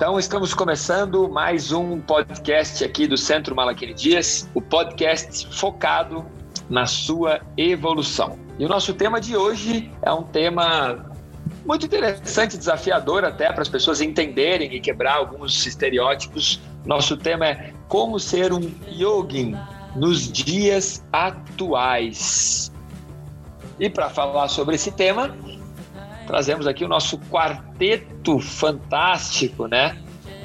Então, 0.00 0.18
estamos 0.18 0.54
começando 0.54 1.28
mais 1.28 1.72
um 1.72 2.00
podcast 2.00 2.82
aqui 2.82 3.06
do 3.06 3.18
Centro 3.18 3.54
Malaquini 3.54 3.92
Dias, 3.92 4.48
o 4.54 4.62
podcast 4.62 5.46
focado 5.54 6.24
na 6.70 6.86
sua 6.86 7.42
evolução. 7.54 8.38
E 8.58 8.64
o 8.64 8.68
nosso 8.68 8.94
tema 8.94 9.20
de 9.20 9.36
hoje 9.36 9.92
é 10.00 10.10
um 10.10 10.22
tema 10.22 11.04
muito 11.66 11.84
interessante, 11.84 12.56
desafiador 12.56 13.26
até 13.26 13.52
para 13.52 13.60
as 13.60 13.68
pessoas 13.68 14.00
entenderem 14.00 14.74
e 14.74 14.80
quebrar 14.80 15.16
alguns 15.16 15.66
estereótipos. 15.66 16.62
Nosso 16.86 17.14
tema 17.14 17.48
é 17.48 17.74
como 17.86 18.18
ser 18.18 18.54
um 18.54 18.72
yogin 18.88 19.54
nos 19.94 20.32
dias 20.32 21.04
atuais. 21.12 22.72
E 23.78 23.90
para 23.90 24.08
falar 24.08 24.48
sobre 24.48 24.76
esse 24.76 24.92
tema, 24.92 25.36
trazemos 26.30 26.68
aqui 26.68 26.84
o 26.84 26.88
nosso 26.88 27.18
quarteto 27.18 28.38
fantástico, 28.38 29.66
né? 29.66 29.98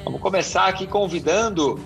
Vamos 0.04 0.20
começar 0.20 0.66
aqui 0.66 0.84
convidando 0.84 1.78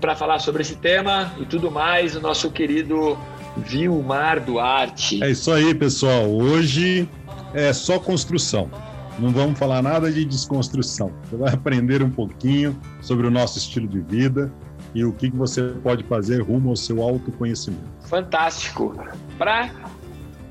para 0.00 0.16
falar 0.16 0.38
sobre 0.38 0.62
esse 0.62 0.76
tema 0.76 1.30
e 1.38 1.44
tudo 1.44 1.70
mais 1.70 2.16
o 2.16 2.20
nosso 2.20 2.50
querido 2.50 3.18
Vilmar 3.58 4.42
Duarte. 4.42 5.22
É 5.22 5.30
isso 5.30 5.52
aí, 5.52 5.74
pessoal. 5.74 6.30
Hoje 6.30 7.06
é 7.52 7.74
só 7.74 7.98
construção. 7.98 8.70
Não 9.18 9.28
vamos 9.28 9.58
falar 9.58 9.82
nada 9.82 10.10
de 10.10 10.24
desconstrução. 10.24 11.12
Você 11.24 11.36
vai 11.36 11.52
aprender 11.52 12.02
um 12.02 12.10
pouquinho 12.10 12.80
sobre 13.02 13.26
o 13.26 13.30
nosso 13.30 13.58
estilo 13.58 13.86
de 13.86 14.00
vida 14.00 14.50
e 14.94 15.04
o 15.04 15.12
que 15.12 15.28
você 15.28 15.74
pode 15.82 16.04
fazer 16.04 16.40
rumo 16.40 16.70
ao 16.70 16.76
seu 16.76 17.02
autoconhecimento. 17.02 17.84
Fantástico. 18.00 18.94
Para 19.36 19.70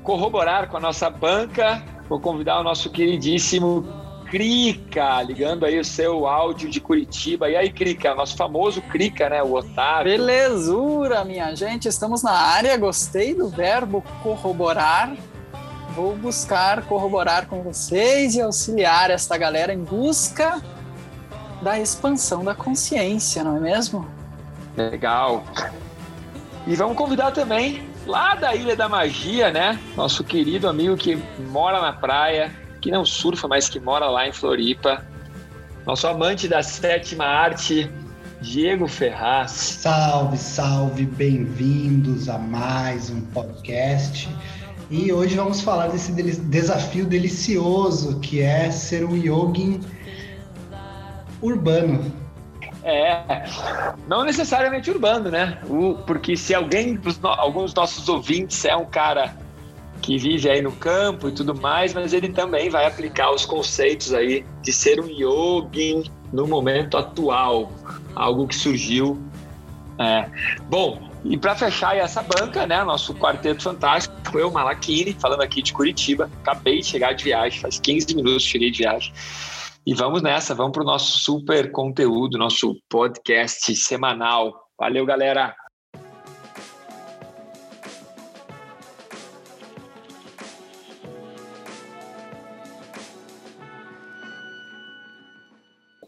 corroborar 0.04 0.68
com 0.68 0.76
a 0.76 0.80
nossa 0.80 1.10
banca, 1.10 1.82
vou 2.10 2.18
convidar 2.18 2.58
o 2.58 2.64
nosso 2.64 2.90
queridíssimo 2.90 3.86
Crica, 4.28 5.22
ligando 5.22 5.64
aí 5.64 5.78
o 5.78 5.84
seu 5.84 6.26
áudio 6.26 6.68
de 6.68 6.80
Curitiba. 6.80 7.48
E 7.48 7.56
aí, 7.56 7.72
Crica, 7.72 8.14
nosso 8.14 8.36
famoso 8.36 8.82
Crica, 8.82 9.28
né? 9.28 9.42
O 9.42 9.54
Otávio. 9.54 10.12
Belezura, 10.12 11.24
minha 11.24 11.54
gente. 11.54 11.88
Estamos 11.88 12.22
na 12.22 12.32
área. 12.32 12.76
Gostei 12.76 13.34
do 13.34 13.48
verbo 13.48 14.04
corroborar. 14.22 15.16
Vou 15.94 16.16
buscar 16.16 16.82
corroborar 16.82 17.46
com 17.46 17.62
vocês 17.62 18.34
e 18.34 18.40
auxiliar 18.40 19.10
esta 19.10 19.36
galera 19.36 19.72
em 19.72 19.82
busca 19.82 20.62
da 21.62 21.78
expansão 21.78 22.44
da 22.44 22.54
consciência, 22.54 23.42
não 23.42 23.56
é 23.56 23.60
mesmo? 23.60 24.06
Legal. 24.76 25.44
E 26.66 26.76
vamos 26.76 26.96
convidar 26.96 27.32
também 27.32 27.89
lá 28.06 28.34
da 28.34 28.54
Ilha 28.54 28.76
da 28.76 28.88
Magia, 28.88 29.50
né? 29.50 29.78
Nosso 29.96 30.24
querido 30.24 30.68
amigo 30.68 30.96
que 30.96 31.18
mora 31.50 31.80
na 31.80 31.92
praia, 31.92 32.50
que 32.80 32.90
não 32.90 33.04
surfa, 33.04 33.46
mas 33.46 33.68
que 33.68 33.78
mora 33.78 34.06
lá 34.08 34.26
em 34.26 34.32
Floripa. 34.32 35.04
Nosso 35.86 36.06
amante 36.06 36.48
da 36.48 36.62
sétima 36.62 37.24
arte, 37.24 37.90
Diego 38.40 38.86
Ferraz. 38.86 39.50
Salve, 39.50 40.36
salve, 40.36 41.04
bem-vindos 41.04 42.28
a 42.28 42.38
mais 42.38 43.10
um 43.10 43.20
podcast. 43.20 44.28
E 44.90 45.12
hoje 45.12 45.36
vamos 45.36 45.60
falar 45.60 45.88
desse 45.88 46.12
desafio 46.12 47.06
delicioso 47.06 48.18
que 48.20 48.40
é 48.40 48.70
ser 48.70 49.04
um 49.04 49.16
yogin 49.16 49.80
urbano. 51.40 52.12
É, 52.82 53.44
não 54.08 54.24
necessariamente 54.24 54.90
urbano, 54.90 55.30
né? 55.30 55.58
Porque 56.06 56.36
se 56.36 56.54
alguém, 56.54 56.98
alguns 57.22 57.74
nossos 57.74 58.08
ouvintes 58.08 58.64
é 58.64 58.74
um 58.74 58.86
cara 58.86 59.36
que 60.00 60.16
vive 60.16 60.48
aí 60.48 60.62
no 60.62 60.72
campo 60.72 61.28
e 61.28 61.32
tudo 61.32 61.54
mais, 61.54 61.92
mas 61.92 62.12
ele 62.12 62.30
também 62.30 62.70
vai 62.70 62.86
aplicar 62.86 63.30
os 63.32 63.44
conceitos 63.44 64.14
aí 64.14 64.44
de 64.62 64.72
ser 64.72 64.98
um 64.98 65.06
yogin 65.06 66.10
no 66.32 66.46
momento 66.46 66.96
atual, 66.96 67.70
algo 68.14 68.46
que 68.46 68.56
surgiu. 68.56 69.20
É. 69.98 70.26
Bom, 70.68 71.10
e 71.24 71.36
para 71.36 71.54
fechar 71.54 71.96
essa 71.96 72.22
banca, 72.22 72.66
né, 72.66 72.82
nosso 72.82 73.14
quarteto 73.14 73.62
fantástico, 73.62 74.38
eu, 74.38 74.50
Malakini, 74.50 75.14
falando 75.20 75.42
aqui 75.42 75.60
de 75.60 75.72
Curitiba, 75.72 76.30
acabei 76.42 76.80
de 76.80 76.86
chegar 76.86 77.12
de 77.12 77.24
viagem, 77.24 77.60
faz 77.60 77.78
15 77.78 78.14
minutos 78.14 78.42
cheguei 78.42 78.70
de 78.70 78.78
viagem. 78.78 79.12
E 79.86 79.94
vamos 79.94 80.20
nessa, 80.20 80.54
vamos 80.54 80.72
para 80.72 80.82
o 80.82 80.86
nosso 80.86 81.18
super 81.20 81.72
conteúdo, 81.72 82.36
nosso 82.36 82.78
podcast 82.88 83.74
semanal. 83.74 84.68
Valeu, 84.78 85.06
galera! 85.06 85.56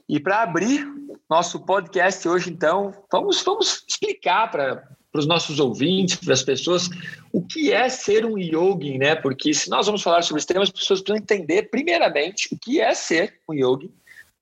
E 0.07 0.21
para 0.21 0.43
abrir 0.43 0.87
nosso 1.29 1.65
podcast 1.65 2.29
hoje, 2.29 2.51
então, 2.51 2.93
vamos, 3.11 3.43
vamos 3.43 3.87
explicar 3.89 4.51
para 4.51 4.87
os 5.15 5.27
nossos 5.27 5.61
ouvintes, 5.61 6.17
para 6.17 6.33
as 6.33 6.43
pessoas, 6.43 6.89
o 7.33 7.43
que 7.43 7.73
é 7.73 7.89
ser 7.89 8.25
um 8.25 8.39
yogin, 8.39 8.99
né? 8.99 9.15
Porque 9.15 9.53
se 9.53 9.69
nós 9.69 9.87
vamos 9.87 10.03
falar 10.03 10.23
sobre 10.23 10.39
esse 10.39 10.47
tema, 10.47 10.63
as 10.63 10.71
pessoas 10.71 11.01
precisam 11.01 11.23
entender, 11.23 11.65
primeiramente, 11.71 12.49
o 12.53 12.59
que 12.59 12.81
é 12.81 12.95
ser 12.95 13.39
um 13.49 13.55
yogin 13.55 13.93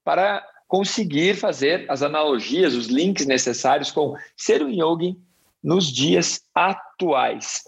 para 0.04 0.46
conseguir 0.68 1.34
fazer 1.36 1.84
as 1.90 2.02
analogias, 2.02 2.74
os 2.74 2.86
links 2.86 3.26
necessários 3.26 3.90
com 3.90 4.14
ser 4.36 4.62
um 4.62 4.70
yogin 4.70 5.20
nos 5.62 5.90
dias 5.92 6.42
atuais. 6.54 7.64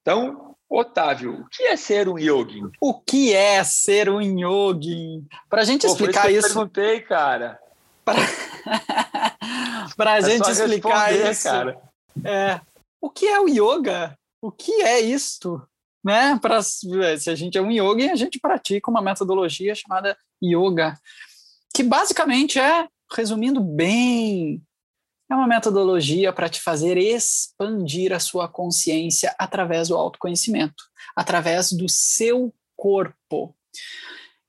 Então, 0.00 0.54
Otávio, 0.68 1.40
o 1.40 1.48
que 1.48 1.64
é 1.64 1.76
ser 1.76 2.08
um 2.08 2.16
yogin? 2.16 2.70
O 2.80 2.94
que 2.94 3.34
é 3.34 3.64
ser 3.64 4.08
um 4.08 4.20
yogin? 4.20 5.26
Para 5.48 5.62
a 5.62 5.64
gente 5.64 5.84
Pô, 5.84 5.88
explicar 5.88 6.30
isso. 6.30 6.46
Eu 6.46 6.54
perguntei, 6.54 7.00
cara. 7.00 7.58
Para 9.96 10.12
a 10.12 10.18
é 10.18 10.22
gente 10.22 10.48
explicar 10.50 11.12
isso. 11.12 11.44
Cara. 11.44 11.89
É, 12.24 12.60
o 13.00 13.10
que 13.10 13.26
é 13.26 13.40
o 13.40 13.48
yoga? 13.48 14.16
O 14.40 14.50
que 14.50 14.82
é 14.82 15.00
isto? 15.00 15.62
Né? 16.02 16.38
Pra, 16.38 16.62
se 16.62 17.30
a 17.30 17.34
gente 17.34 17.58
é 17.58 17.62
um 17.62 17.70
yogi, 17.70 18.08
a 18.10 18.16
gente 18.16 18.38
pratica 18.38 18.90
uma 18.90 19.02
metodologia 19.02 19.74
chamada 19.74 20.16
yoga, 20.42 20.98
que 21.74 21.82
basicamente 21.82 22.58
é, 22.58 22.88
resumindo 23.12 23.60
bem 23.60 24.62
é 25.30 25.34
uma 25.34 25.46
metodologia 25.46 26.32
para 26.32 26.48
te 26.48 26.60
fazer 26.60 26.98
expandir 26.98 28.12
a 28.12 28.18
sua 28.18 28.48
consciência 28.48 29.32
através 29.38 29.88
do 29.88 29.96
autoconhecimento, 29.96 30.82
através 31.14 31.70
do 31.70 31.88
seu 31.88 32.52
corpo. 32.76 33.54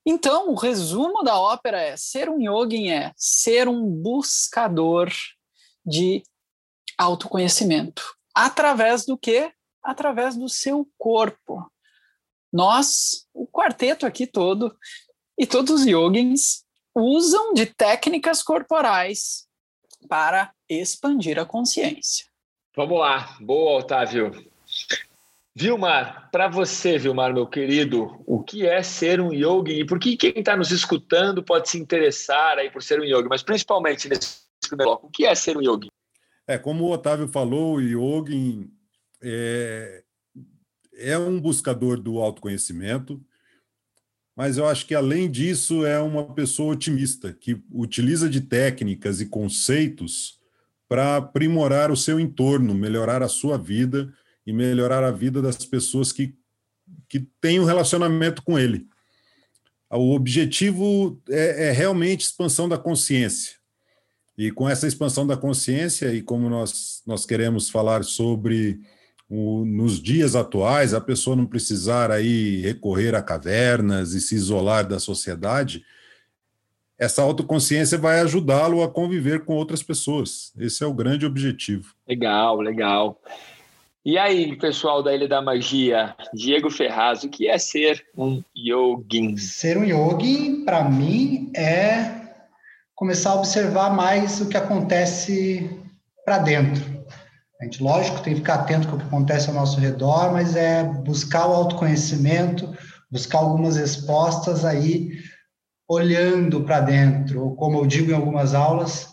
Então, 0.04 0.50
o 0.50 0.56
resumo 0.56 1.22
da 1.22 1.38
ópera 1.38 1.80
é: 1.80 1.96
ser 1.96 2.28
um 2.28 2.40
yogin 2.40 2.90
é 2.90 3.12
ser 3.16 3.68
um 3.68 3.86
buscador 3.88 5.08
de 5.86 6.24
autoconhecimento. 7.02 8.02
Através 8.34 9.04
do 9.04 9.16
quê? 9.18 9.52
Através 9.82 10.36
do 10.36 10.48
seu 10.48 10.88
corpo. 10.96 11.70
Nós, 12.52 13.26
o 13.32 13.46
quarteto 13.46 14.06
aqui 14.06 14.26
todo, 14.26 14.76
e 15.38 15.46
todos 15.46 15.80
os 15.80 15.86
yogins, 15.86 16.64
usam 16.94 17.54
de 17.54 17.66
técnicas 17.66 18.42
corporais 18.42 19.46
para 20.08 20.52
expandir 20.68 21.38
a 21.38 21.46
consciência. 21.46 22.26
Vamos 22.76 22.98
lá. 22.98 23.36
Boa, 23.40 23.80
Otávio. 23.80 24.30
Vilmar, 25.54 26.30
para 26.30 26.48
você, 26.48 26.96
Vilmar, 26.96 27.34
meu 27.34 27.46
querido, 27.46 28.22
o 28.26 28.42
que 28.42 28.66
é 28.66 28.82
ser 28.82 29.20
um 29.20 29.32
yogi 29.32 29.80
e 29.80 29.86
por 29.86 29.98
que 29.98 30.16
quem 30.16 30.32
está 30.36 30.56
nos 30.56 30.70
escutando 30.70 31.42
pode 31.42 31.68
se 31.68 31.78
interessar 31.78 32.58
aí 32.58 32.70
por 32.70 32.82
ser 32.82 32.98
um 32.98 33.04
yogi, 33.04 33.28
mas 33.28 33.42
principalmente 33.42 34.08
nesse 34.08 34.40
primeiro 34.66 34.90
bloco, 34.90 35.08
o 35.08 35.10
que 35.10 35.26
é 35.26 35.34
ser 35.34 35.58
um 35.58 35.62
yogi? 35.62 35.88
É, 36.46 36.58
como 36.58 36.84
o 36.84 36.90
Otávio 36.90 37.28
falou, 37.28 37.76
o 37.76 37.80
yogi 37.80 38.68
é, 39.22 40.02
é 40.94 41.18
um 41.18 41.40
buscador 41.40 42.00
do 42.00 42.18
autoconhecimento, 42.18 43.24
mas 44.34 44.56
eu 44.56 44.66
acho 44.66 44.86
que, 44.86 44.94
além 44.94 45.30
disso, 45.30 45.84
é 45.84 46.00
uma 46.00 46.34
pessoa 46.34 46.72
otimista, 46.72 47.32
que 47.32 47.62
utiliza 47.70 48.28
de 48.28 48.40
técnicas 48.40 49.20
e 49.20 49.26
conceitos 49.26 50.40
para 50.88 51.16
aprimorar 51.16 51.90
o 51.90 51.96
seu 51.96 52.18
entorno, 52.18 52.74
melhorar 52.74 53.22
a 53.22 53.28
sua 53.28 53.56
vida 53.56 54.12
e 54.46 54.52
melhorar 54.52 55.04
a 55.04 55.10
vida 55.10 55.40
das 55.40 55.64
pessoas 55.64 56.12
que, 56.12 56.34
que 57.08 57.20
têm 57.40 57.60
um 57.60 57.64
relacionamento 57.64 58.42
com 58.42 58.58
ele. 58.58 58.86
O 59.90 60.14
objetivo 60.14 61.22
é, 61.28 61.68
é 61.68 61.70
realmente 61.70 62.24
expansão 62.24 62.68
da 62.68 62.78
consciência. 62.78 63.61
E 64.36 64.50
com 64.50 64.68
essa 64.68 64.86
expansão 64.86 65.26
da 65.26 65.36
consciência, 65.36 66.12
e 66.12 66.22
como 66.22 66.48
nós, 66.48 67.02
nós 67.06 67.26
queremos 67.26 67.68
falar 67.68 68.02
sobre 68.02 68.80
o, 69.28 69.64
nos 69.64 70.00
dias 70.00 70.34
atuais, 70.34 70.94
a 70.94 71.00
pessoa 71.00 71.36
não 71.36 71.46
precisar 71.46 72.10
aí 72.10 72.60
recorrer 72.60 73.14
a 73.14 73.22
cavernas 73.22 74.12
e 74.12 74.20
se 74.20 74.34
isolar 74.34 74.86
da 74.86 74.98
sociedade, 74.98 75.84
essa 76.98 77.22
autoconsciência 77.22 77.98
vai 77.98 78.20
ajudá-lo 78.20 78.82
a 78.82 78.88
conviver 78.88 79.44
com 79.44 79.54
outras 79.54 79.82
pessoas. 79.82 80.52
Esse 80.56 80.84
é 80.84 80.86
o 80.86 80.94
grande 80.94 81.26
objetivo. 81.26 81.94
Legal, 82.06 82.60
legal. 82.60 83.20
E 84.04 84.18
aí, 84.18 84.56
pessoal 84.56 85.02
da 85.02 85.14
Ilha 85.14 85.28
da 85.28 85.40
Magia, 85.40 86.14
Diego 86.34 86.70
Ferraz, 86.70 87.22
o 87.22 87.28
que 87.28 87.48
é 87.48 87.56
ser 87.56 88.04
um 88.16 88.42
yogin? 88.56 89.36
Ser 89.36 89.78
um 89.78 89.84
yogin, 89.84 90.64
para 90.64 90.88
mim, 90.88 91.50
é 91.56 92.21
começar 92.94 93.30
a 93.30 93.36
observar 93.36 93.94
mais 93.94 94.40
o 94.40 94.48
que 94.48 94.56
acontece 94.56 95.70
para 96.24 96.38
dentro. 96.38 97.02
A 97.60 97.64
gente, 97.64 97.82
lógico, 97.82 98.20
tem 98.22 98.34
que 98.34 98.40
ficar 98.40 98.54
atento 98.54 98.88
com 98.88 98.96
o 98.96 98.98
que 98.98 99.06
acontece 99.06 99.48
ao 99.48 99.54
nosso 99.54 99.78
redor, 99.78 100.32
mas 100.32 100.56
é 100.56 100.82
buscar 100.82 101.46
o 101.46 101.54
autoconhecimento, 101.54 102.76
buscar 103.10 103.38
algumas 103.38 103.76
respostas 103.76 104.64
aí, 104.64 105.10
olhando 105.88 106.64
para 106.64 106.80
dentro, 106.80 107.54
como 107.56 107.78
eu 107.78 107.86
digo 107.86 108.10
em 108.10 108.14
algumas 108.14 108.54
aulas, 108.54 109.11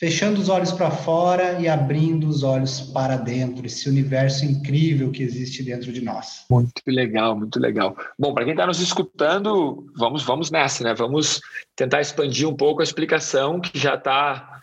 fechando 0.00 0.40
os 0.40 0.48
olhos 0.48 0.72
para 0.72 0.90
fora 0.90 1.60
e 1.60 1.68
abrindo 1.68 2.26
os 2.26 2.42
olhos 2.42 2.80
para 2.80 3.18
dentro, 3.18 3.66
esse 3.66 3.86
universo 3.86 4.46
incrível 4.46 5.10
que 5.10 5.22
existe 5.22 5.62
dentro 5.62 5.92
de 5.92 6.00
nós. 6.00 6.46
Muito 6.48 6.80
legal, 6.86 7.36
muito 7.36 7.60
legal. 7.60 7.94
Bom, 8.18 8.32
para 8.32 8.44
quem 8.44 8.54
está 8.54 8.66
nos 8.66 8.80
escutando, 8.80 9.86
vamos, 9.94 10.22
vamos 10.22 10.50
nessa, 10.50 10.82
né? 10.82 10.94
Vamos 10.94 11.42
tentar 11.76 12.00
expandir 12.00 12.48
um 12.48 12.56
pouco 12.56 12.80
a 12.80 12.84
explicação 12.84 13.60
que 13.60 13.78
já 13.78 13.94
está 13.94 14.62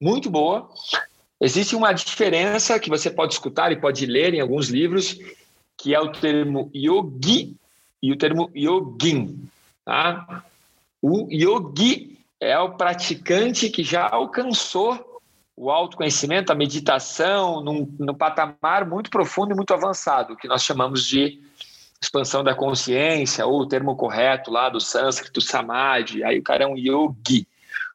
muito 0.00 0.30
boa. 0.30 0.70
Existe 1.38 1.76
uma 1.76 1.92
diferença 1.92 2.78
que 2.80 2.88
você 2.88 3.10
pode 3.10 3.34
escutar 3.34 3.70
e 3.70 3.76
pode 3.76 4.06
ler 4.06 4.32
em 4.32 4.40
alguns 4.40 4.70
livros, 4.70 5.18
que 5.76 5.94
é 5.94 6.00
o 6.00 6.10
termo 6.10 6.70
yogi 6.74 7.54
e 8.02 8.10
o 8.12 8.16
termo 8.16 8.50
yogin. 8.56 9.46
Tá? 9.84 10.42
O 11.02 11.28
yogi 11.30 12.19
é 12.40 12.58
o 12.58 12.76
praticante 12.76 13.68
que 13.68 13.84
já 13.84 14.08
alcançou 14.08 15.20
o 15.54 15.70
autoconhecimento, 15.70 16.50
a 16.50 16.54
meditação, 16.54 17.62
num, 17.62 17.86
num 17.98 18.14
patamar 18.14 18.88
muito 18.88 19.10
profundo 19.10 19.52
e 19.52 19.54
muito 19.54 19.74
avançado, 19.74 20.34
que 20.34 20.48
nós 20.48 20.64
chamamos 20.64 21.06
de 21.06 21.38
expansão 22.02 22.42
da 22.42 22.54
consciência, 22.54 23.44
ou 23.44 23.60
o 23.60 23.68
termo 23.68 23.94
correto 23.94 24.50
lá 24.50 24.70
do 24.70 24.80
sânscrito, 24.80 25.38
samadhi, 25.42 26.24
aí 26.24 26.38
o 26.38 26.42
cara 26.42 26.64
é 26.64 26.66
um 26.66 26.78
yogi. 26.78 27.46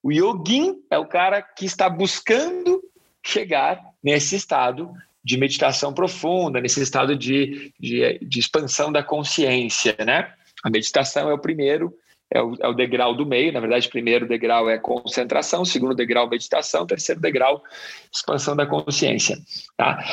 O 0.03 0.11
yogin 0.11 0.75
é 0.91 0.99
o 0.99 1.07
cara 1.07 1.41
que 1.41 1.65
está 1.65 1.89
buscando 1.89 2.83
chegar 3.23 3.81
nesse 4.03 4.35
estado 4.35 4.93
de 5.23 5.35
meditação 5.35 5.91
profunda, 5.91 6.61
nesse 6.61 6.79
estado 6.83 7.15
de, 7.15 7.73
de, 7.79 8.19
de 8.21 8.39
expansão 8.39 8.91
da 8.91 9.01
consciência, 9.01 9.95
né? 10.05 10.31
A 10.63 10.69
meditação 10.69 11.27
é 11.27 11.33
o 11.33 11.39
primeiro 11.39 11.91
é 12.31 12.41
o, 12.41 12.55
é 12.59 12.67
o 12.67 12.73
degrau 12.73 13.15
do 13.15 13.25
meio. 13.25 13.53
Na 13.53 13.59
verdade, 13.59 13.89
primeiro 13.89 14.27
degrau 14.27 14.69
é 14.69 14.77
concentração, 14.77 15.63
segundo 15.63 15.95
degrau, 15.95 16.29
meditação, 16.29 16.85
terceiro 16.85 17.21
degrau, 17.21 17.63
expansão 18.11 18.55
da 18.55 18.65
consciência. 18.65 19.37
Tá? 19.77 20.03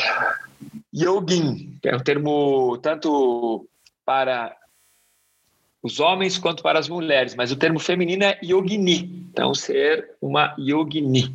Yogin 0.95 1.79
é 1.83 1.97
um 1.97 2.01
termo 2.01 2.79
tanto 2.79 3.67
para 4.05 4.57
os 5.83 5.99
homens 5.99 6.39
quanto 6.39 6.63
para 6.63 6.79
as 6.79 6.89
mulheres, 6.89 7.35
mas 7.35 7.51
o 7.51 7.57
termo 7.57 7.81
feminino 7.81 8.25
é 8.25 8.39
yogini. 8.43 9.27
Então, 9.31 9.55
ser 9.55 10.13
uma 10.21 10.55
yogini. 10.59 11.35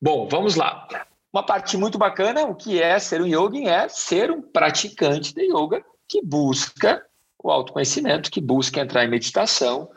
Bom, 0.00 0.26
vamos 0.28 0.54
lá. 0.54 0.88
Uma 1.32 1.44
parte 1.44 1.76
muito 1.76 1.98
bacana, 1.98 2.44
o 2.44 2.54
que 2.54 2.82
é 2.82 2.98
ser 2.98 3.20
um 3.20 3.26
yogin 3.26 3.66
é 3.68 3.88
ser 3.88 4.30
um 4.30 4.40
praticante 4.40 5.34
de 5.34 5.42
yoga 5.42 5.84
que 6.08 6.20
busca 6.24 7.04
o 7.42 7.50
autoconhecimento, 7.50 8.30
que 8.30 8.40
busca 8.40 8.80
entrar 8.80 9.04
em 9.04 9.10
meditação 9.10 9.88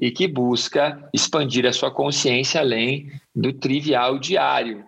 e 0.00 0.10
que 0.10 0.26
busca 0.26 1.08
expandir 1.12 1.66
a 1.66 1.72
sua 1.72 1.90
consciência 1.90 2.60
além 2.60 3.10
do 3.34 3.52
trivial 3.52 4.18
diário. 4.18 4.84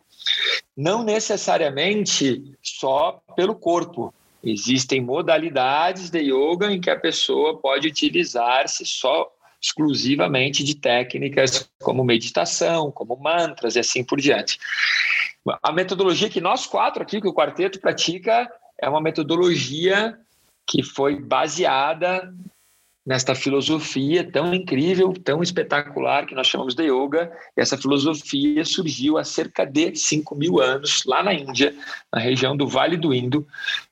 Não 0.77 1.03
necessariamente 1.03 2.43
só 2.63 3.23
pelo 3.37 3.55
corpo. 3.55 4.13
Existem 4.43 5.01
modalidades 5.01 6.11
de 6.11 6.21
yoga 6.21 6.73
em 6.73 6.81
que 6.81 6.91
a 6.91 6.99
pessoa 6.99 7.59
pode 7.59 7.89
utilizar-se 7.89 8.85
só 8.85 9.31
exclusivamente 9.61 10.63
de 10.63 10.75
técnicas 10.75 11.71
como 11.83 12.05
meditação, 12.05 12.91
como 12.91 13.17
mantras 13.17 13.77
e 13.77 13.79
assim 13.79 14.05
por 14.05 14.21
diante. 14.21 14.59
A 15.63 15.73
metodologia 15.73 16.29
que 16.29 16.41
nós 16.41 16.67
quatro 16.67 17.03
aqui, 17.03 17.21
que 17.21 17.29
o 17.29 17.33
quarteto 17.33 17.81
pratica, 17.81 18.51
é 18.79 18.89
uma 18.89 19.01
metodologia 19.01 20.19
que 20.67 20.83
foi 20.83 21.21
baseada 21.21 22.33
nesta 23.07 23.35
filosofia 23.35 24.29
tão 24.31 24.55
incrível, 24.55 25.13
tão 25.13 25.43
espetacular 25.43 26.27
que 26.27 26.35
nós 26.35 26.47
chamamos 26.47 26.75
de 26.75 26.85
yoga. 26.85 27.31
Essa 27.55 27.77
filosofia 27.77 28.65
surgiu 28.65 29.19
há 29.19 29.25
cerca 29.25 29.67
de 29.67 29.95
5 29.95 30.35
mil 30.35 30.61
anos 30.61 31.03
lá 31.05 31.23
na 31.23 31.35
Índia, 31.35 31.75
na 32.13 32.19
região 32.19 32.57
do 32.57 32.67
Vale 32.67 32.97
do 32.97 33.13
Indo, 33.13 33.47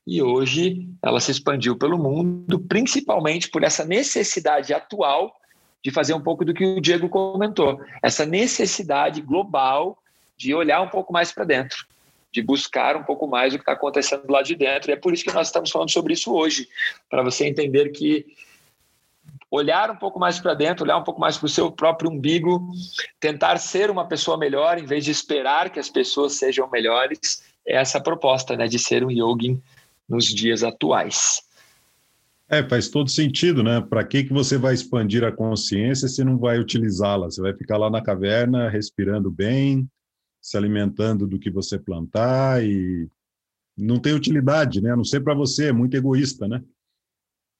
e 0.06 0.22
hoje 0.22 0.88
ela 1.02 1.20
se 1.20 1.30
expandiu 1.30 1.76
pelo 1.76 1.98
mundo, 1.98 2.58
principalmente 2.58 3.50
por 3.50 3.62
essa 3.62 3.84
necessidade 3.84 4.72
atual 4.72 5.34
de 5.84 5.90
fazer 5.90 6.14
um 6.14 6.20
pouco 6.20 6.44
do 6.44 6.54
que 6.54 6.64
o 6.64 6.80
Diego 6.80 7.08
comentou, 7.08 7.80
essa 8.02 8.24
necessidade 8.24 9.20
global 9.20 9.98
de 10.36 10.54
olhar 10.54 10.80
um 10.80 10.88
pouco 10.88 11.12
mais 11.12 11.32
para 11.32 11.44
dentro 11.44 11.86
de 12.32 12.42
buscar 12.42 12.96
um 12.96 13.04
pouco 13.04 13.26
mais 13.26 13.52
o 13.52 13.56
que 13.56 13.62
está 13.62 13.72
acontecendo 13.72 14.24
lá 14.28 14.42
de 14.42 14.54
dentro. 14.54 14.90
E 14.90 14.94
é 14.94 14.96
por 14.96 15.12
isso 15.12 15.24
que 15.24 15.32
nós 15.32 15.48
estamos 15.48 15.70
falando 15.70 15.90
sobre 15.90 16.14
isso 16.14 16.32
hoje, 16.32 16.68
para 17.10 17.22
você 17.22 17.46
entender 17.46 17.90
que 17.90 18.26
olhar 19.50 19.90
um 19.90 19.96
pouco 19.96 20.18
mais 20.18 20.40
para 20.40 20.54
dentro, 20.54 20.84
olhar 20.84 20.96
um 20.96 21.04
pouco 21.04 21.20
mais 21.20 21.36
para 21.36 21.46
o 21.46 21.50
seu 21.50 21.70
próprio 21.70 22.10
umbigo, 22.10 22.70
tentar 23.20 23.58
ser 23.58 23.90
uma 23.90 24.08
pessoa 24.08 24.38
melhor 24.38 24.78
em 24.78 24.86
vez 24.86 25.04
de 25.04 25.10
esperar 25.10 25.68
que 25.68 25.78
as 25.78 25.90
pessoas 25.90 26.32
sejam 26.34 26.70
melhores, 26.70 27.44
é 27.66 27.76
essa 27.76 28.00
proposta, 28.00 28.56
né, 28.56 28.66
de 28.66 28.78
ser 28.78 29.04
um 29.04 29.10
yogin 29.10 29.62
nos 30.08 30.24
dias 30.24 30.64
atuais. 30.64 31.42
É, 32.48 32.62
faz 32.62 32.88
todo 32.88 33.08
sentido, 33.08 33.62
né? 33.62 33.80
Para 33.80 34.04
que, 34.04 34.24
que 34.24 34.32
você 34.32 34.58
vai 34.58 34.74
expandir 34.74 35.24
a 35.24 35.32
consciência 35.32 36.06
se 36.06 36.22
não 36.22 36.36
vai 36.36 36.58
utilizá-la? 36.58 37.30
Você 37.30 37.40
vai 37.40 37.54
ficar 37.54 37.78
lá 37.78 37.88
na 37.88 38.02
caverna 38.02 38.68
respirando 38.68 39.30
bem, 39.30 39.88
se 40.42 40.56
alimentando 40.56 41.26
do 41.26 41.38
que 41.38 41.50
você 41.50 41.78
plantar 41.78 42.64
e 42.64 43.08
não 43.78 44.00
tem 44.00 44.12
utilidade, 44.12 44.82
né? 44.82 44.90
A 44.90 44.96
não 44.96 45.04
ser 45.04 45.20
para 45.20 45.34
você, 45.34 45.68
é 45.68 45.72
muito 45.72 45.96
egoísta, 45.96 46.48
né? 46.48 46.62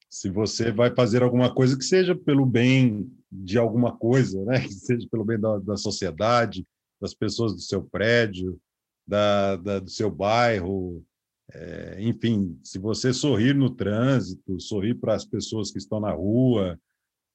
Se 0.09 0.29
você 0.29 0.71
vai 0.71 0.93
fazer 0.93 1.23
alguma 1.23 1.51
coisa 1.51 1.77
que 1.77 1.85
seja 1.85 2.13
pelo 2.13 2.45
bem 2.45 3.09
de 3.31 3.57
alguma 3.57 3.95
coisa, 3.97 4.43
né? 4.43 4.59
Que 4.67 4.73
seja 4.73 5.07
pelo 5.09 5.23
bem 5.23 5.39
da, 5.39 5.57
da 5.59 5.77
sociedade, 5.77 6.67
das 7.01 7.13
pessoas 7.13 7.53
do 7.53 7.61
seu 7.61 7.81
prédio, 7.81 8.59
da, 9.07 9.55
da 9.55 9.79
do 9.79 9.89
seu 9.89 10.11
bairro, 10.11 11.03
é, 11.51 11.97
enfim, 11.99 12.59
se 12.63 12.79
você 12.79 13.13
sorrir 13.13 13.55
no 13.55 13.69
trânsito, 13.69 14.59
sorrir 14.59 14.95
para 14.95 15.15
as 15.15 15.25
pessoas 15.25 15.71
que 15.71 15.77
estão 15.77 15.99
na 15.99 16.11
rua, 16.11 16.79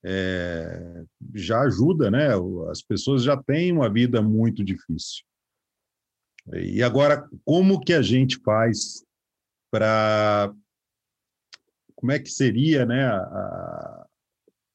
é, 0.05 1.05
já 1.35 1.61
ajuda, 1.63 2.11
né? 2.11 2.29
As 2.71 2.83
pessoas 2.83 3.23
já 3.23 3.37
têm 3.37 3.73
uma 3.73 3.93
vida 3.93 4.23
muito 4.23 4.65
difícil. 4.65 5.25
E 6.55 6.83
agora, 6.83 7.29
como 7.45 7.81
que 7.81 7.93
a 7.93 8.03
gente 8.03 8.39
faz 8.39 9.05
para. 9.71 10.53
Como 11.95 12.13
é 12.13 12.19
que 12.19 12.31
seria 12.31 12.87
né, 12.87 13.07
a, 13.07 14.07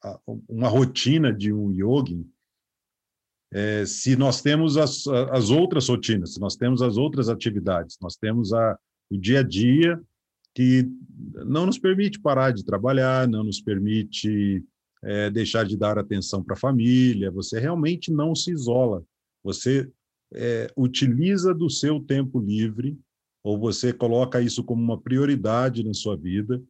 a, 0.04 0.20
uma 0.50 0.68
rotina 0.68 1.32
de 1.32 1.54
um 1.54 1.72
yogi 1.72 2.28
é, 3.54 3.86
se 3.86 4.16
nós 4.16 4.42
temos 4.42 4.78
as, 4.78 5.06
as 5.32 5.52
outras 5.52 5.88
rotinas, 5.88 6.34
se 6.34 6.40
nós 6.40 6.56
temos 6.56 6.82
as 6.82 6.98
outras 6.98 7.30
atividades, 7.30 7.98
nós 8.02 8.16
temos 8.16 8.52
a, 8.52 8.78
o 9.12 9.18
dia 9.18 9.42
a 9.42 9.44
dia 9.44 10.02
que 10.56 10.88
não 11.46 11.68
nos 11.68 11.78
permite 11.78 12.20
parar 12.20 12.52
de 12.52 12.66
trabalhar, 12.66 13.28
não 13.28 13.44
nos 13.44 13.62
permite 13.62 14.64
é, 15.04 15.30
deixar 15.30 15.66
de 15.66 15.78
dar 15.78 16.00
atenção 16.00 16.44
para 16.44 16.56
a 16.56 16.60
família, 16.60 17.30
você 17.30 17.60
realmente 17.60 18.12
não 18.12 18.34
se 18.34 18.52
isola, 18.52 19.04
você 19.44 19.88
é, 20.34 20.72
utiliza 20.76 21.54
do 21.54 21.70
seu 21.70 22.00
tempo 22.00 22.40
livre, 22.40 22.98
ou 23.44 23.60
você 23.60 23.92
coloca 23.92 24.42
isso 24.42 24.64
como 24.64 24.82
uma 24.82 25.00
prioridade 25.00 25.84
na 25.84 25.94
sua 25.94 26.16
vida, 26.16 26.62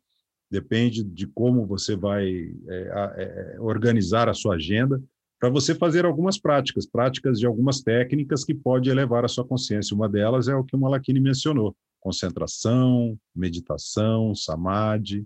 depende 0.49 1.03
de 1.03 1.25
como 1.27 1.65
você 1.65 1.95
vai 1.95 2.53
é, 2.67 3.55
é, 3.55 3.55
organizar 3.59 4.29
a 4.29 4.33
sua 4.33 4.55
agenda, 4.55 5.01
para 5.39 5.49
você 5.49 5.75
fazer 5.75 6.05
algumas 6.05 6.37
práticas, 6.37 6.85
práticas 6.85 7.37
de 7.37 7.45
algumas 7.45 7.81
técnicas 7.81 8.45
que 8.45 8.53
pode 8.53 8.89
elevar 8.89 9.25
a 9.25 9.27
sua 9.27 9.45
consciência. 9.45 9.93
Uma 9.93 10.07
delas 10.07 10.47
é 10.47 10.55
o 10.55 10.63
que 10.63 10.75
o 10.75 10.79
Malakini 10.79 11.19
mencionou, 11.19 11.75
concentração, 11.99 13.19
meditação, 13.35 14.33
samadhi. 14.33 15.25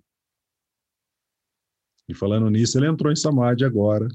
E 2.10 2.16
falando 2.16 2.50
nisso, 2.50 2.80
ele 2.80 2.88
entrou 2.88 3.12
em 3.12 3.16
samadhi 3.16 3.64
agora. 3.64 4.08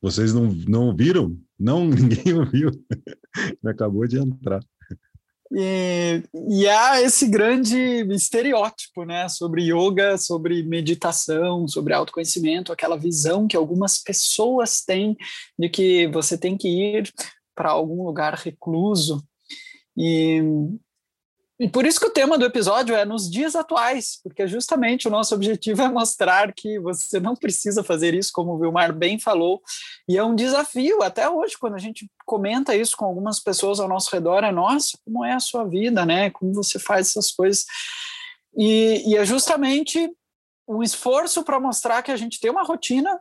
Vocês 0.00 0.32
não, 0.32 0.46
não 0.66 0.96
viram? 0.96 1.36
Não, 1.58 1.84
ninguém 1.88 2.34
ouviu. 2.34 2.70
Acabou 3.64 4.06
de 4.06 4.18
entrar. 4.18 4.60
E, 5.52 6.22
e, 6.48 6.68
há 6.68 7.02
esse 7.02 7.26
grande 7.26 7.76
estereótipo, 8.14 9.04
né, 9.04 9.28
sobre 9.28 9.64
yoga, 9.64 10.16
sobre 10.16 10.62
meditação, 10.62 11.66
sobre 11.66 11.92
autoconhecimento, 11.92 12.72
aquela 12.72 12.96
visão 12.96 13.48
que 13.48 13.56
algumas 13.56 13.98
pessoas 13.98 14.82
têm 14.82 15.16
de 15.58 15.68
que 15.68 16.06
você 16.08 16.38
tem 16.38 16.56
que 16.56 16.68
ir 16.68 17.12
para 17.52 17.70
algum 17.70 18.04
lugar 18.04 18.34
recluso. 18.34 19.24
E 19.96 20.40
E 21.60 21.68
por 21.68 21.84
isso 21.84 22.00
que 22.00 22.06
o 22.06 22.10
tema 22.10 22.38
do 22.38 22.46
episódio 22.46 22.94
é 22.94 23.04
nos 23.04 23.30
dias 23.30 23.54
atuais, 23.54 24.18
porque 24.24 24.46
justamente 24.46 25.06
o 25.06 25.10
nosso 25.10 25.34
objetivo 25.34 25.82
é 25.82 25.88
mostrar 25.90 26.54
que 26.54 26.78
você 26.78 27.20
não 27.20 27.36
precisa 27.36 27.84
fazer 27.84 28.14
isso, 28.14 28.30
como 28.32 28.54
o 28.54 28.58
Vilmar 28.58 28.94
bem 28.94 29.18
falou, 29.18 29.60
e 30.08 30.16
é 30.16 30.24
um 30.24 30.34
desafio 30.34 31.02
até 31.02 31.28
hoje, 31.28 31.58
quando 31.60 31.74
a 31.74 31.78
gente 31.78 32.10
comenta 32.24 32.74
isso 32.74 32.96
com 32.96 33.04
algumas 33.04 33.40
pessoas 33.40 33.78
ao 33.78 33.86
nosso 33.86 34.10
redor, 34.10 34.42
é 34.42 34.50
nossa, 34.50 34.96
como 35.04 35.22
é 35.22 35.34
a 35.34 35.38
sua 35.40 35.64
vida, 35.64 36.06
né? 36.06 36.30
Como 36.30 36.54
você 36.54 36.78
faz 36.78 37.10
essas 37.10 37.30
coisas. 37.30 37.66
E, 38.56 39.10
e 39.10 39.16
é 39.18 39.26
justamente 39.26 40.10
um 40.66 40.82
esforço 40.82 41.44
para 41.44 41.60
mostrar 41.60 42.00
que 42.00 42.10
a 42.10 42.16
gente 42.16 42.40
tem 42.40 42.50
uma 42.50 42.64
rotina 42.64 43.20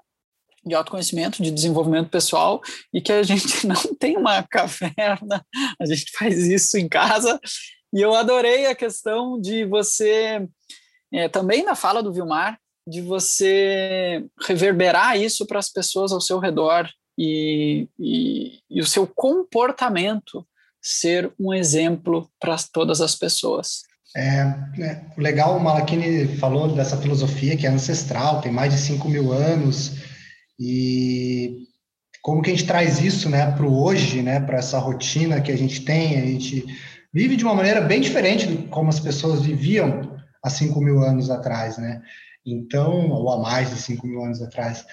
de 0.66 0.76
autoconhecimento, 0.76 1.44
de 1.44 1.52
desenvolvimento 1.52 2.10
pessoal 2.10 2.62
e 2.94 3.02
que 3.02 3.12
a 3.12 3.22
gente 3.22 3.68
não 3.68 3.96
tem 4.00 4.16
uma 4.16 4.44
caverna, 4.44 5.46
a 5.78 5.86
gente 5.86 6.10
faz 6.18 6.38
isso 6.48 6.78
em 6.78 6.88
casa 6.88 7.38
e 7.94 8.02
eu 8.02 8.14
adorei 8.16 8.68
a 8.68 8.76
questão 8.76 9.40
de 9.40 9.66
você, 9.66 10.48
é, 11.12 11.28
também 11.28 11.64
na 11.64 11.76
fala 11.76 12.04
do 12.04 12.14
Vilmar, 12.14 12.60
de 12.88 13.02
você 13.02 14.26
reverberar 14.42 15.18
isso 15.20 15.46
para 15.46 15.60
as 15.60 15.70
pessoas 15.70 16.12
ao 16.12 16.22
seu 16.22 16.40
redor 16.40 16.90
e, 17.18 17.88
e, 18.00 18.60
e 18.70 18.82
o 18.82 18.86
seu 18.86 19.06
comportamento 19.06 20.46
ser 20.82 21.32
um 21.40 21.54
exemplo 21.54 22.30
para 22.40 22.56
todas 22.72 23.02
as 23.02 23.16
pessoas. 23.16 23.84
É, 24.16 24.40
é, 24.82 25.06
legal, 25.18 25.56
o 25.56 25.60
Malakini 25.60 26.38
falou 26.38 26.74
dessa 26.74 26.98
filosofia 26.98 27.56
que 27.56 27.68
é 27.68 27.70
ancestral, 27.70 28.42
tem 28.42 28.52
mais 28.52 28.74
de 28.74 28.80
5 28.80 29.08
mil 29.08 29.32
anos, 29.32 29.98
e 30.60 31.68
como 32.22 32.42
que 32.42 32.50
a 32.50 32.56
gente 32.56 32.66
traz 32.66 33.00
isso 33.00 33.30
né, 33.30 33.52
para 33.52 33.66
o 33.66 33.84
hoje, 33.84 34.22
né, 34.22 34.40
para 34.40 34.58
essa 34.58 34.80
rotina 34.80 35.42
que 35.42 35.52
a 35.52 35.58
gente 35.58 35.82
tem, 35.82 36.18
a 36.20 36.26
gente 36.26 36.66
vive 37.14 37.36
de 37.36 37.44
uma 37.44 37.56
maneira 37.56 37.82
bem 37.82 38.02
diferente 38.02 38.48
de 38.48 38.68
como 38.68 38.90
as 38.90 39.00
pessoas 39.00 39.42
viviam 39.42 40.18
há 40.44 40.50
5 40.50 40.80
mil 40.82 41.00
anos 41.00 41.30
atrás, 41.30 41.78
né? 41.78 42.02
Então, 42.46 43.10
ou 43.10 43.32
há 43.32 43.38
mais 43.38 43.70
de 43.70 43.78
5 43.78 44.08
mil 44.08 44.24
anos 44.24 44.42
atrás. 44.42 44.86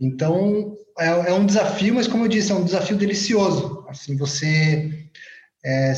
Então, 0.00 0.76
é, 0.98 1.06
é, 1.06 1.32
um 1.32 1.46
desafio, 1.46 1.94
mas 1.94 2.06
como 2.06 2.24
eu 2.24 2.28
disse, 2.28 2.52
é 2.52 2.54
um 2.54 2.64
desafio 2.64 2.96
delicioso. 2.96 3.84
Assim, 3.88 4.16
você 4.16 5.08
é, 5.64 5.92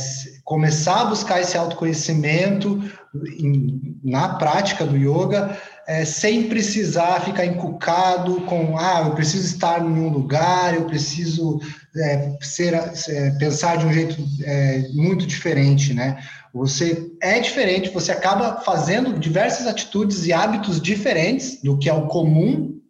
começar 0.45 1.03
a 1.03 1.05
buscar 1.07 1.41
esse 1.41 1.57
autoconhecimento 1.57 2.83
em, 3.39 3.99
na 4.03 4.35
prática 4.35 4.87
do 4.87 4.97
yoga, 4.97 5.57
é, 5.87 6.05
sem 6.05 6.49
precisar 6.49 7.21
ficar 7.21 7.45
encucado 7.45 8.43
com, 8.43 8.79
ah, 8.79 9.05
eu 9.07 9.15
preciso 9.15 9.45
estar 9.45 9.81
em 9.81 9.89
um 9.89 10.09
lugar, 10.09 10.75
eu 10.75 10.85
preciso 10.87 11.61
é, 11.97 12.37
ser, 12.41 12.75
é, 12.75 13.31
pensar 13.39 13.77
de 13.77 13.87
um 13.87 13.93
jeito 13.93 14.17
é, 14.45 14.89
muito 14.93 15.27
diferente, 15.27 15.93
né? 15.93 16.23
Você 16.53 17.13
é 17.23 17.39
diferente, 17.39 17.91
você 17.91 18.11
acaba 18.11 18.61
fazendo 18.61 19.19
diversas 19.19 19.67
atitudes 19.67 20.27
e 20.27 20.33
hábitos 20.33 20.81
diferentes 20.81 21.61
do 21.63 21.79
que 21.79 21.89
é 21.89 21.95
o 21.95 22.07
comum, 22.07 22.81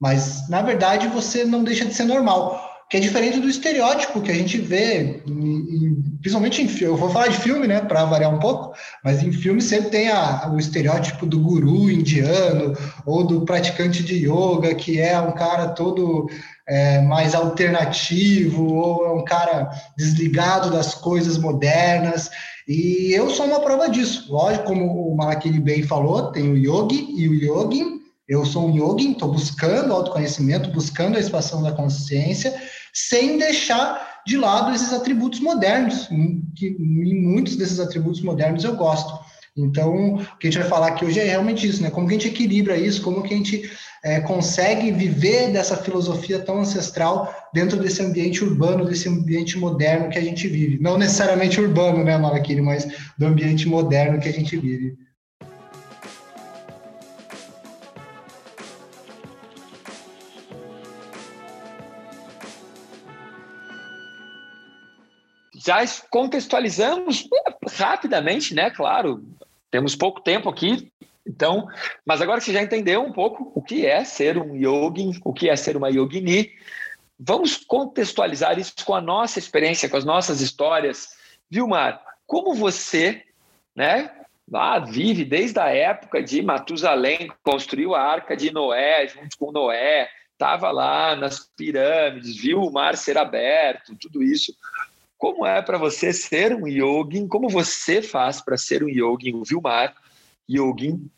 mas 0.00 0.48
na 0.48 0.62
verdade 0.62 1.08
você 1.08 1.44
não 1.44 1.62
deixa 1.62 1.84
de 1.84 1.94
ser 1.94 2.04
normal 2.04 2.74
que 2.88 2.98
é 2.98 3.00
diferente 3.00 3.40
do 3.40 3.48
estereótipo 3.48 4.20
que 4.20 4.30
a 4.30 4.34
gente 4.34 4.58
vê, 4.58 5.22
em, 5.26 5.94
principalmente 6.20 6.62
em 6.62 6.68
filme. 6.68 6.94
Eu 6.94 6.96
vou 6.96 7.10
falar 7.10 7.28
de 7.28 7.38
filme, 7.38 7.66
né, 7.66 7.80
para 7.80 8.04
variar 8.04 8.32
um 8.32 8.38
pouco, 8.38 8.72
mas 9.02 9.22
em 9.22 9.32
filme 9.32 9.60
sempre 9.60 9.90
tem 9.90 10.08
a, 10.10 10.48
o 10.52 10.58
estereótipo 10.58 11.26
do 11.26 11.40
guru 11.40 11.90
indiano 11.90 12.76
ou 13.06 13.24
do 13.26 13.40
praticante 13.42 14.02
de 14.02 14.26
yoga, 14.26 14.74
que 14.74 15.00
é 15.00 15.18
um 15.18 15.32
cara 15.32 15.68
todo 15.68 16.28
é, 16.66 17.00
mais 17.02 17.34
alternativo 17.34 18.74
ou 18.74 19.06
é 19.06 19.12
um 19.12 19.24
cara 19.24 19.70
desligado 19.96 20.70
das 20.70 20.94
coisas 20.94 21.38
modernas. 21.38 22.30
E 22.66 23.12
eu 23.12 23.28
sou 23.30 23.46
uma 23.46 23.60
prova 23.60 23.88
disso. 23.88 24.32
Lógico, 24.32 24.66
como 24.66 25.12
o 25.12 25.16
Malakini 25.16 25.60
bem 25.60 25.82
falou, 25.82 26.32
tem 26.32 26.50
o 26.50 26.56
yogi 26.56 27.06
e 27.16 27.28
o 27.28 27.34
yogin, 27.34 28.00
eu 28.26 28.44
sou 28.46 28.68
um 28.68 28.74
yogin, 28.74 29.12
estou 29.12 29.30
buscando 29.30 29.92
autoconhecimento, 29.92 30.70
buscando 30.70 31.16
a 31.16 31.20
expansão 31.20 31.62
da 31.62 31.72
consciência, 31.72 32.54
sem 32.92 33.36
deixar 33.36 34.22
de 34.26 34.38
lado 34.38 34.74
esses 34.74 34.92
atributos 34.92 35.40
modernos, 35.40 36.08
que 36.56 36.68
em 36.68 37.22
muitos 37.22 37.56
desses 37.56 37.78
atributos 37.78 38.22
modernos 38.22 38.64
eu 38.64 38.74
gosto. 38.74 39.12
Então, 39.56 40.14
o 40.14 40.38
que 40.38 40.48
a 40.48 40.50
gente 40.50 40.60
vai 40.60 40.68
falar 40.68 40.88
aqui 40.88 41.04
hoje 41.04 41.20
é 41.20 41.24
realmente 41.24 41.66
isso, 41.66 41.82
né? 41.82 41.90
Como 41.90 42.08
que 42.08 42.14
a 42.14 42.18
gente 42.18 42.28
equilibra 42.28 42.76
isso, 42.76 43.02
como 43.02 43.22
que 43.22 43.34
a 43.34 43.36
gente 43.36 43.70
é, 44.04 44.20
consegue 44.20 44.92
viver 44.92 45.50
dessa 45.50 45.78
filosofia 45.78 46.38
tão 46.38 46.58
ancestral 46.58 47.34
dentro 47.54 47.78
desse 47.78 48.02
ambiente 48.02 48.44
urbano, 48.44 48.84
desse 48.84 49.08
ambiente 49.08 49.58
moderno 49.58 50.10
que 50.10 50.18
a 50.18 50.22
gente 50.22 50.46
vive. 50.46 50.78
Não 50.78 50.98
necessariamente 50.98 51.58
urbano, 51.58 52.04
né, 52.04 52.18
Malaquini, 52.18 52.60
mas 52.60 52.86
do 53.16 53.26
ambiente 53.26 53.66
moderno 53.66 54.20
que 54.20 54.28
a 54.28 54.32
gente 54.32 54.56
vive. 54.58 55.02
já 65.66 65.78
contextualizamos 66.10 67.26
rapidamente, 67.78 68.54
né? 68.54 68.68
Claro, 68.68 69.24
temos 69.70 69.96
pouco 69.96 70.20
tempo 70.20 70.50
aqui, 70.50 70.92
então, 71.26 71.66
mas 72.04 72.20
agora 72.20 72.38
que 72.38 72.46
você 72.46 72.52
já 72.52 72.62
entendeu 72.62 73.02
um 73.02 73.12
pouco 73.12 73.50
o 73.54 73.62
que 73.62 73.86
é 73.86 74.04
ser 74.04 74.36
um 74.36 74.54
yogin, 74.54 75.18
o 75.24 75.32
que 75.32 75.48
é 75.48 75.56
ser 75.56 75.76
uma 75.76 75.88
yogini, 75.88 76.52
vamos 77.18 77.56
contextualizar 77.56 78.58
isso 78.58 78.74
com 78.84 78.94
a 78.94 79.00
nossa 79.00 79.38
experiência, 79.38 79.88
com 79.88 79.96
as 79.96 80.04
nossas 80.04 80.40
histórias. 80.40 81.16
Vilmar, 81.50 82.02
como 82.26 82.54
você, 82.54 83.22
né, 83.74 84.10
lá 84.50 84.78
vive 84.78 85.24
desde 85.24 85.58
a 85.58 85.68
época 85.68 86.22
de 86.22 86.42
Matusalém, 86.42 87.30
construiu 87.42 87.94
a 87.94 88.02
arca 88.02 88.36
de 88.36 88.52
Noé 88.52 89.08
junto 89.08 89.38
com 89.38 89.50
Noé, 89.50 90.10
estava 90.32 90.70
lá 90.70 91.16
nas 91.16 91.50
pirâmides, 91.56 92.36
viu 92.36 92.60
o 92.60 92.72
mar 92.72 92.96
ser 92.98 93.16
aberto, 93.16 93.96
tudo 93.96 94.22
isso. 94.22 94.54
Como 95.16 95.46
é 95.46 95.62
para 95.62 95.78
você 95.78 96.12
ser 96.12 96.54
um 96.54 96.68
yogin? 96.68 97.26
Como 97.26 97.48
você 97.48 98.02
faz 98.02 98.42
para 98.42 98.58
ser 98.58 98.84
um 98.84 98.88
yogin, 98.90 99.34
o 99.36 99.44
Vilmar 99.44 99.94
yogin, 100.48 101.10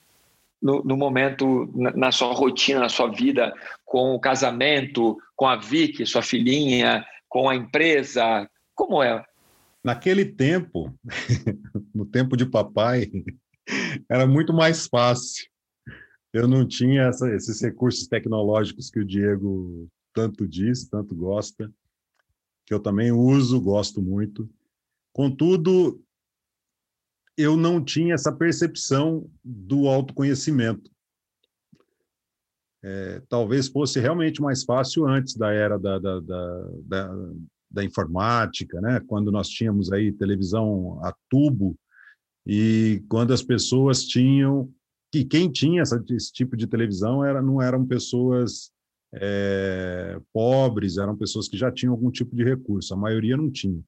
no, 0.61 0.83
no 0.83 0.97
momento, 0.97 1.71
na, 1.75 1.91
na, 1.93 2.13
sua 2.13 2.33
rotina, 2.33 2.81
na 2.81 2.89
sua 2.89 3.09
vida, 3.09 3.55
com 3.85 4.15
o 4.15 4.21
casamento, 4.21 5.17
com 5.35 5.47
a 5.47 5.57
Vicky, 5.57 6.07
sua 6.07 6.23
filhinha, 6.23 7.05
com 7.29 7.49
a 7.49 7.55
empresa? 7.55 8.49
Como 8.75 9.03
é? 9.03 9.25
Naquele 9.85 10.25
tempo, 10.25 10.95
no 11.95 12.07
tempo 12.07 12.37
de 12.37 12.47
papai, 12.47 13.11
era 14.11 14.27
muito 14.27 14.53
mais 14.53 14.87
fácil. 14.87 15.47
Eu 16.33 16.49
não 16.49 16.67
tinha 16.67 17.03
essa, 17.03 17.33
esses 17.35 17.61
recursos 17.63 18.07
tecnológicos 18.09 18.91
que 18.91 19.01
o 19.01 19.05
Diego 19.05 19.89
tanto 20.13 20.47
diz, 20.47 20.89
tanto 20.89 21.15
gosta 21.15 21.71
que 22.67 22.75
eu 22.75 22.81
também 22.81 23.13
uso, 23.13 23.61
gosto 23.61 24.03
muito. 24.03 24.51
Contudo, 25.13 26.03
eu 27.37 27.57
não 27.57 27.85
tinha 27.85 28.15
essa 28.15 28.33
percepção 28.33 29.29
do 29.45 29.89
autoconhecimento. 29.89 30.91
É, 32.83 33.21
talvez 33.29 33.69
fosse 33.69 33.99
realmente 34.01 34.41
mais 34.41 34.65
fácil 34.65 35.07
antes 35.07 35.35
da 35.35 35.53
era 35.53 35.79
da, 35.79 35.99
da, 35.99 36.21
da, 36.21 36.69
da, 36.83 37.17
da 37.71 37.85
informática, 37.85 38.81
né? 38.81 39.01
quando 39.07 39.33
nós 39.33 39.49
tínhamos 39.49 39.93
aí 39.93 40.13
televisão 40.13 41.01
a 41.05 41.13
tubo 41.29 41.77
e 42.47 43.03
quando 43.09 43.33
as 43.33 43.43
pessoas 43.43 44.05
tinham 44.05 44.73
que 45.11 45.25
quem 45.25 45.51
tinha 45.51 45.83
essa, 45.83 46.03
esse 46.11 46.33
tipo 46.33 46.57
de 46.57 46.67
televisão 46.67 47.25
era 47.25 47.43
não 47.43 47.61
eram 47.61 47.85
pessoas 47.85 48.71
é, 49.15 50.21
pobres, 50.33 50.97
eram 50.97 51.17
pessoas 51.17 51.49
que 51.49 51.57
já 51.57 51.73
tinham 51.73 51.93
algum 51.93 52.11
tipo 52.11 52.37
de 52.37 52.45
recurso, 52.45 52.95
a 52.95 52.97
maioria 52.97 53.37
não 53.37 53.51
tinha. 53.51 53.83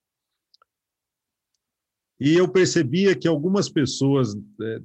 E 2.20 2.34
eu 2.34 2.48
percebia 2.48 3.14
que 3.14 3.28
algumas 3.28 3.68
pessoas, 3.68 4.36
é, 4.60 4.80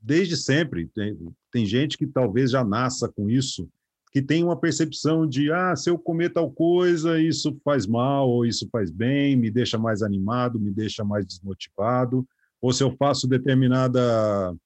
desde 0.00 0.36
sempre, 0.36 0.86
tem, 0.94 1.16
tem 1.50 1.66
gente 1.66 1.98
que 1.98 2.06
talvez 2.06 2.50
já 2.50 2.64
nasça 2.64 3.08
com 3.08 3.28
isso, 3.28 3.68
que 4.12 4.22
tem 4.22 4.42
uma 4.42 4.58
percepção 4.58 5.26
de, 5.26 5.52
ah, 5.52 5.74
se 5.76 5.90
eu 5.90 5.98
comer 5.98 6.32
tal 6.32 6.50
coisa, 6.50 7.20
isso 7.20 7.58
faz 7.64 7.86
mal, 7.86 8.28
ou 8.28 8.46
isso 8.46 8.68
faz 8.70 8.90
bem, 8.90 9.36
me 9.36 9.50
deixa 9.50 9.76
mais 9.76 10.02
animado, 10.02 10.58
me 10.58 10.70
deixa 10.70 11.04
mais 11.04 11.26
desmotivado, 11.26 12.26
ou 12.60 12.72
se 12.72 12.82
eu 12.82 12.94
faço 12.96 13.28
determinada 13.28 14.56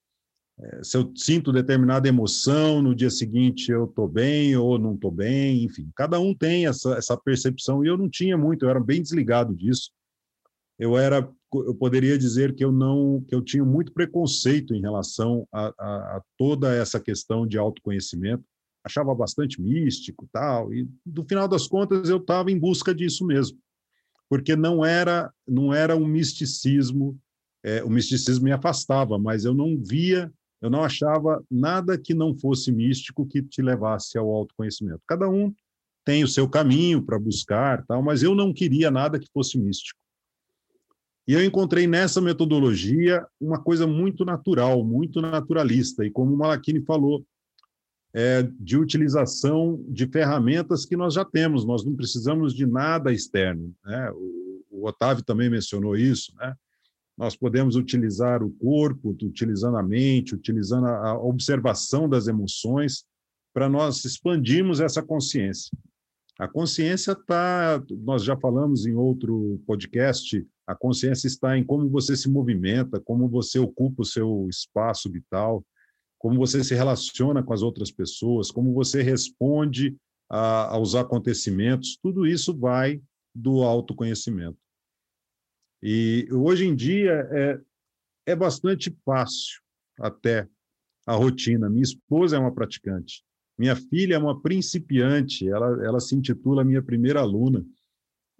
é, 0.60 0.84
se 0.84 0.96
eu 0.96 1.12
sinto 1.16 1.52
determinada 1.52 2.08
emoção, 2.08 2.82
no 2.82 2.94
dia 2.94 3.10
seguinte 3.10 3.70
eu 3.70 3.84
estou 3.84 4.06
bem 4.06 4.54
ou 4.56 4.78
não 4.78 4.94
estou 4.94 5.10
bem, 5.10 5.64
enfim, 5.64 5.90
cada 5.96 6.20
um 6.20 6.34
tem 6.34 6.66
essa, 6.66 6.94
essa 6.94 7.16
percepção 7.16 7.84
e 7.84 7.88
eu 7.88 7.96
não 7.96 8.08
tinha 8.08 8.36
muito, 8.36 8.64
eu 8.64 8.70
era 8.70 8.80
bem 8.80 9.02
desligado 9.02 9.54
disso. 9.54 9.90
Eu 10.78 10.96
era, 10.96 11.28
eu 11.54 11.74
poderia 11.74 12.16
dizer 12.16 12.54
que 12.54 12.64
eu 12.64 12.72
não, 12.72 13.22
que 13.28 13.34
eu 13.34 13.42
tinha 13.42 13.64
muito 13.64 13.92
preconceito 13.92 14.74
em 14.74 14.80
relação 14.80 15.46
a, 15.52 15.66
a, 15.78 16.16
a 16.16 16.22
toda 16.38 16.74
essa 16.74 17.00
questão 17.00 17.46
de 17.46 17.58
autoconhecimento, 17.58 18.44
achava 18.84 19.14
bastante 19.14 19.60
místico, 19.60 20.28
tal, 20.32 20.72
e 20.72 20.88
no 21.06 21.24
final 21.24 21.46
das 21.46 21.66
contas 21.66 22.08
eu 22.08 22.16
estava 22.16 22.50
em 22.50 22.58
busca 22.58 22.94
disso 22.94 23.24
mesmo, 23.26 23.58
porque 24.28 24.56
não 24.56 24.84
era, 24.84 25.32
não 25.46 25.72
era 25.72 25.96
um 25.96 26.06
misticismo 26.06 27.18
é, 27.64 27.82
o 27.84 27.88
misticismo 27.88 28.44
me 28.44 28.52
afastava, 28.52 29.18
mas 29.18 29.44
eu 29.44 29.54
não 29.54 29.78
via, 29.78 30.32
eu 30.60 30.68
não 30.68 30.82
achava 30.82 31.42
nada 31.50 31.96
que 31.96 32.12
não 32.12 32.36
fosse 32.36 32.72
místico 32.72 33.26
que 33.26 33.42
te 33.42 33.62
levasse 33.62 34.18
ao 34.18 34.28
autoconhecimento. 34.28 35.00
Cada 35.06 35.28
um 35.28 35.54
tem 36.04 36.24
o 36.24 36.28
seu 36.28 36.48
caminho 36.48 37.02
para 37.02 37.18
buscar, 37.18 37.84
tal, 37.86 38.02
mas 38.02 38.22
eu 38.22 38.34
não 38.34 38.52
queria 38.52 38.90
nada 38.90 39.18
que 39.18 39.30
fosse 39.32 39.58
místico. 39.58 39.98
E 41.26 41.34
eu 41.34 41.44
encontrei 41.44 41.86
nessa 41.86 42.20
metodologia 42.20 43.24
uma 43.40 43.60
coisa 43.60 43.86
muito 43.86 44.24
natural, 44.24 44.84
muito 44.84 45.20
naturalista, 45.20 46.04
e 46.04 46.10
como 46.10 46.34
o 46.34 46.38
Malachini 46.38 46.82
falou, 46.84 47.24
é, 48.14 48.42
de 48.58 48.76
utilização 48.76 49.82
de 49.88 50.06
ferramentas 50.06 50.84
que 50.84 50.96
nós 50.96 51.14
já 51.14 51.24
temos, 51.24 51.64
nós 51.64 51.84
não 51.84 51.94
precisamos 51.94 52.54
de 52.54 52.66
nada 52.66 53.12
externo. 53.12 53.74
Né? 53.84 54.10
O, 54.10 54.64
o 54.70 54.86
Otávio 54.86 55.24
também 55.24 55.48
mencionou 55.48 55.96
isso, 55.96 56.34
né? 56.36 56.54
nós 57.16 57.36
podemos 57.36 57.76
utilizar 57.76 58.42
o 58.42 58.50
corpo, 58.50 59.16
utilizando 59.22 59.76
a 59.76 59.82
mente, 59.82 60.34
utilizando 60.34 60.86
a 60.86 61.18
observação 61.18 62.08
das 62.08 62.26
emoções, 62.26 63.04
para 63.54 63.68
nós 63.68 64.04
expandirmos 64.04 64.80
essa 64.80 65.02
consciência. 65.02 65.70
A 66.38 66.48
consciência 66.48 67.12
está, 67.12 67.82
nós 68.02 68.24
já 68.24 68.36
falamos 68.36 68.86
em 68.86 68.94
outro 68.94 69.60
podcast, 69.66 70.44
a 70.72 70.74
consciência 70.74 71.26
está 71.26 71.56
em 71.56 71.62
como 71.62 71.88
você 71.88 72.16
se 72.16 72.30
movimenta, 72.30 72.98
como 72.98 73.28
você 73.28 73.58
ocupa 73.58 74.02
o 74.02 74.06
seu 74.06 74.48
espaço 74.48 75.10
vital, 75.10 75.64
como 76.18 76.38
você 76.38 76.64
se 76.64 76.74
relaciona 76.74 77.42
com 77.42 77.52
as 77.52 77.62
outras 77.62 77.90
pessoas, 77.90 78.50
como 78.50 78.72
você 78.72 79.02
responde 79.02 79.96
a, 80.30 80.72
aos 80.72 80.94
acontecimentos, 80.94 81.98
tudo 82.02 82.26
isso 82.26 82.56
vai 82.56 83.02
do 83.34 83.62
autoconhecimento. 83.62 84.56
E 85.82 86.26
hoje 86.32 86.64
em 86.64 86.74
dia 86.74 87.28
é, 87.30 87.60
é 88.32 88.36
bastante 88.36 88.96
fácil 89.04 89.60
até 89.98 90.48
a 91.06 91.14
rotina. 91.14 91.68
Minha 91.68 91.82
esposa 91.82 92.36
é 92.36 92.38
uma 92.38 92.54
praticante, 92.54 93.22
minha 93.58 93.76
filha 93.76 94.14
é 94.14 94.18
uma 94.18 94.40
principiante, 94.40 95.46
ela, 95.46 95.84
ela 95.84 96.00
se 96.00 96.14
intitula 96.14 96.64
minha 96.64 96.82
primeira 96.82 97.20
aluna. 97.20 97.62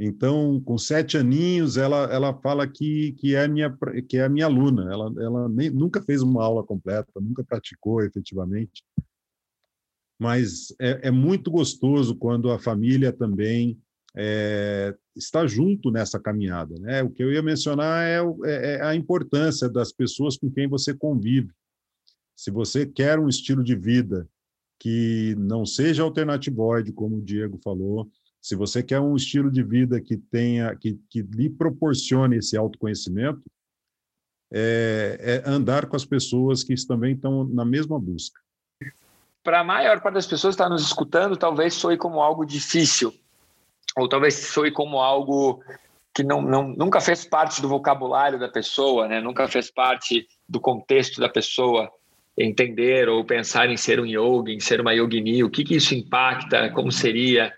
Então, 0.05 0.61
com 0.61 0.77
sete 0.77 1.17
aninhos, 1.17 1.77
ela, 1.77 2.13
ela 2.13 2.35
fala 2.35 2.67
que, 2.67 3.13
que, 3.13 3.37
é 3.37 3.47
minha, 3.47 3.73
que 4.09 4.17
é 4.17 4.29
minha 4.29 4.47
aluna. 4.47 4.93
Ela, 4.93 5.15
ela 5.23 5.49
nem, 5.49 5.71
nunca 5.71 6.03
fez 6.03 6.23
uma 6.23 6.43
aula 6.43 6.65
completa, 6.65 7.09
nunca 7.21 7.45
praticou 7.45 8.03
efetivamente. 8.03 8.83
Mas 10.19 10.75
é, 10.81 11.07
é 11.07 11.11
muito 11.13 11.53
gostoso 11.53 12.17
quando 12.17 12.51
a 12.51 12.59
família 12.59 13.13
também 13.13 13.79
é, 14.17 14.93
está 15.15 15.47
junto 15.47 15.89
nessa 15.93 16.19
caminhada. 16.19 16.75
Né? 16.81 17.01
O 17.05 17.11
que 17.11 17.23
eu 17.23 17.33
ia 17.33 17.41
mencionar 17.41 18.05
é, 18.05 18.19
é, 18.45 18.75
é 18.75 18.83
a 18.83 18.97
importância 18.97 19.69
das 19.69 19.93
pessoas 19.93 20.37
com 20.37 20.51
quem 20.51 20.67
você 20.67 20.93
convive. 20.93 21.53
Se 22.35 22.51
você 22.51 22.85
quer 22.85 23.21
um 23.21 23.29
estilo 23.29 23.63
de 23.63 23.77
vida 23.77 24.29
que 24.81 25.37
não 25.39 25.65
seja 25.65 26.03
alternativoide, 26.03 26.93
como 26.93 27.19
o 27.19 27.23
Diego 27.23 27.57
falou, 27.63 28.11
se 28.43 28.57
você 28.57 28.83
quer 28.83 28.99
um 28.99 29.15
estilo 29.15 29.49
de 29.49 29.63
vida 29.63 30.01
que 30.01 30.17
tenha, 30.17 30.75
que, 30.75 30.99
que 31.09 31.23
lhe 31.23 31.49
proporcione 31.49 32.39
esse 32.39 32.57
autoconhecimento, 32.57 33.41
é, 34.53 35.43
é 35.45 35.49
andar 35.49 35.87
com 35.87 35.95
as 35.95 36.05
pessoas 36.05 36.65
que 36.65 36.75
também 36.87 37.15
estão 37.15 37.45
na 37.45 37.65
mesma 37.65 37.99
busca. 38.01 38.41
Para 39.45 39.61
a 39.61 39.65
maior 39.65 40.01
parte 40.01 40.15
das 40.15 40.27
pessoas 40.27 40.57
que 40.57 40.63
está 40.63 40.69
nos 40.69 40.83
escutando, 40.83 41.37
talvez 41.37 41.75
soe 41.75 41.97
como 41.97 42.21
algo 42.21 42.45
difícil, 42.45 43.15
ou 43.97 44.09
talvez 44.09 44.35
soe 44.35 44.73
como 44.73 45.01
algo 45.01 45.63
que 46.13 46.25
não, 46.25 46.43
não, 46.43 46.69
nunca 46.69 47.01
fez 47.01 47.25
parte 47.25 47.63
do 47.63 47.69
vocabulário 47.69 48.41
da 48.41 48.49
pessoa, 48.49 49.07
né? 49.07 49.21
nunca 49.21 49.47
fez 49.47 49.71
parte 49.71 50.29
do 50.49 50.61
contexto 50.61 51.21
da 51.21 51.29
pessoa 51.29 51.91
entender 52.37 53.09
ou 53.09 53.25
pensar 53.25 53.71
em 53.71 53.77
ser 53.77 54.01
um 54.01 54.07
yogi, 54.07 54.53
em 54.53 54.61
ser 54.61 54.81
uma 54.81 54.93
yogini, 54.93 55.45
o 55.45 55.51
que, 55.51 55.65
que 55.65 55.77
isso 55.77 55.95
impacta, 55.95 56.71
como 56.71 56.91
seria. 56.91 57.55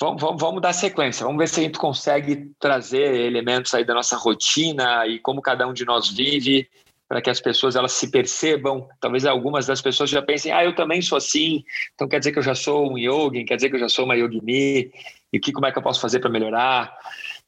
Vamos, 0.00 0.20
vamos, 0.20 0.42
vamos 0.42 0.60
dar 0.60 0.72
sequência, 0.72 1.24
vamos 1.24 1.38
ver 1.38 1.48
se 1.48 1.60
a 1.60 1.62
gente 1.62 1.78
consegue 1.78 2.50
trazer 2.58 3.14
elementos 3.26 3.72
aí 3.74 3.84
da 3.84 3.94
nossa 3.94 4.16
rotina 4.16 5.06
e 5.06 5.20
como 5.20 5.40
cada 5.40 5.68
um 5.68 5.72
de 5.72 5.84
nós 5.84 6.10
vive, 6.10 6.68
para 7.08 7.22
que 7.22 7.30
as 7.30 7.40
pessoas 7.40 7.76
elas 7.76 7.92
se 7.92 8.10
percebam. 8.10 8.88
Talvez 9.00 9.24
algumas 9.24 9.66
das 9.66 9.80
pessoas 9.80 10.10
já 10.10 10.20
pensem, 10.20 10.50
ah, 10.50 10.64
eu 10.64 10.74
também 10.74 11.00
sou 11.00 11.16
assim, 11.16 11.62
então 11.94 12.08
quer 12.08 12.18
dizer 12.18 12.32
que 12.32 12.38
eu 12.40 12.42
já 12.42 12.56
sou 12.56 12.92
um 12.92 12.98
yogi, 12.98 13.44
quer 13.44 13.54
dizer 13.54 13.68
que 13.70 13.76
eu 13.76 13.80
já 13.80 13.88
sou 13.88 14.04
uma 14.04 14.16
yogini, 14.16 14.90
e 15.32 15.38
que, 15.38 15.52
como 15.52 15.66
é 15.66 15.72
que 15.72 15.78
eu 15.78 15.82
posso 15.82 16.00
fazer 16.00 16.18
para 16.18 16.30
melhorar? 16.30 16.96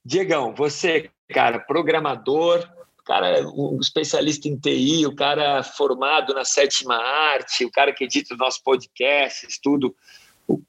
Diegão, 0.04 0.54
você, 0.54 1.10
cara, 1.28 1.58
programador, 1.58 2.68
cara, 3.04 3.44
um 3.48 3.78
especialista 3.80 4.48
em 4.48 4.56
TI, 4.56 5.06
o 5.06 5.14
cara 5.14 5.62
formado 5.62 6.32
na 6.34 6.44
sétima 6.44 6.96
arte, 6.96 7.64
o 7.64 7.70
cara 7.70 7.92
que 7.92 8.04
edita 8.04 8.34
os 8.34 8.38
nossos 8.38 8.60
podcasts, 8.60 9.58
tudo. 9.60 9.94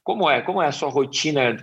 Como 0.03 0.29
é? 0.29 0.41
Como 0.41 0.61
é 0.61 0.67
a 0.67 0.71
sua 0.71 0.89
rotina 0.89 1.57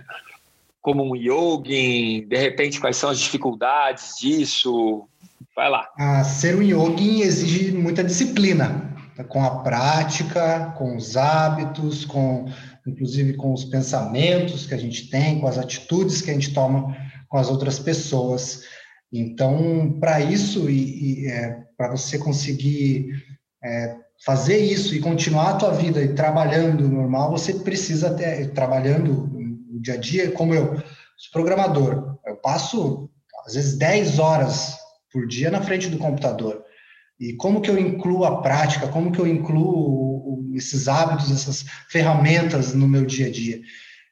como 0.81 1.03
um 1.03 1.15
yogi? 1.15 2.25
De 2.27 2.37
repente, 2.37 2.79
quais 2.79 2.97
são 2.97 3.09
as 3.09 3.19
dificuldades 3.19 4.15
disso? 4.19 5.07
Vai 5.55 5.69
lá. 5.69 5.87
Ah, 5.97 6.23
ser 6.23 6.55
um 6.55 6.61
yogi 6.61 7.21
exige 7.21 7.71
muita 7.71 8.03
disciplina, 8.03 8.93
com 9.29 9.43
a 9.43 9.63
prática, 9.63 10.73
com 10.77 10.95
os 10.95 11.17
hábitos, 11.17 12.05
com 12.05 12.45
inclusive 12.87 13.33
com 13.33 13.51
os 13.51 13.65
pensamentos 13.65 14.67
que 14.67 14.73
a 14.73 14.77
gente 14.77 15.09
tem, 15.09 15.39
com 15.39 15.47
as 15.47 15.57
atitudes 15.57 16.21
que 16.21 16.29
a 16.29 16.33
gente 16.33 16.53
toma 16.53 16.95
com 17.27 17.37
as 17.37 17.49
outras 17.49 17.79
pessoas. 17.79 18.61
Então, 19.11 19.97
para 19.99 20.19
isso 20.21 20.69
e, 20.69 21.23
e 21.23 21.27
é, 21.27 21.63
para 21.77 21.89
você 21.89 22.17
conseguir 22.17 23.09
é, 23.63 23.97
fazer 24.23 24.57
isso 24.57 24.95
e 24.95 24.99
continuar 24.99 25.51
a 25.51 25.55
tua 25.55 25.71
vida 25.71 26.01
e 26.01 26.13
trabalhando 26.13 26.87
normal, 26.87 27.31
você 27.31 27.53
precisa 27.53 28.13
ter, 28.13 28.51
trabalhando 28.51 29.29
no 29.69 29.81
dia 29.81 29.95
a 29.95 29.97
dia, 29.97 30.31
como 30.31 30.53
eu 30.53 30.75
sou 31.17 31.31
programador, 31.31 32.17
eu 32.25 32.35
passo 32.37 33.09
às 33.45 33.53
vezes 33.53 33.77
10 33.77 34.19
horas 34.19 34.75
por 35.11 35.27
dia 35.27 35.51
na 35.51 35.61
frente 35.61 35.89
do 35.89 35.97
computador. 35.97 36.63
E 37.19 37.33
como 37.33 37.61
que 37.61 37.69
eu 37.69 37.77
incluo 37.77 38.25
a 38.25 38.41
prática, 38.41 38.87
como 38.87 39.11
que 39.11 39.19
eu 39.19 39.27
incluo 39.27 40.51
esses 40.53 40.87
hábitos, 40.87 41.31
essas 41.31 41.65
ferramentas 41.89 42.73
no 42.73 42.87
meu 42.87 43.05
dia 43.05 43.27
a 43.27 43.31
dia? 43.31 43.61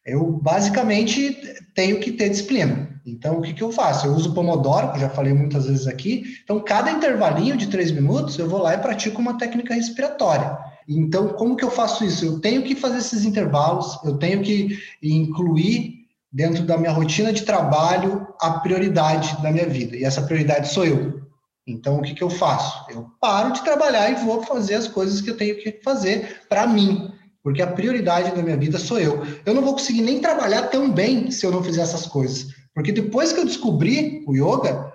Eu 0.06 0.32
basicamente 0.32 1.38
tenho 1.74 2.00
que 2.00 2.12
ter 2.12 2.30
disciplina. 2.30 2.93
Então, 3.06 3.38
o 3.38 3.42
que, 3.42 3.54
que 3.54 3.62
eu 3.62 3.72
faço? 3.72 4.08
Eu 4.08 4.14
uso 4.14 4.32
o 4.32 4.34
Pomodoro, 4.34 4.94
que 4.94 5.00
já 5.00 5.10
falei 5.10 5.34
muitas 5.34 5.66
vezes 5.66 5.88
aqui. 5.88 6.24
Então, 6.44 6.60
cada 6.62 6.92
intervalinho 6.92 7.58
de 7.58 7.68
três 7.68 7.92
minutos, 7.92 8.40
eu 8.40 8.48
vou 8.48 8.62
lá 8.62 8.74
e 8.74 8.78
pratico 8.78 9.22
uma 9.22 9.38
técnica 9.38 9.74
respiratória. 9.74 10.58
Então, 10.88 11.30
como 11.30 11.56
que 11.56 11.64
eu 11.64 11.72
faço 11.72 12.06
isso? 12.06 12.26
Eu 12.26 12.40
tenho 12.40 12.64
que 12.64 12.76
fazer 12.76 12.98
esses 12.98 13.26
intervalos, 13.26 14.00
eu 14.04 14.18
tenho 14.18 14.42
que 14.42 14.78
incluir 15.02 16.04
dentro 16.32 16.64
da 16.64 16.78
minha 16.78 16.92
rotina 16.92 17.32
de 17.32 17.44
trabalho 17.44 18.28
a 18.42 18.52
prioridade 18.60 19.42
da 19.42 19.52
minha 19.52 19.68
vida. 19.68 19.96
E 19.96 20.04
essa 20.04 20.22
prioridade 20.22 20.70
sou 20.70 20.86
eu. 20.86 21.22
Então, 21.66 21.98
o 21.98 22.02
que, 22.02 22.14
que 22.14 22.24
eu 22.24 22.30
faço? 22.30 22.86
Eu 22.90 23.08
paro 23.22 23.54
de 23.54 23.64
trabalhar 23.64 24.10
e 24.10 24.26
vou 24.26 24.42
fazer 24.44 24.76
as 24.76 24.88
coisas 24.88 25.22
que 25.22 25.30
eu 25.30 25.38
tenho 25.38 25.56
que 25.58 25.80
fazer 25.84 26.42
para 26.50 26.68
mim, 26.68 27.10
porque 27.42 27.62
a 27.62 27.68
prioridade 27.68 28.36
da 28.36 28.42
minha 28.42 28.58
vida 28.58 28.78
sou 28.78 29.00
eu. 29.00 29.24
Eu 29.46 29.54
não 29.54 29.62
vou 29.62 29.74
conseguir 29.74 30.02
nem 30.02 30.20
trabalhar 30.20 30.64
tão 30.64 30.92
bem 30.92 31.32
se 31.32 31.46
eu 31.46 31.52
não 31.52 31.64
fizer 31.64 31.82
essas 31.82 32.06
coisas. 32.06 32.48
Porque 32.74 32.92
depois 32.92 33.32
que 33.32 33.40
eu 33.40 33.46
descobri 33.46 34.24
o 34.28 34.34
yoga, 34.36 34.92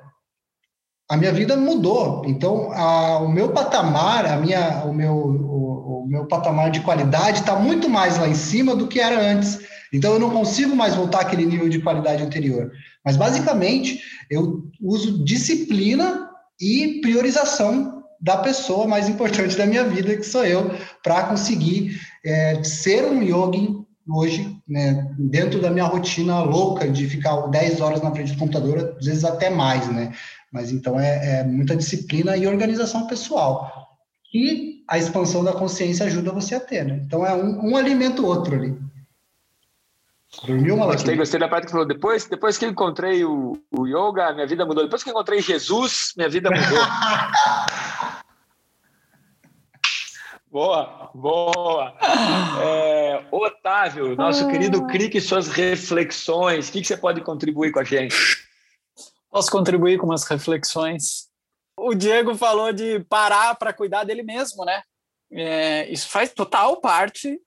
a 1.09 1.17
minha 1.17 1.33
vida 1.33 1.57
mudou. 1.57 2.23
Então, 2.27 2.71
a, 2.73 3.19
o 3.19 3.29
meu 3.29 3.51
patamar, 3.51 4.27
a 4.27 4.37
minha, 4.37 4.85
o, 4.85 4.93
meu, 4.93 5.14
o, 5.14 6.05
o 6.05 6.07
meu 6.07 6.27
patamar 6.27 6.71
de 6.71 6.81
qualidade 6.81 7.41
está 7.41 7.57
muito 7.57 7.88
mais 7.88 8.19
lá 8.19 8.29
em 8.29 8.35
cima 8.35 8.75
do 8.75 8.88
que 8.88 9.01
era 9.01 9.19
antes. 9.19 9.61
Então, 9.93 10.12
eu 10.12 10.19
não 10.19 10.31
consigo 10.31 10.77
mais 10.77 10.95
voltar 10.95 11.21
àquele 11.21 11.47
nível 11.47 11.69
de 11.69 11.81
qualidade 11.81 12.23
anterior. 12.23 12.71
Mas, 13.05 13.17
basicamente, 13.17 14.03
eu 14.31 14.64
uso 14.83 15.25
disciplina 15.25 16.29
e 16.61 17.01
priorização 17.01 18.03
da 18.21 18.37
pessoa 18.38 18.87
mais 18.87 19.09
importante 19.09 19.57
da 19.57 19.64
minha 19.64 19.85
vida, 19.85 20.17
que 20.17 20.25
sou 20.25 20.45
eu, 20.45 20.71
para 21.03 21.23
conseguir 21.25 21.99
é, 22.25 22.62
ser 22.64 23.05
um 23.05 23.23
yogi 23.23 23.71
hoje, 24.09 24.58
né, 24.68 25.11
dentro 25.18 25.61
da 25.61 25.70
minha 25.70 25.87
rotina 25.87 26.42
louca 26.42 26.88
de 26.88 27.09
ficar 27.09 27.46
10 27.48 27.81
horas 27.81 28.02
na 28.02 28.11
frente 28.12 28.33
do 28.33 28.38
computador, 28.38 28.96
às 28.98 29.07
vezes 29.07 29.24
até 29.24 29.48
mais, 29.48 29.88
né? 29.88 30.12
Mas 30.52 30.70
então 30.70 30.98
é, 31.00 31.40
é 31.40 31.44
muita 31.44 31.74
disciplina 31.74 32.37
e 32.37 32.46
organização 32.46 33.07
pessoal. 33.07 33.88
E 34.33 34.83
a 34.87 34.98
expansão 34.98 35.42
da 35.42 35.52
consciência 35.52 36.07
ajuda 36.07 36.33
você 36.33 36.54
a 36.54 36.61
ter, 36.61 36.85
né? 36.85 37.00
Então 37.07 37.24
é 37.24 37.35
um, 37.35 37.70
um 37.70 37.76
alimento 37.76 38.26
outro 38.26 38.54
ali. 38.54 38.76
Dormiu, 40.46 40.76
Malaquim? 40.76 40.98
Gostei, 40.98 41.16
gostei 41.16 41.40
da 41.40 41.48
parte 41.48 41.66
que 41.66 41.72
falou. 41.72 41.87
Depois, 41.87 42.26
depois 42.26 42.59
que 42.59 42.66
encontrei 42.66 43.24
o, 43.24 43.59
o 43.70 43.87
yoga, 43.87 44.33
minha 44.35 44.46
vida 44.46 44.66
mudou. 44.66 44.85
Depois 44.85 45.02
que 45.02 45.11
encontrei 45.11 45.40
Jesus, 45.40 46.12
minha 46.16 46.28
vida 46.28 46.50
mudou. 46.50 46.78
Boa, 50.59 51.09
boa. 51.14 51.94
É, 52.61 53.25
Otávio, 53.31 54.16
nosso 54.16 54.44
ah. 54.44 54.51
querido 54.51 54.85
Crique, 54.88 55.21
suas 55.21 55.47
reflexões. 55.47 56.68
O 56.68 56.73
que, 56.73 56.81
que 56.81 56.87
você 56.88 56.97
pode 56.97 57.21
contribuir 57.21 57.71
com 57.71 57.79
a 57.79 57.85
gente? 57.85 58.16
Posso 59.31 59.53
contribuir 59.53 59.99
com 59.99 60.07
umas 60.07 60.25
reflexões? 60.25 61.29
O 61.79 61.94
Diego 61.94 62.35
falou 62.35 62.73
de 62.73 62.99
parar 63.09 63.55
para 63.55 63.73
cuidar 63.73 64.03
dele 64.03 64.25
mesmo, 64.25 64.64
né? 64.64 64.83
É, 65.31 65.88
isso 65.92 66.09
faz 66.09 66.33
total 66.33 66.81
parte 66.81 67.40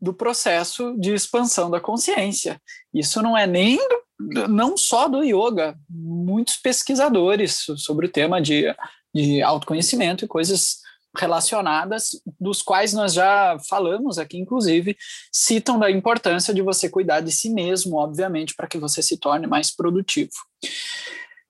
do 0.00 0.12
processo 0.12 0.98
de 0.98 1.14
expansão 1.14 1.70
da 1.70 1.80
consciência. 1.80 2.60
Isso 2.92 3.22
não 3.22 3.38
é 3.38 3.46
nem 3.46 3.78
do, 4.18 4.48
não 4.48 4.76
só 4.76 5.06
do 5.06 5.22
yoga, 5.22 5.78
muitos 5.88 6.56
pesquisadores 6.56 7.64
sobre 7.76 8.06
o 8.06 8.10
tema 8.10 8.42
de, 8.42 8.74
de 9.14 9.40
autoconhecimento 9.40 10.24
e 10.24 10.28
coisas 10.28 10.84
relacionadas, 11.16 12.10
dos 12.38 12.62
quais 12.62 12.92
nós 12.92 13.14
já 13.14 13.56
falamos 13.68 14.18
aqui, 14.18 14.38
inclusive, 14.38 14.96
citam 15.32 15.78
da 15.78 15.90
importância 15.90 16.52
de 16.52 16.62
você 16.62 16.88
cuidar 16.88 17.20
de 17.20 17.32
si 17.32 17.50
mesmo, 17.50 17.96
obviamente, 17.96 18.54
para 18.54 18.66
que 18.66 18.78
você 18.78 19.02
se 19.02 19.18
torne 19.18 19.46
mais 19.46 19.74
produtivo. 19.74 20.30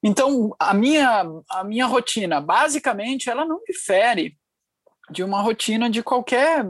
Então, 0.02 0.54
a 0.58 0.72
minha, 0.72 1.24
a 1.50 1.64
minha 1.64 1.86
rotina, 1.86 2.40
basicamente, 2.40 3.28
ela 3.28 3.44
não 3.44 3.60
difere 3.66 4.36
de 5.10 5.22
uma 5.22 5.40
rotina 5.40 5.90
de 5.90 6.02
qualquer 6.02 6.66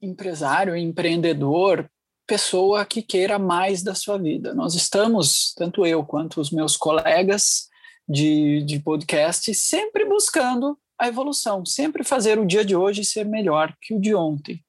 empresário, 0.00 0.76
empreendedor, 0.76 1.88
pessoa 2.26 2.84
que 2.84 3.02
queira 3.02 3.38
mais 3.38 3.82
da 3.82 3.94
sua 3.94 4.18
vida. 4.18 4.52
Nós 4.54 4.74
estamos, 4.74 5.54
tanto 5.54 5.86
eu 5.86 6.04
quanto 6.04 6.40
os 6.40 6.50
meus 6.50 6.76
colegas 6.76 7.68
de, 8.08 8.62
de 8.62 8.78
podcast, 8.80 9.52
sempre 9.54 10.04
buscando 10.04 10.78
a 10.98 11.08
evolução, 11.08 11.64
sempre 11.64 12.04
fazer 12.04 12.38
o 12.38 12.46
dia 12.46 12.64
de 12.64 12.74
hoje 12.74 13.04
ser 13.04 13.24
melhor 13.24 13.74
que 13.80 13.94
o 13.94 14.00
de 14.00 14.14
ontem. 14.14 14.62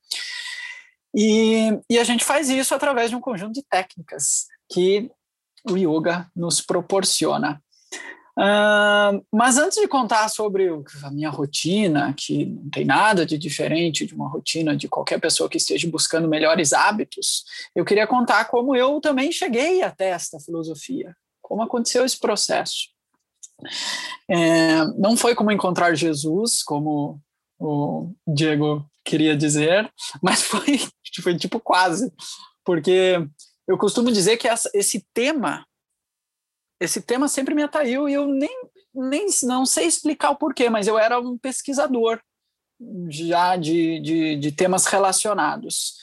E, 1.15 1.79
e 1.89 1.97
a 1.97 2.03
gente 2.03 2.23
faz 2.23 2.49
isso 2.49 2.75
através 2.75 3.09
de 3.09 3.15
um 3.15 3.21
conjunto 3.21 3.53
de 3.53 3.63
técnicas 3.63 4.45
que 4.71 5.09
o 5.69 5.77
yoga 5.77 6.29
nos 6.35 6.61
proporciona. 6.61 7.61
Uh, 8.37 9.25
mas 9.33 9.57
antes 9.57 9.81
de 9.81 9.87
contar 9.87 10.29
sobre 10.29 10.69
a 11.03 11.09
minha 11.09 11.31
rotina, 11.31 12.13
que 12.15 12.45
não 12.45 12.69
tem 12.69 12.85
nada 12.85 13.25
de 13.25 13.35
diferente 13.35 14.05
de 14.05 14.13
uma 14.13 14.29
rotina 14.29 14.77
de 14.77 14.87
qualquer 14.87 15.19
pessoa 15.19 15.49
que 15.49 15.57
esteja 15.57 15.89
buscando 15.89 16.27
melhores 16.27 16.71
hábitos, 16.71 17.43
eu 17.75 17.83
queria 17.83 18.05
contar 18.05 18.45
como 18.45 18.75
eu 18.75 19.01
também 19.01 19.31
cheguei 19.31 19.81
até 19.81 20.09
esta 20.09 20.39
filosofia, 20.39 21.15
como 21.41 21.63
aconteceu 21.63 22.05
esse 22.05 22.19
processo. 22.19 22.89
É, 24.29 24.83
não 24.97 25.15
foi 25.17 25.35
como 25.35 25.51
encontrar 25.51 25.95
Jesus, 25.95 26.63
como 26.63 27.19
o 27.59 28.13
Diego 28.27 28.85
queria 29.03 29.35
dizer, 29.35 29.91
mas 30.21 30.43
foi, 30.43 30.79
foi 31.21 31.37
tipo 31.37 31.59
quase, 31.59 32.11
porque 32.63 33.25
eu 33.67 33.77
costumo 33.77 34.11
dizer 34.11 34.37
que 34.37 34.47
essa, 34.47 34.69
esse 34.73 35.05
tema 35.13 35.65
esse 36.79 37.01
tema 37.01 37.27
sempre 37.27 37.55
me 37.55 37.63
atraiu 37.63 38.07
e 38.07 38.13
eu 38.13 38.27
nem, 38.27 38.49
nem 38.93 39.25
não 39.43 39.65
sei 39.65 39.87
explicar 39.87 40.31
o 40.31 40.35
porquê, 40.35 40.69
mas 40.69 40.87
eu 40.87 40.97
era 40.97 41.19
um 41.19 41.37
pesquisador 41.37 42.21
já 43.09 43.55
de, 43.55 43.99
de, 43.99 44.35
de 44.35 44.51
temas 44.51 44.85
relacionados. 44.85 45.95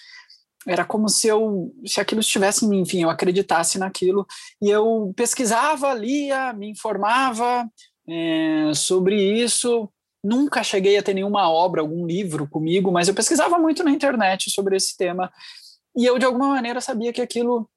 Era 0.66 0.84
como 0.84 1.08
se 1.08 1.28
eu, 1.28 1.74
se 1.84 2.00
aquilo 2.00 2.20
estivesse 2.20 2.64
em 2.64 2.68
mim, 2.68 2.80
enfim, 2.80 3.02
eu 3.02 3.10
acreditasse 3.10 3.78
naquilo 3.78 4.26
e 4.62 4.70
eu 4.70 5.12
pesquisava, 5.16 5.92
lia, 5.92 6.52
me 6.52 6.70
informava 6.70 7.68
é, 8.08 8.72
sobre 8.74 9.16
isso. 9.22 9.90
Nunca 10.22 10.62
cheguei 10.62 10.96
a 10.96 11.02
ter 11.02 11.14
nenhuma 11.14 11.50
obra, 11.50 11.82
algum 11.82 12.06
livro 12.06 12.48
comigo, 12.48 12.90
mas 12.90 13.08
eu 13.08 13.14
pesquisava 13.14 13.58
muito 13.58 13.84
na 13.84 13.90
internet 13.90 14.50
sobre 14.50 14.76
esse 14.76 14.96
tema 14.96 15.30
e 15.94 16.06
eu 16.06 16.18
de 16.18 16.24
alguma 16.24 16.48
maneira 16.48 16.80
sabia 16.80 17.12
que 17.12 17.20
aquilo 17.20 17.68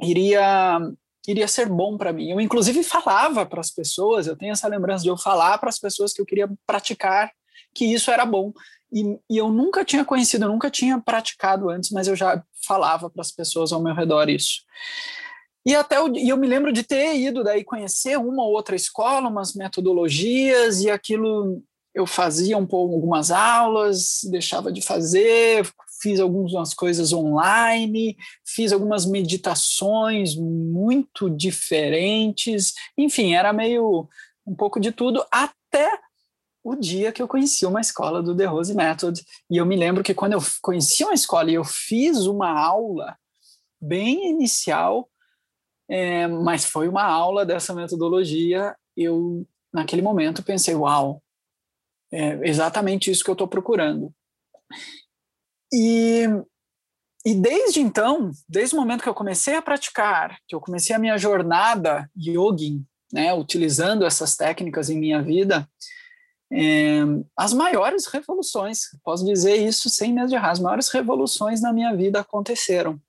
iria 0.00 0.80
iria 1.26 1.46
ser 1.46 1.68
bom 1.68 1.96
para 1.96 2.12
mim. 2.12 2.30
Eu, 2.30 2.40
inclusive, 2.40 2.82
falava 2.82 3.46
para 3.46 3.60
as 3.60 3.70
pessoas, 3.70 4.26
eu 4.26 4.36
tenho 4.36 4.52
essa 4.52 4.68
lembrança 4.68 5.04
de 5.04 5.08
eu 5.08 5.16
falar 5.16 5.58
para 5.58 5.68
as 5.68 5.78
pessoas 5.78 6.12
que 6.12 6.20
eu 6.20 6.26
queria 6.26 6.50
praticar, 6.66 7.30
que 7.74 7.84
isso 7.84 8.10
era 8.10 8.26
bom. 8.26 8.52
E, 8.92 9.18
e 9.30 9.38
eu 9.38 9.48
nunca 9.50 9.84
tinha 9.84 10.04
conhecido, 10.04 10.44
eu 10.44 10.50
nunca 10.50 10.70
tinha 10.70 11.00
praticado 11.00 11.70
antes, 11.70 11.90
mas 11.90 12.06
eu 12.06 12.14
já 12.14 12.42
falava 12.66 13.08
para 13.08 13.22
as 13.22 13.32
pessoas 13.32 13.72
ao 13.72 13.82
meu 13.82 13.94
redor 13.94 14.28
isso. 14.28 14.60
E 15.64 15.74
até 15.74 15.96
eu, 15.96 16.12
e 16.14 16.28
eu 16.28 16.36
me 16.36 16.46
lembro 16.46 16.72
de 16.72 16.82
ter 16.82 17.16
ido 17.16 17.44
daí 17.44 17.64
conhecer 17.64 18.18
uma 18.18 18.42
ou 18.44 18.52
outra 18.52 18.74
escola, 18.74 19.28
umas 19.28 19.54
metodologias, 19.54 20.82
e 20.82 20.90
aquilo 20.90 21.62
eu 21.94 22.06
fazia 22.06 22.56
um 22.56 22.66
pouco 22.66 22.94
algumas 22.94 23.30
aulas, 23.30 24.20
deixava 24.30 24.72
de 24.72 24.80
fazer, 24.80 25.70
fiz 26.00 26.18
algumas 26.18 26.74
coisas 26.74 27.12
online, 27.12 28.16
fiz 28.44 28.72
algumas 28.72 29.06
meditações 29.06 30.34
muito 30.34 31.30
diferentes, 31.30 32.72
enfim, 32.96 33.34
era 33.34 33.52
meio 33.52 34.08
um 34.46 34.54
pouco 34.54 34.80
de 34.80 34.90
tudo, 34.90 35.24
até 35.30 35.88
o 36.64 36.76
dia 36.76 37.12
que 37.12 37.20
eu 37.20 37.28
conheci 37.28 37.66
uma 37.66 37.80
escola 37.80 38.22
do 38.22 38.36
The 38.36 38.44
Rose 38.44 38.74
Method. 38.74 39.20
E 39.50 39.56
eu 39.56 39.66
me 39.66 39.76
lembro 39.76 40.02
que 40.02 40.14
quando 40.14 40.34
eu 40.34 40.40
conheci 40.60 41.04
uma 41.04 41.14
escola 41.14 41.50
e 41.50 41.54
eu 41.54 41.64
fiz 41.64 42.26
uma 42.26 42.50
aula 42.50 43.16
bem 43.80 44.30
inicial, 44.30 45.08
é, 45.88 46.26
mas 46.28 46.64
foi 46.64 46.88
uma 46.88 47.04
aula 47.04 47.44
dessa 47.44 47.74
metodologia, 47.74 48.76
eu, 48.96 49.46
naquele 49.72 50.02
momento, 50.02 50.42
pensei, 50.42 50.74
uau, 50.74 51.22
é 52.12 52.48
exatamente 52.48 53.10
isso 53.10 53.24
que 53.24 53.30
eu 53.30 53.34
estou 53.34 53.48
procurando. 53.48 54.14
E, 55.72 56.26
e 57.26 57.34
desde 57.34 57.80
então, 57.80 58.30
desde 58.48 58.76
o 58.76 58.78
momento 58.78 59.02
que 59.02 59.08
eu 59.08 59.14
comecei 59.14 59.54
a 59.56 59.62
praticar, 59.62 60.38
que 60.46 60.54
eu 60.54 60.60
comecei 60.60 60.94
a 60.94 60.98
minha 60.98 61.18
jornada 61.18 62.08
yogin, 62.16 62.86
né, 63.12 63.34
utilizando 63.34 64.04
essas 64.04 64.36
técnicas 64.36 64.88
em 64.88 64.98
minha 64.98 65.22
vida, 65.22 65.68
é, 66.52 67.00
as 67.36 67.54
maiores 67.54 68.06
revoluções, 68.06 68.80
posso 69.02 69.24
dizer 69.24 69.56
isso 69.56 69.88
sem 69.88 70.12
medo 70.12 70.28
de 70.28 70.34
errar, 70.34 70.50
as 70.50 70.60
maiores 70.60 70.88
revoluções 70.90 71.62
na 71.62 71.72
minha 71.72 71.96
vida 71.96 72.20
aconteceram. 72.20 73.00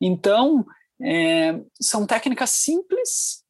Então, 0.00 0.66
é, 1.00 1.60
são 1.80 2.04
técnicas 2.04 2.50
simples 2.50 3.44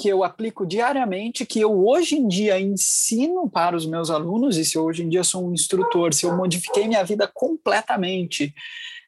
que 0.00 0.08
eu 0.08 0.22
aplico 0.24 0.66
diariamente, 0.66 1.46
que 1.46 1.60
eu 1.60 1.86
hoje 1.86 2.16
em 2.16 2.26
dia 2.26 2.60
ensino 2.60 3.48
para 3.48 3.76
os 3.76 3.86
meus 3.86 4.10
alunos, 4.10 4.56
e 4.56 4.64
se 4.64 4.78
hoje 4.78 5.02
em 5.02 5.08
dia 5.08 5.24
sou 5.24 5.48
um 5.48 5.52
instrutor, 5.52 6.12
se 6.12 6.26
eu 6.26 6.36
modifiquei 6.36 6.86
minha 6.86 7.04
vida 7.04 7.30
completamente, 7.32 8.54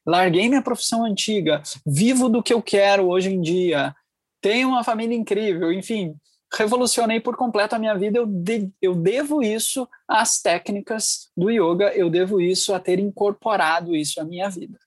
larguei 0.05 0.49
minha 0.49 0.63
profissão 0.63 1.05
antiga, 1.05 1.63
vivo 1.85 2.29
do 2.29 2.43
que 2.43 2.53
eu 2.53 2.63
quero 2.63 3.09
hoje 3.09 3.33
em 3.33 3.41
dia, 3.41 3.95
tenho 4.41 4.69
uma 4.69 4.85
família 4.85 5.17
incrível, 5.17 5.73
enfim, 5.73 6.15
revolucionei 6.53 7.21
por 7.21 7.37
completo 7.37 7.75
a 7.75 7.79
minha 7.79 7.95
vida, 7.95 8.19
eu, 8.19 8.27
de, 8.27 8.71
eu 8.81 8.95
devo 8.95 9.43
isso 9.43 9.89
às 10.07 10.41
técnicas 10.41 11.31
do 11.37 11.51
yoga, 11.51 11.93
eu 11.95 12.09
devo 12.09 12.41
isso 12.41 12.75
a 12.75 12.81
ter 12.81 12.99
incorporado 12.99 13.95
isso 13.95 14.21
à 14.21 14.25
minha 14.25 14.49
vida. 14.49 14.79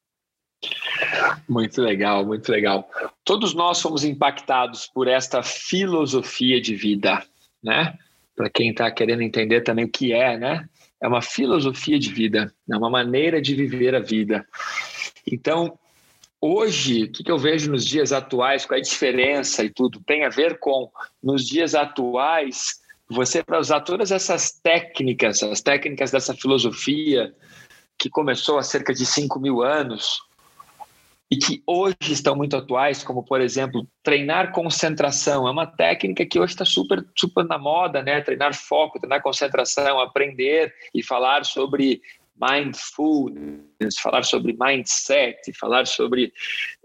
Muito 1.48 1.82
legal, 1.82 2.26
muito 2.26 2.52
legal. 2.52 2.90
Todos 3.24 3.54
nós 3.54 3.82
fomos 3.82 4.04
impactados 4.04 4.88
por 4.88 5.08
esta 5.08 5.42
filosofia 5.42 6.62
de 6.62 6.76
vida, 6.76 7.24
né? 7.64 7.98
Para 8.36 8.50
quem 8.50 8.72
está 8.72 8.90
querendo 8.92 9.22
entender 9.22 9.62
também 9.62 9.86
o 9.86 9.90
que 9.90 10.14
é, 10.14 10.38
né? 10.38 10.68
É 11.02 11.08
uma 11.08 11.22
filosofia 11.22 11.98
de 11.98 12.12
vida, 12.12 12.54
é 12.70 12.78
uma 12.78 12.90
maneira 12.90 13.42
de 13.42 13.56
viver 13.56 13.96
a 13.96 14.00
vida. 14.00 14.46
Então, 15.26 15.78
hoje, 16.42 17.04
o 17.04 17.12
que 17.12 17.32
eu 17.32 17.38
vejo 17.38 17.72
nos 17.72 17.86
dias 17.86 18.12
atuais, 18.12 18.66
qual 18.66 18.78
é 18.78 18.82
a 18.82 18.84
diferença 18.84 19.64
e 19.64 19.70
tudo, 19.70 20.02
tem 20.06 20.26
a 20.26 20.30
ver 20.30 20.60
com, 20.60 20.90
nos 21.22 21.48
dias 21.48 21.76
atuais, 21.76 22.80
você 23.10 23.44
para 23.44 23.60
usar 23.60 23.82
todas 23.82 24.12
essas 24.12 24.52
técnicas, 24.52 25.42
as 25.44 25.62
técnicas 25.62 26.12
dessa 26.12 26.34
filosofia, 26.34 27.34
que 27.98 28.10
começou 28.10 28.58
há 28.58 28.64
cerca 28.64 28.94
de 28.94 29.06
5 29.06 29.40
mil 29.40 29.62
anos, 29.62 30.22
e 31.32 31.38
que 31.38 31.62
hoje 31.66 31.96
estão 32.12 32.36
muito 32.36 32.58
atuais, 32.58 33.04
como 33.04 33.24
por 33.24 33.40
exemplo, 33.40 33.88
treinar 34.02 34.52
concentração. 34.52 35.48
É 35.48 35.52
uma 35.52 35.68
técnica 35.68 36.26
que 36.26 36.40
hoje 36.40 36.54
está 36.54 36.66
super, 36.66 37.06
super 37.16 37.46
na 37.46 37.58
moda, 37.58 38.02
né? 38.02 38.20
Treinar 38.22 38.56
foco, 38.56 39.00
treinar 39.00 39.22
concentração, 39.22 40.00
aprender 40.00 40.74
e 40.94 41.04
falar 41.04 41.46
sobre 41.46 42.02
mindfulness, 42.40 44.00
falar 44.02 44.24
sobre 44.24 44.56
mindset, 44.60 45.52
falar 45.54 45.86
sobre 45.86 46.34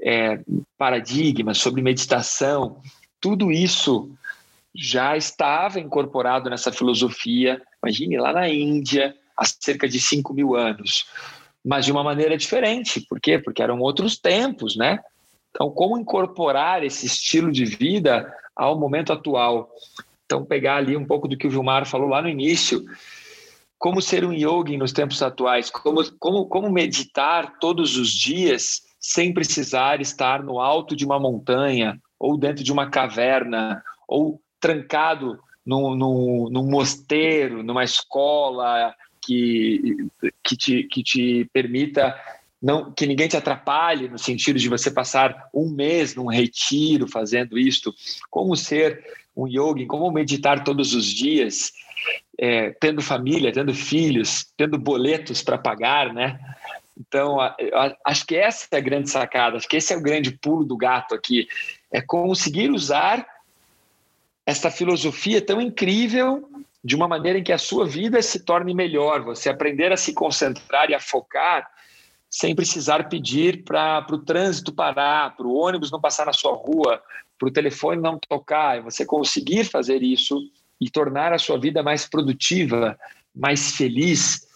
é, 0.00 0.40
paradigmas, 0.76 1.58
sobre 1.58 1.82
meditação. 1.82 2.80
Tudo 3.20 3.52
isso 3.52 4.10
já 4.74 5.16
estava 5.16 5.78
incorporado 5.78 6.50
nessa 6.50 6.72
filosofia. 6.72 7.62
Imagine 7.82 8.18
lá 8.18 8.32
na 8.32 8.48
Índia, 8.48 9.14
há 9.36 9.44
cerca 9.44 9.88
de 9.88 10.00
5 10.00 10.34
mil 10.34 10.56
anos 10.56 11.06
mas 11.64 11.86
de 11.86 11.92
uma 11.92 12.04
maneira 12.04 12.36
diferente. 12.36 13.00
Por 13.00 13.18
quê? 13.18 13.38
Porque 13.38 13.62
eram 13.62 13.80
outros 13.80 14.18
tempos, 14.18 14.76
né? 14.76 15.00
Então, 15.50 15.70
como 15.70 15.96
incorporar 15.96 16.84
esse 16.84 17.06
estilo 17.06 17.50
de 17.50 17.64
vida 17.64 18.30
ao 18.54 18.78
momento 18.78 19.12
atual? 19.12 19.70
Então, 20.26 20.44
pegar 20.44 20.76
ali 20.76 20.96
um 20.96 21.06
pouco 21.06 21.26
do 21.26 21.36
que 21.36 21.46
o 21.46 21.50
Vilmar 21.50 21.86
falou 21.86 22.08
lá 22.08 22.20
no 22.20 22.28
início, 22.28 22.84
como 23.84 24.00
ser 24.00 24.24
um 24.24 24.32
yogi 24.32 24.78
nos 24.78 24.94
tempos 24.94 25.22
atuais, 25.22 25.68
como, 25.68 26.02
como, 26.18 26.46
como 26.46 26.72
meditar 26.72 27.58
todos 27.58 27.98
os 27.98 28.10
dias 28.10 28.80
sem 28.98 29.30
precisar 29.30 30.00
estar 30.00 30.42
no 30.42 30.58
alto 30.58 30.96
de 30.96 31.04
uma 31.04 31.20
montanha, 31.20 32.00
ou 32.18 32.38
dentro 32.38 32.64
de 32.64 32.72
uma 32.72 32.88
caverna, 32.88 33.84
ou 34.08 34.40
trancado 34.58 35.38
num, 35.66 35.94
num, 35.94 36.48
num 36.48 36.66
mosteiro, 36.66 37.62
numa 37.62 37.84
escola 37.84 38.94
que, 39.20 40.08
que, 40.42 40.56
te, 40.56 40.84
que 40.84 41.02
te 41.02 41.50
permita 41.52 42.18
não 42.62 42.90
que 42.90 43.06
ninguém 43.06 43.28
te 43.28 43.36
atrapalhe 43.36 44.08
no 44.08 44.18
sentido 44.18 44.58
de 44.58 44.70
você 44.70 44.90
passar 44.90 45.50
um 45.52 45.68
mês 45.68 46.14
num 46.14 46.24
retiro 46.24 47.06
fazendo 47.06 47.58
isto, 47.58 47.94
como 48.30 48.56
ser 48.56 49.04
um 49.36 49.46
yogi, 49.46 49.84
como 49.84 50.10
meditar 50.10 50.64
todos 50.64 50.94
os 50.94 51.04
dias, 51.04 51.70
é, 52.38 52.70
tendo 52.80 53.00
família, 53.00 53.52
tendo 53.52 53.74
filhos, 53.74 54.46
tendo 54.56 54.78
boletos 54.78 55.42
para 55.42 55.58
pagar, 55.58 56.12
né? 56.12 56.38
Então, 56.96 57.38
acho 58.04 58.24
que 58.24 58.36
essa 58.36 58.68
é 58.70 58.76
a 58.76 58.80
grande 58.80 59.10
sacada, 59.10 59.56
acho 59.56 59.68
que 59.68 59.76
esse 59.76 59.92
é 59.92 59.96
o 59.96 60.02
grande 60.02 60.30
pulo 60.30 60.64
do 60.64 60.76
gato 60.76 61.14
aqui, 61.14 61.48
é 61.90 62.00
conseguir 62.00 62.70
usar 62.70 63.26
essa 64.46 64.70
filosofia 64.70 65.40
tão 65.40 65.60
incrível 65.60 66.48
de 66.84 66.94
uma 66.94 67.08
maneira 67.08 67.38
em 67.38 67.42
que 67.42 67.52
a 67.52 67.58
sua 67.58 67.86
vida 67.86 68.20
se 68.22 68.44
torne 68.44 68.74
melhor, 68.74 69.22
você 69.22 69.48
aprender 69.48 69.90
a 69.90 69.96
se 69.96 70.12
concentrar 70.12 70.90
e 70.90 70.94
a 70.94 71.00
focar 71.00 71.68
sem 72.28 72.54
precisar 72.54 73.08
pedir 73.08 73.62
para 73.64 74.04
o 74.10 74.18
trânsito 74.18 74.72
parar, 74.72 75.36
para 75.36 75.46
o 75.46 75.54
ônibus 75.54 75.90
não 75.90 76.00
passar 76.00 76.26
na 76.26 76.32
sua 76.32 76.52
rua, 76.52 77.00
para 77.38 77.48
o 77.48 77.52
telefone 77.52 78.00
não 78.00 78.18
tocar, 78.18 78.82
você 78.82 79.06
conseguir 79.06 79.64
fazer 79.64 80.02
isso 80.02 80.40
e 80.84 80.90
tornar 80.90 81.32
a 81.32 81.38
sua 81.38 81.58
vida 81.58 81.82
mais 81.82 82.06
produtiva, 82.06 82.98
mais 83.34 83.72
feliz, 83.72 84.46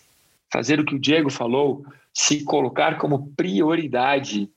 fazer 0.52 0.78
o 0.78 0.84
que 0.84 0.94
o 0.94 0.98
Diego 0.98 1.30
falou, 1.30 1.86
se 2.12 2.44
colocar 2.44 2.98
como 2.98 3.32
prioridade. 3.34 4.48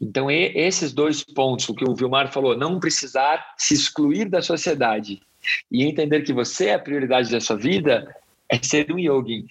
Então, 0.00 0.28
esses 0.28 0.92
dois 0.92 1.22
pontos, 1.22 1.68
o 1.68 1.74
que 1.74 1.84
o 1.84 1.94
Vilmar 1.94 2.32
falou, 2.32 2.56
não 2.56 2.80
precisar 2.80 3.54
se 3.56 3.74
excluir 3.74 4.28
da 4.28 4.42
sociedade 4.42 5.22
e 5.70 5.84
entender 5.84 6.22
que 6.22 6.32
você 6.32 6.66
é 6.66 6.74
a 6.74 6.78
prioridade 6.78 7.30
da 7.30 7.40
sua 7.40 7.56
vida, 7.56 8.12
é 8.48 8.58
ser 8.60 8.90
um 8.90 8.98
yogi 8.98 9.46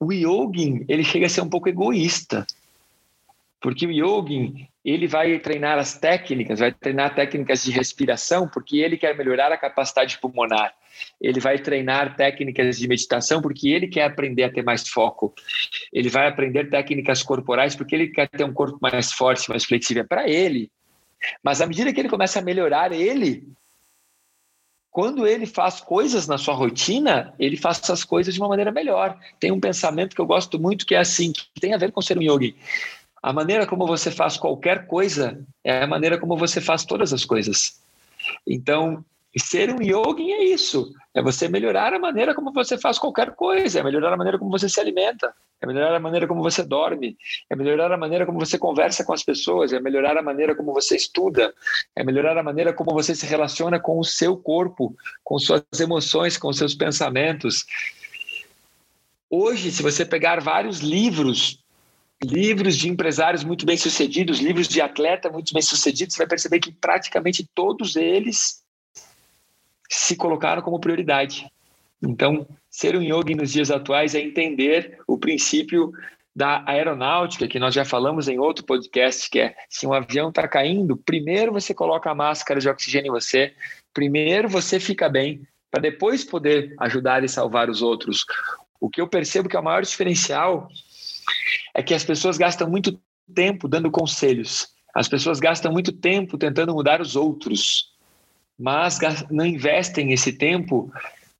o 0.00 0.12
yogin 0.12 0.84
ele 0.88 1.04
chega 1.04 1.26
a 1.26 1.28
ser 1.28 1.42
um 1.42 1.48
pouco 1.48 1.68
egoísta, 1.68 2.46
porque 3.60 3.86
o 3.86 3.90
yogin 3.90 4.68
ele 4.82 5.06
vai 5.06 5.38
treinar 5.38 5.78
as 5.78 5.98
técnicas, 5.98 6.60
vai 6.60 6.72
treinar 6.72 7.14
técnicas 7.14 7.62
de 7.62 7.70
respiração, 7.70 8.48
porque 8.48 8.78
ele 8.78 8.96
quer 8.96 9.16
melhorar 9.16 9.52
a 9.52 9.58
capacidade 9.58 10.18
pulmonar. 10.18 10.74
Ele 11.20 11.38
vai 11.38 11.58
treinar 11.58 12.16
técnicas 12.16 12.78
de 12.78 12.88
meditação 12.88 13.42
porque 13.42 13.68
ele 13.68 13.88
quer 13.88 14.04
aprender 14.04 14.44
a 14.44 14.52
ter 14.52 14.62
mais 14.62 14.88
foco. 14.88 15.34
Ele 15.92 16.08
vai 16.08 16.26
aprender 16.26 16.70
técnicas 16.70 17.22
corporais 17.22 17.76
porque 17.76 17.94
ele 17.94 18.08
quer 18.08 18.28
ter 18.28 18.44
um 18.44 18.52
corpo 18.52 18.78
mais 18.80 19.12
forte, 19.12 19.50
mais 19.50 19.64
flexível 19.64 20.06
para 20.06 20.28
ele. 20.28 20.70
Mas 21.42 21.60
à 21.60 21.66
medida 21.66 21.92
que 21.92 22.00
ele 22.00 22.08
começa 22.08 22.38
a 22.38 22.42
melhorar 22.42 22.92
ele, 22.92 23.46
quando 24.90 25.26
ele 25.26 25.46
faz 25.46 25.80
coisas 25.80 26.26
na 26.26 26.38
sua 26.38 26.54
rotina, 26.54 27.34
ele 27.38 27.56
faz 27.56 27.80
essas 27.82 28.02
coisas 28.02 28.34
de 28.34 28.40
uma 28.40 28.48
maneira 28.48 28.72
melhor. 28.72 29.18
Tem 29.38 29.52
um 29.52 29.60
pensamento 29.60 30.16
que 30.16 30.20
eu 30.20 30.26
gosto 30.26 30.58
muito 30.58 30.86
que 30.86 30.94
é 30.94 30.98
assim, 30.98 31.32
que 31.32 31.46
tem 31.60 31.74
a 31.74 31.78
ver 31.78 31.92
com 31.92 32.00
ser 32.00 32.18
um 32.18 32.22
yogi. 32.22 32.56
A 33.22 33.32
maneira 33.32 33.66
como 33.66 33.86
você 33.86 34.10
faz 34.10 34.36
qualquer 34.36 34.86
coisa 34.86 35.44
é 35.62 35.82
a 35.82 35.86
maneira 35.86 36.18
como 36.18 36.36
você 36.36 36.60
faz 36.60 36.84
todas 36.84 37.12
as 37.12 37.24
coisas. 37.24 37.80
Então, 38.46 39.04
ser 39.36 39.70
um 39.70 39.82
yogi 39.82 40.32
é 40.32 40.44
isso. 40.44 40.92
É 41.14 41.22
você 41.22 41.48
melhorar 41.48 41.92
a 41.92 41.98
maneira 41.98 42.34
como 42.34 42.52
você 42.52 42.78
faz 42.78 42.98
qualquer 42.98 43.32
coisa, 43.34 43.80
é 43.80 43.82
melhorar 43.82 44.12
a 44.12 44.16
maneira 44.16 44.38
como 44.38 44.50
você 44.50 44.68
se 44.68 44.80
alimenta, 44.80 45.34
é 45.60 45.66
melhorar 45.66 45.94
a 45.94 46.00
maneira 46.00 46.26
como 46.26 46.42
você 46.42 46.62
dorme, 46.62 47.16
é 47.48 47.54
melhorar 47.54 47.92
a 47.92 47.96
maneira 47.96 48.24
como 48.24 48.38
você 48.38 48.58
conversa 48.58 49.04
com 49.04 49.12
as 49.12 49.22
pessoas, 49.22 49.72
é 49.72 49.80
melhorar 49.80 50.16
a 50.16 50.22
maneira 50.22 50.54
como 50.54 50.72
você 50.72 50.96
estuda, 50.96 51.52
é 51.94 52.02
melhorar 52.02 52.38
a 52.38 52.42
maneira 52.42 52.72
como 52.72 52.92
você 52.92 53.14
se 53.14 53.26
relaciona 53.26 53.78
com 53.78 53.98
o 53.98 54.04
seu 54.04 54.36
corpo, 54.36 54.96
com 55.22 55.38
suas 55.38 55.62
emoções, 55.78 56.38
com 56.38 56.52
seus 56.52 56.74
pensamentos. 56.74 57.66
Hoje, 59.28 59.70
se 59.70 59.82
você 59.82 60.04
pegar 60.04 60.40
vários 60.40 60.78
livros, 60.78 61.62
livros 62.22 62.76
de 62.76 62.88
empresários 62.88 63.42
muito 63.42 63.64
bem-sucedidos, 63.64 64.40
livros 64.40 64.68
de 64.68 64.80
atleta 64.80 65.30
muito 65.30 65.52
bem-sucedidos, 65.54 66.14
você 66.14 66.22
vai 66.22 66.28
perceber 66.28 66.60
que 66.60 66.72
praticamente 66.72 67.48
todos 67.54 67.96
eles 67.96 68.62
se 69.88 70.16
colocaram 70.16 70.62
como 70.62 70.80
prioridade. 70.80 71.50
Então, 72.02 72.46
ser 72.70 72.96
um 72.96 73.02
yogi 73.02 73.34
nos 73.34 73.52
dias 73.52 73.70
atuais 73.70 74.14
é 74.14 74.20
entender 74.20 74.98
o 75.06 75.18
princípio 75.18 75.92
da 76.34 76.62
aeronáutica, 76.66 77.48
que 77.48 77.58
nós 77.58 77.74
já 77.74 77.84
falamos 77.84 78.28
em 78.28 78.38
outro 78.38 78.64
podcast, 78.64 79.28
que 79.28 79.40
é 79.40 79.56
se 79.68 79.86
um 79.86 79.92
avião 79.92 80.28
está 80.28 80.46
caindo, 80.46 80.96
primeiro 80.96 81.52
você 81.52 81.74
coloca 81.74 82.10
a 82.10 82.14
máscara 82.14 82.60
de 82.60 82.68
oxigênio 82.68 83.08
em 83.08 83.12
você, 83.12 83.52
primeiro 83.92 84.48
você 84.48 84.78
fica 84.78 85.08
bem, 85.08 85.42
para 85.70 85.80
depois 85.80 86.24
poder 86.24 86.74
ajudar 86.78 87.24
e 87.24 87.28
salvar 87.28 87.68
os 87.68 87.82
outros. 87.82 88.24
O 88.80 88.88
que 88.88 89.00
eu 89.00 89.08
percebo 89.08 89.48
que 89.48 89.56
é 89.56 89.60
o 89.60 89.64
maior 89.64 89.82
diferencial 89.82 90.68
é 91.74 91.82
que 91.82 91.94
as 91.94 92.04
pessoas 92.04 92.38
gastam 92.38 92.68
muito 92.68 93.00
tempo 93.34 93.68
dando 93.68 93.90
conselhos, 93.90 94.68
as 94.94 95.08
pessoas 95.08 95.38
gastam 95.38 95.72
muito 95.72 95.92
tempo 95.92 96.36
tentando 96.36 96.74
mudar 96.74 97.00
os 97.00 97.16
outros, 97.16 97.92
mas 98.58 98.98
não 99.30 99.46
investem 99.46 100.12
esse 100.12 100.32
tempo 100.32 100.92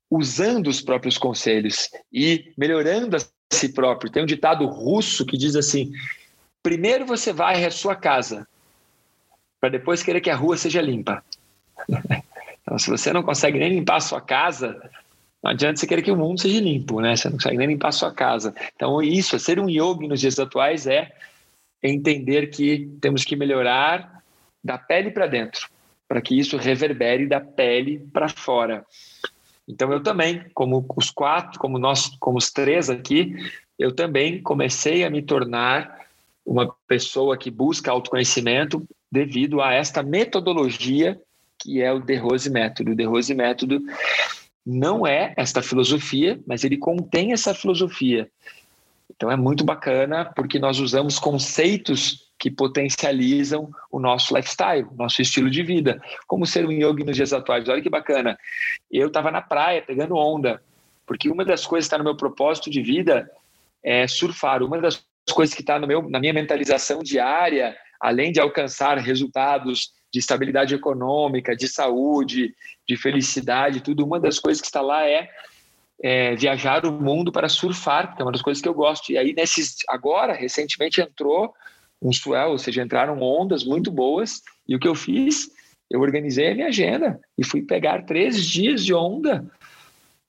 usando 0.09 0.67
os 0.67 0.81
próprios 0.81 1.17
conselhos 1.17 1.89
e 2.11 2.51
melhorando 2.57 3.17
a 3.17 3.19
si 3.53 3.69
próprio. 3.69 4.11
Tem 4.11 4.23
um 4.23 4.27
ditado 4.27 4.65
russo 4.65 5.25
que 5.25 5.37
diz 5.37 5.55
assim: 5.55 5.91
primeiro 6.63 7.05
você 7.05 7.31
vai 7.31 7.63
à 7.63 7.71
sua 7.71 7.95
casa, 7.95 8.47
para 9.59 9.69
depois 9.69 10.01
querer 10.01 10.21
que 10.21 10.29
a 10.29 10.35
rua 10.35 10.57
seja 10.57 10.81
limpa. 10.81 11.23
Então, 12.63 12.77
se 12.77 12.91
você 12.91 13.11
não 13.11 13.23
consegue 13.23 13.57
nem 13.57 13.69
limpar 13.69 13.95
a 13.95 13.99
sua 14.01 14.21
casa, 14.21 14.79
não 15.43 15.51
adianta 15.51 15.79
você 15.79 15.87
querer 15.87 16.01
que 16.01 16.11
o 16.11 16.17
mundo 16.17 16.39
seja 16.39 16.59
limpo, 16.59 16.99
né? 16.99 17.15
Você 17.15 17.27
não 17.27 17.37
consegue 17.37 17.57
nem 17.57 17.67
limpar 17.67 17.89
a 17.89 17.93
sua 17.93 18.11
casa. 18.11 18.53
Então, 18.75 19.01
isso, 19.01 19.39
ser 19.39 19.59
um 19.59 19.69
yogi 19.69 20.07
nos 20.07 20.19
dias 20.19 20.37
atuais 20.39 20.85
é 20.85 21.11
entender 21.81 22.47
que 22.47 22.89
temos 23.01 23.23
que 23.23 23.35
melhorar 23.35 24.21
da 24.63 24.77
pele 24.77 25.09
para 25.09 25.25
dentro, 25.25 25.67
para 26.07 26.21
que 26.21 26.37
isso 26.37 26.57
reverbere 26.57 27.25
da 27.25 27.39
pele 27.39 27.99
para 28.13 28.29
fora. 28.29 28.85
Então 29.67 29.91
eu 29.91 30.01
também, 30.03 30.45
como 30.53 30.85
os 30.95 31.09
quatro, 31.09 31.59
como 31.59 31.79
nós, 31.79 32.07
como 32.19 32.37
os 32.37 32.51
três 32.51 32.89
aqui, 32.89 33.35
eu 33.79 33.93
também 33.95 34.41
comecei 34.41 35.03
a 35.03 35.09
me 35.09 35.21
tornar 35.21 36.01
uma 36.45 36.71
pessoa 36.87 37.37
que 37.37 37.49
busca 37.49 37.89
autoconhecimento 37.89 38.85
devido 39.11 39.61
a 39.61 39.73
esta 39.73 40.03
metodologia 40.03 41.19
que 41.57 41.81
é 41.81 41.91
o 41.91 41.99
De 41.99 42.15
Rose 42.15 42.49
Método. 42.49 42.91
O 42.91 42.95
De 42.95 43.03
Rose 43.03 43.33
Método 43.33 43.79
não 44.65 45.05
é 45.07 45.33
esta 45.37 45.61
filosofia, 45.61 46.39
mas 46.45 46.63
ele 46.63 46.77
contém 46.77 47.33
essa 47.33 47.53
filosofia. 47.53 48.29
Então 49.09 49.31
é 49.31 49.35
muito 49.35 49.63
bacana 49.63 50.25
porque 50.35 50.59
nós 50.59 50.79
usamos 50.79 51.19
conceitos 51.19 52.31
que 52.39 52.49
potencializam 52.49 53.69
o 53.91 53.99
nosso 53.99 54.35
lifestyle, 54.35 54.87
o 54.91 54.95
nosso 54.95 55.21
estilo 55.21 55.49
de 55.49 55.61
vida. 55.61 56.01
Como 56.25 56.45
ser 56.45 56.65
um 56.65 56.71
yogi 56.71 57.03
nos 57.03 57.15
dias 57.15 57.33
atuais. 57.33 57.69
Olha 57.69 57.81
que 57.81 57.89
bacana. 57.89 58.37
Eu 58.91 59.07
estava 59.07 59.29
na 59.29 59.41
praia 59.41 59.81
pegando 59.81 60.15
onda, 60.15 60.61
porque 61.05 61.29
uma 61.29 61.45
das 61.45 61.67
coisas 61.67 61.85
que 61.85 61.93
está 61.93 61.97
no 61.99 62.03
meu 62.03 62.17
propósito 62.17 62.69
de 62.69 62.81
vida 62.81 63.29
é 63.83 64.07
surfar. 64.07 64.63
Uma 64.63 64.79
das 64.79 65.05
coisas 65.31 65.53
que 65.53 65.61
está 65.61 65.77
na 65.77 66.19
minha 66.19 66.33
mentalização 66.33 67.03
diária, 67.03 67.75
além 67.99 68.31
de 68.31 68.39
alcançar 68.39 68.97
resultados 68.97 69.91
de 70.11 70.19
estabilidade 70.19 70.75
econômica, 70.75 71.55
de 71.55 71.67
saúde, 71.67 72.53
de 72.87 72.97
felicidade, 72.97 73.81
tudo, 73.81 74.05
uma 74.05 74.19
das 74.19 74.39
coisas 74.39 74.59
que 74.59 74.67
está 74.67 74.81
lá 74.81 75.05
é 75.07 75.29
é, 76.01 76.35
viajar 76.35 76.85
o 76.85 76.91
mundo 76.91 77.31
para 77.31 77.47
surfar, 77.47 78.15
que 78.15 78.21
é 78.21 78.25
uma 78.25 78.31
das 78.31 78.41
coisas 78.41 78.61
que 78.61 78.67
eu 78.67 78.73
gosto. 78.73 79.11
E 79.11 79.17
aí, 79.17 79.33
nesses, 79.33 79.77
agora, 79.87 80.33
recentemente 80.33 80.99
entrou 80.99 81.53
um 82.01 82.11
swell, 82.11 82.49
ou 82.49 82.57
seja, 82.57 82.81
entraram 82.81 83.21
ondas 83.21 83.63
muito 83.63 83.91
boas. 83.91 84.41
E 84.67 84.75
o 84.75 84.79
que 84.79 84.87
eu 84.87 84.95
fiz? 84.95 85.51
Eu 85.89 86.01
organizei 86.01 86.51
a 86.51 86.55
minha 86.55 86.67
agenda 86.67 87.19
e 87.37 87.45
fui 87.45 87.61
pegar 87.61 88.05
três 88.05 88.43
dias 88.43 88.83
de 88.83 88.93
onda. 88.93 89.45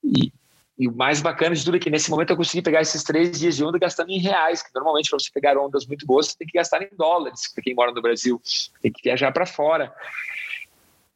E, 0.03 0.31
e 0.77 0.87
o 0.87 0.95
mais 0.95 1.21
bacana 1.21 1.55
de 1.55 1.63
tudo 1.63 1.77
é 1.77 1.79
que 1.79 1.89
nesse 1.89 2.09
momento 2.09 2.31
eu 2.31 2.37
consegui 2.37 2.61
pegar 2.61 2.81
esses 2.81 3.03
três 3.03 3.39
dias 3.39 3.55
de 3.55 3.63
onda 3.63 3.77
gastando 3.77 4.09
em 4.09 4.19
reais, 4.19 4.63
que 4.63 4.73
normalmente 4.73 5.09
para 5.09 5.19
você 5.19 5.29
pegar 5.31 5.57
ondas 5.57 5.85
muito 5.85 6.05
boas 6.05 6.27
você 6.27 6.37
tem 6.37 6.47
que 6.47 6.57
gastar 6.57 6.81
em 6.81 6.89
dólares, 6.97 7.51
para 7.53 7.63
quem 7.63 7.75
mora 7.75 7.91
no 7.91 8.01
Brasil, 8.01 8.41
tem 8.81 8.91
que 8.91 9.03
viajar 9.03 9.31
para 9.31 9.45
fora. 9.45 9.93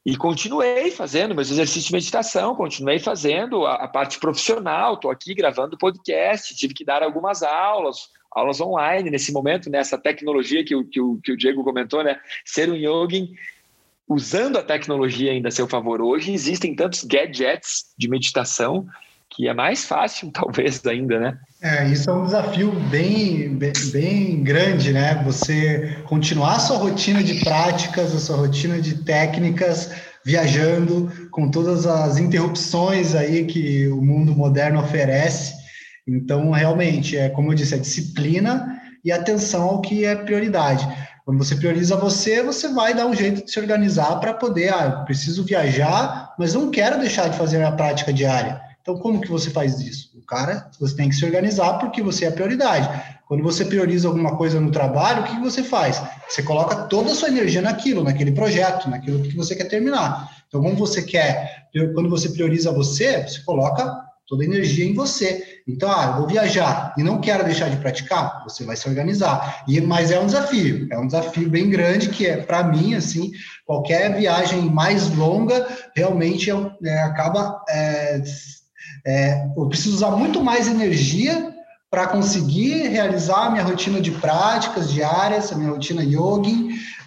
E 0.06 0.16
continuei 0.16 0.92
fazendo 0.92 1.36
meus 1.36 1.50
exercícios 1.50 1.86
de 1.86 1.94
meditação, 1.94 2.56
continuei 2.56 3.00
fazendo 3.00 3.66
a, 3.66 3.74
a 3.76 3.88
parte 3.88 4.20
profissional, 4.20 4.94
estou 4.94 5.12
aqui 5.12 5.34
gravando 5.34 5.78
podcast, 5.78 6.56
tive 6.56 6.74
que 6.74 6.86
dar 6.86 7.04
algumas 7.04 7.44
aulas, 7.44 8.10
aulas 8.32 8.62
online 8.62 9.10
nesse 9.10 9.34
momento, 9.34 9.70
nessa 9.70 9.98
tecnologia 9.98 10.64
que 10.64 10.76
o, 10.76 10.88
que 10.88 11.02
o, 11.02 11.20
que 11.22 11.32
o 11.32 11.38
Diego 11.38 11.64
comentou, 11.64 12.04
né? 12.04 12.22
Ser 12.46 12.70
um 12.70 12.76
yogin 12.76 13.34
usando 14.08 14.58
a 14.58 14.64
tecnologia 14.64 15.32
ainda 15.32 15.50
a 15.50 15.52
seu 15.52 15.68
favor. 15.68 16.00
Hoje 16.02 16.32
existem 16.32 16.74
tantos 16.74 17.04
gadgets 17.04 17.94
de 17.98 18.08
meditação 18.08 18.88
que 19.38 19.48
é 19.48 19.54
mais 19.54 19.86
fácil, 19.86 20.32
talvez, 20.34 20.84
ainda, 20.86 21.20
né? 21.20 21.38
É, 21.62 21.88
isso 21.88 22.10
é 22.10 22.14
um 22.14 22.26
desafio 22.26 22.72
bem, 22.90 23.56
bem, 23.56 23.72
bem, 23.92 24.44
grande, 24.44 24.92
né? 24.92 25.22
Você 25.24 25.96
continuar 26.06 26.56
a 26.56 26.60
sua 26.60 26.78
rotina 26.78 27.24
de 27.24 27.36
práticas, 27.36 28.16
a 28.16 28.20
sua 28.20 28.36
rotina 28.36 28.82
de 28.82 29.04
técnicas, 29.04 29.92
viajando 30.26 31.12
com 31.32 31.50
todas 31.50 31.86
as 31.86 32.18
interrupções 32.18 33.14
aí 33.14 33.46
que 33.46 33.88
o 33.90 34.02
mundo 34.02 34.36
moderno 34.36 34.80
oferece. 34.80 35.54
Então, 36.08 36.52
realmente, 36.52 37.16
é 37.16 37.30
como 37.30 37.52
eu 37.52 37.56
disse, 37.56 37.76
é 37.76 37.78
disciplina 37.78 38.82
e 39.06 39.12
atenção 39.12 39.64
ao 39.64 39.82
que 39.82 40.04
é 40.04 40.16
prioridade. 40.16 40.88
Quando 41.26 41.38
você 41.38 41.56
prioriza 41.56 41.96
você, 41.96 42.42
você 42.42 42.70
vai 42.70 42.94
dar 42.94 43.06
um 43.06 43.14
jeito 43.14 43.44
de 43.44 43.52
se 43.52 43.60
organizar 43.60 44.16
para 44.20 44.34
poder, 44.34 44.74
ah, 44.74 45.04
preciso 45.06 45.44
viajar, 45.44 46.34
mas 46.40 46.54
não 46.54 46.72
quero 46.72 47.00
deixar 47.00 47.30
de 47.30 47.38
fazer 47.38 47.62
a 47.64 47.72
prática 47.72 48.14
diária. 48.14 48.67
Então, 48.88 48.98
como 49.00 49.20
que 49.20 49.30
você 49.30 49.50
faz 49.50 49.82
isso? 49.82 50.18
O 50.18 50.26
cara, 50.26 50.72
você 50.80 50.96
tem 50.96 51.10
que 51.10 51.16
se 51.16 51.26
organizar 51.26 51.74
porque 51.74 52.02
você 52.02 52.24
é 52.24 52.30
a 52.30 52.32
prioridade. 52.32 52.88
Quando 53.28 53.44
você 53.44 53.66
prioriza 53.66 54.08
alguma 54.08 54.38
coisa 54.38 54.62
no 54.62 54.72
trabalho, 54.72 55.24
o 55.24 55.26
que 55.26 55.38
você 55.42 55.62
faz? 55.62 56.02
Você 56.30 56.42
coloca 56.42 56.74
toda 56.84 57.12
a 57.12 57.14
sua 57.14 57.28
energia 57.28 57.62
naquilo, 57.62 58.02
naquele 58.02 58.32
projeto, 58.32 58.90
naquilo 58.90 59.22
que 59.24 59.36
você 59.36 59.58
quer 59.58 59.66
terminar. 59.66 60.32
Então, 60.48 60.62
como 60.62 60.78
você 60.78 61.02
quer, 61.02 61.68
quando 61.94 62.10
você 62.10 62.30
prioriza 62.30 62.72
você, 62.72 63.24
você 63.24 63.42
coloca 63.42 64.08
toda 64.26 64.44
a 64.44 64.46
energia 64.46 64.86
em 64.86 64.94
você. 64.94 65.44
Então, 65.68 65.92
ah, 65.92 66.12
eu 66.12 66.20
vou 66.20 66.28
viajar 66.28 66.94
e 66.98 67.04
não 67.04 67.20
quero 67.20 67.44
deixar 67.44 67.70
de 67.70 67.76
praticar, 67.76 68.42
você 68.46 68.64
vai 68.64 68.78
se 68.78 68.88
organizar. 68.88 69.66
E 69.68 69.82
mas 69.82 70.12
é 70.12 70.20
um 70.20 70.28
desafio, 70.28 70.88
é 70.90 70.98
um 70.98 71.08
desafio 71.08 71.50
bem 71.50 71.70
grande 71.70 72.08
que 72.08 72.26
é 72.26 72.38
para 72.38 72.64
mim 72.64 72.94
assim, 72.94 73.34
qualquer 73.66 74.16
viagem 74.16 74.62
mais 74.62 75.14
longa 75.14 75.68
realmente 75.94 76.50
é, 76.50 76.56
é, 76.86 77.00
acaba 77.00 77.62
é, 77.68 78.22
é, 79.06 79.46
eu 79.56 79.68
preciso 79.68 79.96
usar 79.96 80.12
muito 80.12 80.44
mais 80.44 80.68
energia 80.68 81.54
para 81.90 82.08
conseguir 82.08 82.88
realizar 82.90 83.46
a 83.46 83.50
minha 83.50 83.64
rotina 83.64 84.02
de 84.02 84.12
práticas 84.12 84.92
diárias, 84.92 85.52
a 85.52 85.56
minha 85.56 85.72
rotina 85.72 86.04
yoga 86.04 86.52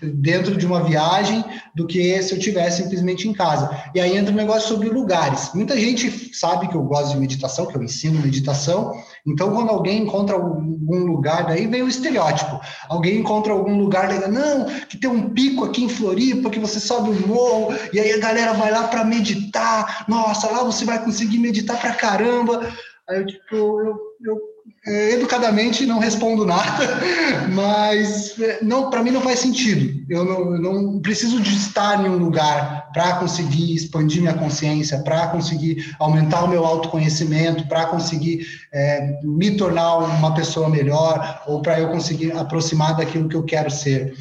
dentro 0.02 0.56
de 0.56 0.64
uma 0.64 0.82
viagem 0.82 1.44
do 1.74 1.86
que 1.86 2.22
se 2.22 2.34
eu 2.34 2.38
tivesse 2.38 2.82
simplesmente 2.82 3.28
em 3.28 3.32
casa. 3.32 3.70
E 3.94 4.00
aí 4.00 4.16
entra 4.16 4.30
o 4.30 4.34
um 4.34 4.38
negócio 4.38 4.68
sobre 4.68 4.88
lugares. 4.88 5.50
Muita 5.54 5.78
gente 5.78 6.34
sabe 6.34 6.68
que 6.68 6.74
eu 6.74 6.82
gosto 6.82 7.12
de 7.12 7.20
meditação, 7.20 7.66
que 7.66 7.76
eu 7.76 7.82
ensino 7.82 8.18
meditação. 8.20 8.94
Então, 9.26 9.52
quando 9.52 9.70
alguém 9.70 10.02
encontra 10.02 10.36
algum 10.36 11.04
lugar, 11.04 11.46
daí 11.46 11.66
vem 11.66 11.82
o 11.82 11.88
estereótipo. 11.88 12.60
Alguém 12.88 13.18
encontra 13.18 13.52
algum 13.52 13.76
lugar, 13.78 14.08
daí, 14.08 14.30
não, 14.30 14.66
que 14.86 14.96
tem 14.96 15.10
um 15.10 15.30
pico 15.30 15.64
aqui 15.64 15.84
em 15.84 15.88
Floripa, 15.88 16.50
que 16.50 16.58
você 16.58 16.80
sobe 16.80 17.10
o 17.10 17.28
morro, 17.28 17.74
e 17.92 18.00
aí 18.00 18.12
a 18.12 18.18
galera 18.18 18.54
vai 18.54 18.70
lá 18.70 18.88
para 18.88 19.04
meditar. 19.04 20.04
Nossa, 20.08 20.50
lá 20.50 20.64
você 20.64 20.84
vai 20.84 21.02
conseguir 21.04 21.38
meditar 21.38 21.78
para 21.80 21.94
caramba. 21.94 22.72
Aí 23.08 23.18
eu, 23.18 23.26
tipo, 23.26 23.54
eu, 23.56 23.98
eu 24.24 24.40
educadamente 24.86 25.84
não 25.84 25.98
respondo 25.98 26.46
nada, 26.46 27.00
mas 27.52 28.38
é, 28.40 28.58
não 28.62 28.88
para 28.90 29.02
mim 29.02 29.10
não 29.10 29.20
faz 29.20 29.40
sentido. 29.40 30.04
Eu 30.08 30.24
não, 30.24 30.50
não 30.58 31.00
preciso 31.00 31.40
de 31.40 31.54
estar 31.54 32.04
em 32.04 32.08
um 32.08 32.16
lugar 32.16 32.90
para 32.92 33.16
conseguir 33.16 33.74
expandir 33.74 34.22
minha 34.22 34.34
consciência, 34.34 35.02
para 35.02 35.28
conseguir 35.28 35.94
aumentar 35.98 36.44
o 36.44 36.48
meu 36.48 36.64
autoconhecimento, 36.64 37.68
para 37.68 37.86
conseguir 37.86 38.46
é, 38.72 39.20
me 39.22 39.56
tornar 39.56 39.98
uma 39.98 40.34
pessoa 40.34 40.68
melhor 40.68 41.42
ou 41.46 41.60
para 41.62 41.78
eu 41.78 41.88
conseguir 41.88 42.32
aproximar 42.32 42.96
daquilo 42.96 43.28
que 43.28 43.36
eu 43.36 43.44
quero 43.44 43.70
ser. 43.70 44.14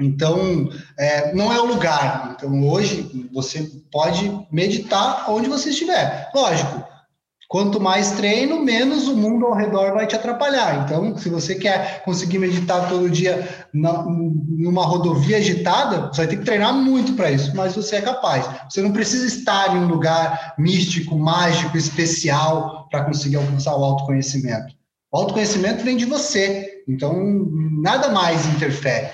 Então, 0.00 0.70
é, 0.98 1.34
não 1.34 1.52
é 1.52 1.60
o 1.60 1.66
lugar. 1.66 2.34
Então, 2.34 2.68
hoje, 2.68 3.28
você 3.32 3.70
pode 3.90 4.30
meditar 4.50 5.30
onde 5.30 5.48
você 5.48 5.70
estiver. 5.70 6.30
Lógico, 6.34 6.82
Quanto 7.52 7.78
mais 7.78 8.12
treino, 8.12 8.64
menos 8.64 9.06
o 9.08 9.14
mundo 9.14 9.44
ao 9.44 9.52
redor 9.52 9.92
vai 9.92 10.06
te 10.06 10.16
atrapalhar. 10.16 10.86
Então, 10.86 11.18
se 11.18 11.28
você 11.28 11.54
quer 11.54 12.02
conseguir 12.02 12.38
meditar 12.38 12.88
todo 12.88 13.10
dia 13.10 13.46
na, 13.74 14.04
numa 14.04 14.86
rodovia 14.86 15.36
agitada, 15.36 16.06
você 16.06 16.22
vai 16.22 16.28
ter 16.28 16.38
que 16.38 16.46
treinar 16.46 16.72
muito 16.72 17.12
para 17.12 17.30
isso, 17.30 17.54
mas 17.54 17.76
você 17.76 17.96
é 17.96 18.00
capaz. 18.00 18.48
Você 18.70 18.80
não 18.80 18.90
precisa 18.90 19.26
estar 19.26 19.76
em 19.76 19.80
um 19.80 19.86
lugar 19.86 20.54
místico, 20.58 21.14
mágico, 21.14 21.76
especial 21.76 22.88
para 22.90 23.04
conseguir 23.04 23.36
alcançar 23.36 23.76
o 23.76 23.84
autoconhecimento. 23.84 24.74
O 25.12 25.18
autoconhecimento 25.18 25.84
vem 25.84 25.98
de 25.98 26.06
você, 26.06 26.82
então 26.88 27.14
nada 27.82 28.08
mais 28.08 28.46
interfere. 28.46 29.10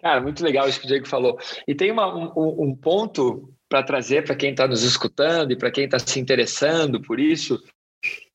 Cara, 0.00 0.18
muito 0.22 0.42
legal 0.42 0.66
isso 0.66 0.80
que 0.80 0.86
o 0.86 0.88
Diego 0.88 1.06
falou. 1.06 1.36
E 1.68 1.74
tem 1.74 1.90
uma, 1.90 2.08
um, 2.34 2.70
um 2.70 2.74
ponto 2.74 3.52
para 3.68 3.82
trazer 3.82 4.24
para 4.24 4.34
quem 4.34 4.52
está 4.52 4.66
nos 4.66 4.82
escutando 4.82 5.52
e 5.52 5.56
para 5.56 5.70
quem 5.70 5.84
está 5.84 5.98
se 5.98 6.18
interessando 6.18 7.00
por 7.02 7.20
isso, 7.20 7.58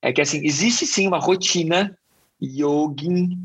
é 0.01 0.13
que 0.13 0.21
assim, 0.21 0.41
existe 0.43 0.85
sim 0.85 1.07
uma 1.07 1.19
rotina 1.19 1.97
yogin, 2.41 3.37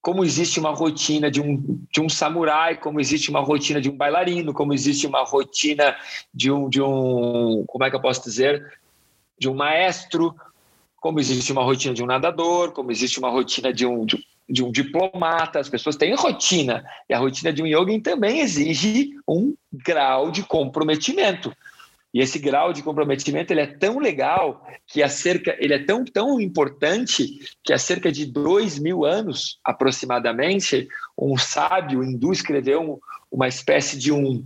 como 0.00 0.24
existe 0.24 0.58
uma 0.58 0.70
rotina 0.70 1.30
de 1.30 1.40
um, 1.40 1.80
de 1.92 2.00
um 2.00 2.08
samurai, 2.08 2.76
como 2.76 3.00
existe 3.00 3.30
uma 3.30 3.40
rotina 3.40 3.80
de 3.80 3.90
um 3.90 3.96
bailarino, 3.96 4.54
como 4.54 4.72
existe 4.72 5.06
uma 5.06 5.24
rotina 5.24 5.96
de 6.32 6.50
um, 6.50 6.68
de 6.68 6.80
um 6.80 7.64
como 7.66 7.84
é 7.84 7.90
que 7.90 7.96
eu 7.96 8.00
posso 8.00 8.22
dizer, 8.22 8.78
de 9.38 9.48
um 9.48 9.54
maestro, 9.54 10.34
como 11.00 11.20
existe 11.20 11.52
uma 11.52 11.62
rotina 11.62 11.94
de 11.94 12.02
um 12.02 12.06
nadador, 12.06 12.72
como 12.72 12.90
existe 12.90 13.18
uma 13.18 13.30
rotina 13.30 13.72
de 13.72 13.86
um, 13.86 14.04
de, 14.04 14.24
de 14.48 14.64
um 14.64 14.72
diplomata, 14.72 15.60
as 15.60 15.68
pessoas 15.68 15.96
têm 15.96 16.14
rotina, 16.14 16.84
e 17.08 17.14
a 17.14 17.18
rotina 17.18 17.52
de 17.52 17.62
um 17.62 17.66
yogin 17.66 18.00
também 18.00 18.40
exige 18.40 19.10
um 19.28 19.54
grau 19.72 20.30
de 20.30 20.42
comprometimento. 20.42 21.54
E 22.12 22.20
esse 22.20 22.38
grau 22.38 22.72
de 22.72 22.82
comprometimento 22.82 23.52
ele 23.52 23.60
é 23.60 23.66
tão 23.66 23.98
legal 23.98 24.66
que 24.86 25.00
ele 25.58 25.74
é 25.74 25.84
tão, 25.84 26.04
tão 26.04 26.40
importante 26.40 27.38
que 27.62 27.72
há 27.72 27.78
cerca 27.78 28.10
de 28.10 28.24
dois 28.24 28.78
mil 28.78 29.04
anos, 29.04 29.58
aproximadamente, 29.62 30.88
um 31.16 31.36
sábio 31.36 32.02
hindu 32.02 32.32
escreveu 32.32 32.80
um, 32.80 32.98
uma 33.30 33.46
espécie 33.46 33.98
de 33.98 34.10
um, 34.10 34.44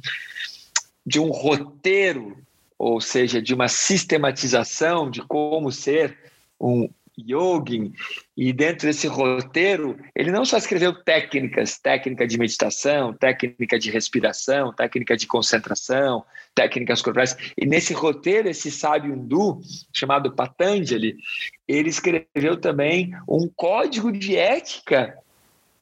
de 1.07 1.21
um 1.21 1.31
roteiro, 1.31 2.37
ou 2.77 3.01
seja, 3.01 3.41
de 3.41 3.55
uma 3.55 3.69
sistematização 3.69 5.09
de 5.09 5.23
como 5.23 5.71
ser 5.71 6.19
um, 6.61 6.89
yogin, 7.19 7.93
e 8.45 8.53
dentro 8.53 8.89
desse 8.89 9.07
roteiro, 9.07 9.97
ele 10.17 10.33
não 10.33 10.45
só 10.45 10.57
escreveu 10.57 10.93
técnicas, 10.93 11.79
técnica 11.79 12.27
de 12.27 12.37
meditação, 12.37 13.15
técnica 13.15 13.79
de 13.79 13.89
respiração, 13.89 14.73
técnica 14.73 15.17
de 15.17 15.29
concentração, 15.29 16.25
técnicas 16.53 17.01
corporais, 17.01 17.37
e 17.57 17.65
nesse 17.65 17.95
roteiro, 17.95 18.49
esse 18.49 18.69
sábio 18.69 19.15
hindu, 19.15 19.61
chamado 19.93 20.33
Patanjali, 20.33 21.17
ele 21.69 21.89
escreveu 21.89 22.57
também 22.61 23.13
um 23.29 23.47
código 23.47 24.11
de 24.11 24.37
ética 24.37 25.17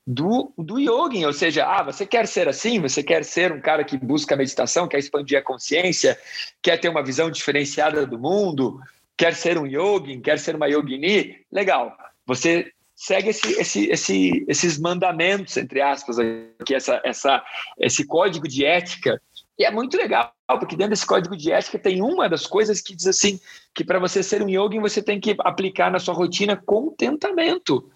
do, 0.06 0.52
do 0.58 0.78
yogin, 0.78 1.24
ou 1.24 1.32
seja, 1.32 1.64
ah, 1.64 1.82
você 1.82 2.04
quer 2.04 2.28
ser 2.28 2.46
assim, 2.46 2.78
você 2.78 3.02
quer 3.02 3.24
ser 3.24 3.52
um 3.52 3.60
cara 3.62 3.84
que 3.84 3.96
busca 3.96 4.36
meditação, 4.36 4.86
quer 4.86 4.98
expandir 4.98 5.38
a 5.38 5.42
consciência, 5.42 6.18
quer 6.60 6.76
ter 6.78 6.90
uma 6.90 7.02
visão 7.02 7.30
diferenciada 7.30 8.06
do 8.06 8.18
mundo, 8.18 8.78
quer 9.16 9.34
ser 9.34 9.56
um 9.56 9.66
yogin, 9.66 10.20
quer 10.20 10.38
ser 10.38 10.54
uma 10.54 10.68
yogini, 10.68 11.38
legal. 11.50 11.96
Você 12.26 12.72
segue 12.94 13.30
esse, 13.30 13.52
esse, 13.58 13.86
esse, 13.86 14.44
esses 14.46 14.78
mandamentos, 14.78 15.56
entre 15.56 15.80
aspas, 15.80 16.18
aqui, 16.18 16.74
essa, 16.74 17.00
essa, 17.02 17.42
esse 17.78 18.04
código 18.04 18.46
de 18.46 18.64
ética. 18.64 19.20
E 19.58 19.64
é 19.64 19.70
muito 19.70 19.96
legal, 19.96 20.32
porque 20.46 20.76
dentro 20.76 20.90
desse 20.90 21.06
código 21.06 21.36
de 21.36 21.50
ética 21.50 21.78
tem 21.78 22.02
uma 22.02 22.28
das 22.28 22.46
coisas 22.46 22.80
que 22.80 22.94
diz 22.94 23.06
assim, 23.06 23.40
que 23.74 23.84
para 23.84 23.98
você 23.98 24.22
ser 24.22 24.42
um 24.42 24.48
yogin, 24.48 24.80
você 24.80 25.02
tem 25.02 25.18
que 25.18 25.34
aplicar 25.40 25.90
na 25.90 25.98
sua 25.98 26.14
rotina 26.14 26.56
contentamento. 26.56 27.90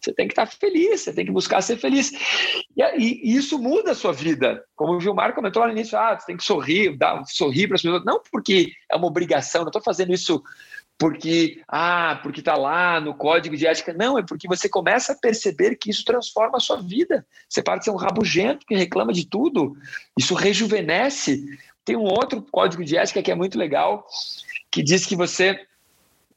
Você 0.00 0.14
tem 0.14 0.26
que 0.26 0.32
estar 0.32 0.46
feliz, 0.46 1.02
você 1.02 1.12
tem 1.12 1.26
que 1.26 1.32
buscar 1.32 1.60
ser 1.60 1.76
feliz. 1.76 2.10
E, 2.74 2.82
e, 2.82 3.36
isso 3.36 3.58
muda 3.58 3.92
a 3.92 3.94
sua 3.94 4.12
vida. 4.12 4.64
Como 4.74 4.94
o 4.94 5.00
Gilmar 5.00 5.34
comentou 5.34 5.60
lá 5.60 5.68
no 5.68 5.74
início, 5.74 5.98
ah, 5.98 6.18
você 6.18 6.26
tem 6.26 6.36
que 6.38 6.44
sorrir, 6.44 6.96
dar, 6.96 7.22
sorrir 7.26 7.66
para 7.66 7.76
as 7.76 7.82
pessoas. 7.82 8.04
Não 8.04 8.22
porque 8.32 8.72
é 8.90 8.96
uma 8.96 9.06
obrigação, 9.06 9.60
não 9.60 9.68
estou 9.68 9.82
fazendo 9.82 10.12
isso 10.12 10.42
porque, 11.00 11.62
ah, 11.66 12.20
porque 12.22 12.40
está 12.40 12.54
lá 12.56 13.00
no 13.00 13.14
código 13.14 13.56
de 13.56 13.66
ética. 13.66 13.94
Não, 13.94 14.18
é 14.18 14.22
porque 14.22 14.46
você 14.46 14.68
começa 14.68 15.14
a 15.14 15.16
perceber 15.16 15.76
que 15.76 15.88
isso 15.88 16.04
transforma 16.04 16.58
a 16.58 16.60
sua 16.60 16.76
vida. 16.76 17.26
Você 17.48 17.62
para 17.62 17.78
de 17.78 17.84
ser 17.84 17.90
um 17.90 17.96
rabugento 17.96 18.66
que 18.66 18.76
reclama 18.76 19.10
de 19.10 19.26
tudo. 19.26 19.74
Isso 20.18 20.34
rejuvenesce. 20.34 21.58
Tem 21.86 21.96
um 21.96 22.04
outro 22.04 22.42
código 22.42 22.84
de 22.84 22.98
ética 22.98 23.22
que 23.22 23.30
é 23.30 23.34
muito 23.34 23.58
legal, 23.58 24.06
que 24.70 24.82
diz 24.82 25.06
que 25.06 25.16
você 25.16 25.58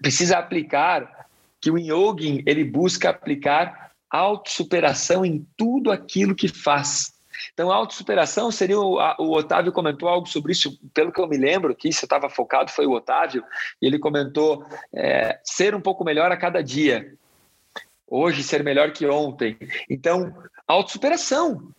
precisa 0.01 0.38
aplicar 0.38 1.27
que 1.59 1.69
o 1.69 1.77
Yogin 1.77 2.41
ele 2.45 2.63
busca 2.63 3.09
aplicar 3.09 3.91
autossuperação 4.09 5.25
em 5.25 5.45
tudo 5.57 5.91
aquilo 5.91 6.33
que 6.33 6.47
faz. 6.47 7.12
Então, 7.53 7.71
autossuperação 7.71 8.51
seria 8.51 8.79
o, 8.79 8.99
a, 8.99 9.15
o 9.19 9.31
Otávio 9.31 9.71
comentou 9.71 10.09
algo 10.09 10.27
sobre 10.27 10.51
isso, 10.51 10.79
pelo 10.93 11.11
que 11.11 11.19
eu 11.19 11.27
me 11.27 11.38
lembro, 11.38 11.75
que 11.75 11.89
isso 11.89 12.05
estava 12.05 12.29
focado 12.29 12.71
foi 12.71 12.86
o 12.86 12.91
Otávio, 12.91 13.43
e 13.81 13.86
ele 13.86 13.99
comentou 13.99 14.65
é, 14.93 15.39
ser 15.43 15.75
um 15.75 15.81
pouco 15.81 16.03
melhor 16.03 16.31
a 16.31 16.38
cada 16.38 16.61
dia. 16.61 17.13
Hoje 18.07 18.43
ser 18.43 18.63
melhor 18.63 18.91
que 18.91 19.07
ontem. 19.07 19.57
Então, 19.89 20.36
autossuperação. 20.67 21.69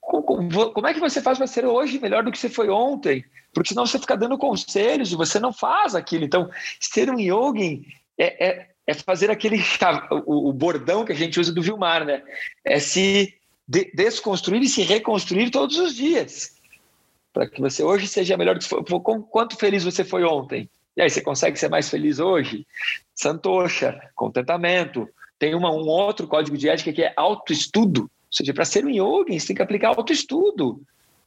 Como, 0.00 0.86
é 0.86 0.94
que 0.94 1.00
você 1.00 1.20
faz 1.20 1.38
para 1.38 1.46
ser 1.46 1.64
hoje 1.64 1.98
melhor 1.98 2.24
do 2.24 2.32
que 2.32 2.38
você 2.38 2.48
foi 2.48 2.68
ontem? 2.68 3.24
Porque 3.52 3.70
senão 3.70 3.86
você 3.86 3.98
fica 3.98 4.16
dando 4.16 4.38
conselhos 4.38 5.12
e 5.12 5.16
você 5.16 5.38
não 5.38 5.52
faz 5.52 5.94
aquilo. 5.94 6.24
Então, 6.24 6.50
ser 6.80 7.10
um 7.10 7.18
yogin 7.18 7.84
é, 8.18 8.46
é, 8.46 8.70
é 8.86 8.94
fazer 8.94 9.30
aquele 9.30 9.62
o, 10.26 10.52
bordão 10.52 11.04
que 11.04 11.12
a 11.12 11.16
gente 11.16 11.38
usa 11.38 11.52
do 11.52 11.62
Vilmar, 11.62 12.04
né? 12.04 12.22
É 12.64 12.78
se 12.78 13.34
de, 13.70 13.88
desconstruir 13.94 14.60
e 14.62 14.68
se 14.68 14.82
reconstruir 14.82 15.50
todos 15.50 15.78
os 15.78 15.94
dias. 15.94 16.56
para 17.32 17.48
que 17.48 17.60
você 17.60 17.84
hoje 17.84 18.08
seja 18.08 18.36
melhor 18.36 18.58
que 18.58 18.64
foi. 18.64 18.82
Quanto 19.30 19.56
feliz 19.56 19.84
você 19.84 20.02
foi 20.02 20.24
ontem? 20.24 20.68
E 20.96 21.00
aí, 21.00 21.08
você 21.08 21.20
consegue 21.20 21.56
ser 21.56 21.70
mais 21.70 21.88
feliz 21.88 22.18
hoje? 22.18 22.66
Santocha, 23.14 24.10
contentamento. 24.16 25.08
Tem 25.38 25.54
uma, 25.54 25.70
um 25.70 25.86
outro 25.86 26.26
código 26.26 26.58
de 26.58 26.68
ética 26.68 26.92
que 26.92 27.02
é 27.04 27.12
autoestudo. 27.16 28.02
Ou 28.02 28.32
seja, 28.32 28.52
para 28.52 28.64
ser 28.64 28.84
um 28.84 28.90
yoga, 28.90 29.32
você 29.32 29.46
tem 29.46 29.56
que 29.56 29.62
aplicar 29.62 29.90
autoestudo. 29.90 30.82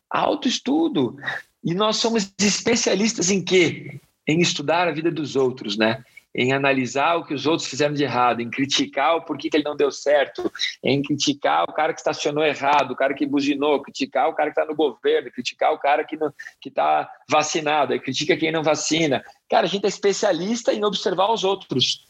Autoestudo. 0.10 1.16
E 1.64 1.74
nós 1.74 1.96
somos 1.96 2.30
especialistas 2.38 3.32
em 3.32 3.42
quê? 3.42 4.02
Em 4.28 4.42
estudar 4.42 4.90
a 4.90 4.92
vida 4.92 5.10
dos 5.10 5.38
outros, 5.38 5.78
né? 5.78 6.04
Em 6.36 6.52
analisar 6.52 7.16
o 7.16 7.24
que 7.24 7.34
os 7.34 7.46
outros 7.46 7.68
fizeram 7.68 7.94
de 7.94 8.04
errado, 8.04 8.42
em 8.42 8.50
criticar 8.50 9.16
o 9.16 9.22
porquê 9.22 9.50
que 9.50 9.58
ele 9.58 9.64
não 9.64 9.76
deu 9.76 9.92
certo, 9.92 10.52
em 10.84 11.02
criticar 11.02 11.64
o 11.70 11.74
cara 11.74 11.94
que 11.94 12.00
estacionou 12.00 12.44
errado, 12.44 12.92
o 12.92 12.96
cara 12.96 13.14
que 13.14 13.26
buzinou, 13.26 13.82
criticar 13.82 14.30
o 14.30 14.34
cara 14.34 14.50
que 14.50 14.60
está 14.60 14.70
no 14.70 14.76
governo, 14.76 15.32
criticar 15.32 15.74
o 15.74 15.80
cara 15.80 16.04
que 16.04 16.18
está 16.66 17.10
vacinado, 17.30 17.94
aí 17.94 18.00
critica 18.00 18.36
quem 18.38 18.52
não 18.52 18.64
vacina. 18.64 19.24
Cara, 19.50 19.66
a 19.66 19.70
gente 19.70 19.86
é 19.86 19.90
especialista 19.90 20.74
em 20.74 20.84
observar 20.84 21.32
os 21.32 21.44
outros, 21.44 22.08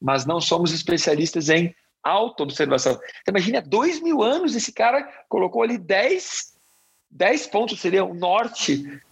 mas 0.00 0.24
não 0.24 0.40
somos 0.40 0.72
especialistas 0.72 1.48
em 1.48 1.74
auto-observação. 2.02 2.92
Então, 2.92 3.32
imagina, 3.32 3.60
dois 3.60 4.00
mil 4.00 4.22
anos 4.22 4.54
esse 4.54 4.72
cara 4.72 5.02
colocou 5.28 5.62
ali 5.62 5.76
dez, 5.76 6.54
dez 7.10 7.46
pontos, 7.48 7.80
seria 7.80 8.04
o 8.04 8.14
norte 8.14 9.02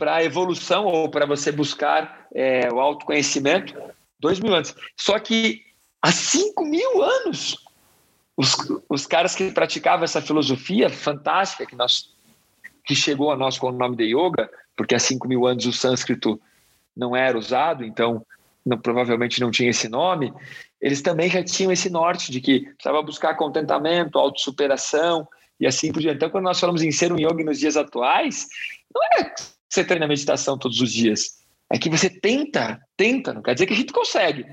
para 0.00 0.14
a 0.14 0.24
evolução 0.24 0.86
ou 0.86 1.10
para 1.10 1.26
você 1.26 1.52
buscar 1.52 2.26
é, 2.34 2.72
o 2.72 2.80
autoconhecimento, 2.80 3.74
dois 4.18 4.40
mil 4.40 4.54
anos. 4.54 4.74
Só 4.96 5.18
que 5.18 5.62
há 6.00 6.10
cinco 6.10 6.64
mil 6.64 7.02
anos, 7.02 7.62
os, 8.34 8.56
os 8.88 9.06
caras 9.06 9.34
que 9.34 9.52
praticavam 9.52 10.04
essa 10.04 10.22
filosofia 10.22 10.88
fantástica 10.88 11.66
que, 11.66 11.76
nós, 11.76 12.14
que 12.86 12.94
chegou 12.94 13.30
a 13.30 13.36
nós 13.36 13.58
com 13.58 13.68
o 13.68 13.72
nome 13.72 13.94
de 13.94 14.04
yoga, 14.04 14.50
porque 14.74 14.94
há 14.94 14.98
cinco 14.98 15.28
mil 15.28 15.46
anos 15.46 15.66
o 15.66 15.72
sânscrito 15.72 16.40
não 16.96 17.14
era 17.14 17.38
usado, 17.38 17.84
então 17.84 18.24
não, 18.64 18.78
provavelmente 18.78 19.38
não 19.38 19.50
tinha 19.50 19.68
esse 19.68 19.86
nome, 19.86 20.32
eles 20.80 21.02
também 21.02 21.28
já 21.28 21.44
tinham 21.44 21.70
esse 21.70 21.90
norte 21.90 22.32
de 22.32 22.40
que 22.40 22.60
precisava 22.60 23.02
buscar 23.02 23.34
contentamento, 23.34 24.18
autossuperação 24.18 25.28
e 25.60 25.66
assim 25.66 25.92
por 25.92 26.00
diante. 26.00 26.16
Então, 26.16 26.30
quando 26.30 26.44
nós 26.44 26.58
falamos 26.58 26.82
em 26.82 26.90
ser 26.90 27.12
um 27.12 27.18
yogi 27.18 27.44
nos 27.44 27.58
dias 27.58 27.76
atuais, 27.76 28.48
não 28.94 29.02
é 29.18 29.34
você 29.70 29.84
treina 29.84 30.08
meditação 30.08 30.58
todos 30.58 30.80
os 30.80 30.92
dias. 30.92 31.38
É 31.70 31.78
que 31.78 31.88
você 31.88 32.10
tenta, 32.10 32.80
tenta, 32.96 33.32
não 33.32 33.42
quer 33.42 33.54
dizer 33.54 33.66
que 33.66 33.72
a 33.72 33.76
gente 33.76 33.92
consegue. 33.92 34.44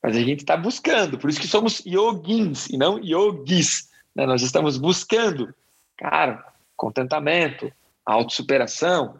Mas 0.00 0.16
a 0.16 0.20
gente 0.20 0.40
está 0.40 0.56
buscando, 0.56 1.18
por 1.18 1.28
isso 1.28 1.40
que 1.40 1.48
somos 1.48 1.82
yogins 1.84 2.68
e 2.68 2.76
não 2.76 2.98
yogis. 3.02 3.88
Né? 4.14 4.24
Nós 4.24 4.42
estamos 4.42 4.78
buscando, 4.78 5.52
cara, 5.96 6.46
contentamento, 6.76 7.72
autossuperação, 8.06 9.18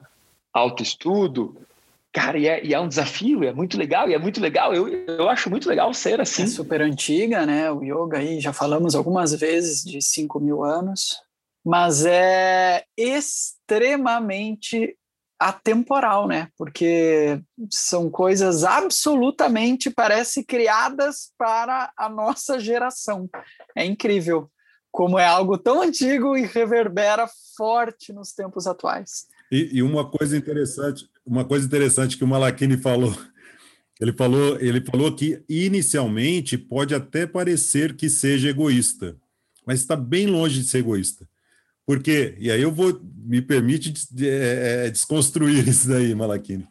autoestudo. 0.53 1.57
Cara, 2.12 2.38
e 2.38 2.47
é, 2.47 2.64
e 2.64 2.72
é 2.72 2.78
um 2.78 2.86
desafio, 2.86 3.42
é 3.42 3.53
muito 3.53 3.76
legal, 3.76 4.09
e 4.09 4.14
é 4.14 4.18
muito 4.18 4.40
legal, 4.40 4.72
eu, 4.72 4.86
eu 4.88 5.28
acho 5.28 5.51
muito 5.51 5.68
legal 5.68 5.92
ser 5.92 6.20
assim. 6.20 6.45
É 6.45 6.47
super 6.47 6.80
antiga, 6.80 7.45
né? 7.45 7.68
O 7.72 7.82
yoga 7.82 8.18
aí, 8.18 8.38
já 8.38 8.53
falamos 8.53 8.95
algumas 8.95 9.34
vezes 9.34 9.82
de 9.82 10.01
5 10.01 10.38
mil 10.38 10.62
anos, 10.62 11.20
mas 11.64 12.04
é 12.04 12.84
extremamente 12.96 14.96
atemporal, 15.38 16.28
né? 16.28 16.48
Porque 16.56 17.40
são 17.70 18.10
coisas 18.10 18.64
absolutamente, 18.64 19.90
parece, 19.90 20.44
criadas 20.44 21.32
para 21.36 21.92
a 21.96 22.08
nossa 22.08 22.58
geração. 22.58 23.28
É 23.76 23.84
incrível 23.84 24.50
como 24.92 25.18
é 25.18 25.26
algo 25.26 25.58
tão 25.58 25.82
antigo 25.82 26.36
e 26.36 26.46
reverbera 26.46 27.28
forte 27.56 28.12
nos 28.12 28.32
tempos 28.32 28.66
atuais. 28.66 29.26
E, 29.50 29.78
e 29.78 29.82
uma 29.82 30.08
coisa 30.08 30.36
interessante, 30.36 31.08
uma 31.26 31.44
coisa 31.44 31.66
interessante 31.66 32.16
que 32.16 32.24
o 32.24 32.28
Malakini 32.28 32.76
falou, 32.76 33.12
ele 34.00 34.12
falou, 34.12 34.58
ele 34.60 34.80
falou 34.80 35.14
que 35.14 35.42
inicialmente 35.48 36.56
pode 36.56 36.94
até 36.94 37.26
parecer 37.26 37.96
que 37.96 38.08
seja 38.08 38.48
egoísta, 38.48 39.16
mas 39.66 39.80
está 39.80 39.96
bem 39.96 40.26
longe 40.26 40.60
de 40.60 40.68
ser 40.68 40.78
egoísta. 40.78 41.28
Porque, 41.87 42.35
e 42.39 42.51
aí 42.51 42.62
eu 42.62 42.72
vou, 42.72 42.99
me 43.03 43.43
permite 43.43 43.93
é, 44.20 44.87
é, 44.87 44.91
desconstruir 44.91 45.66
isso 45.68 45.89
daí, 45.89 46.14
Malakini, 46.14 46.66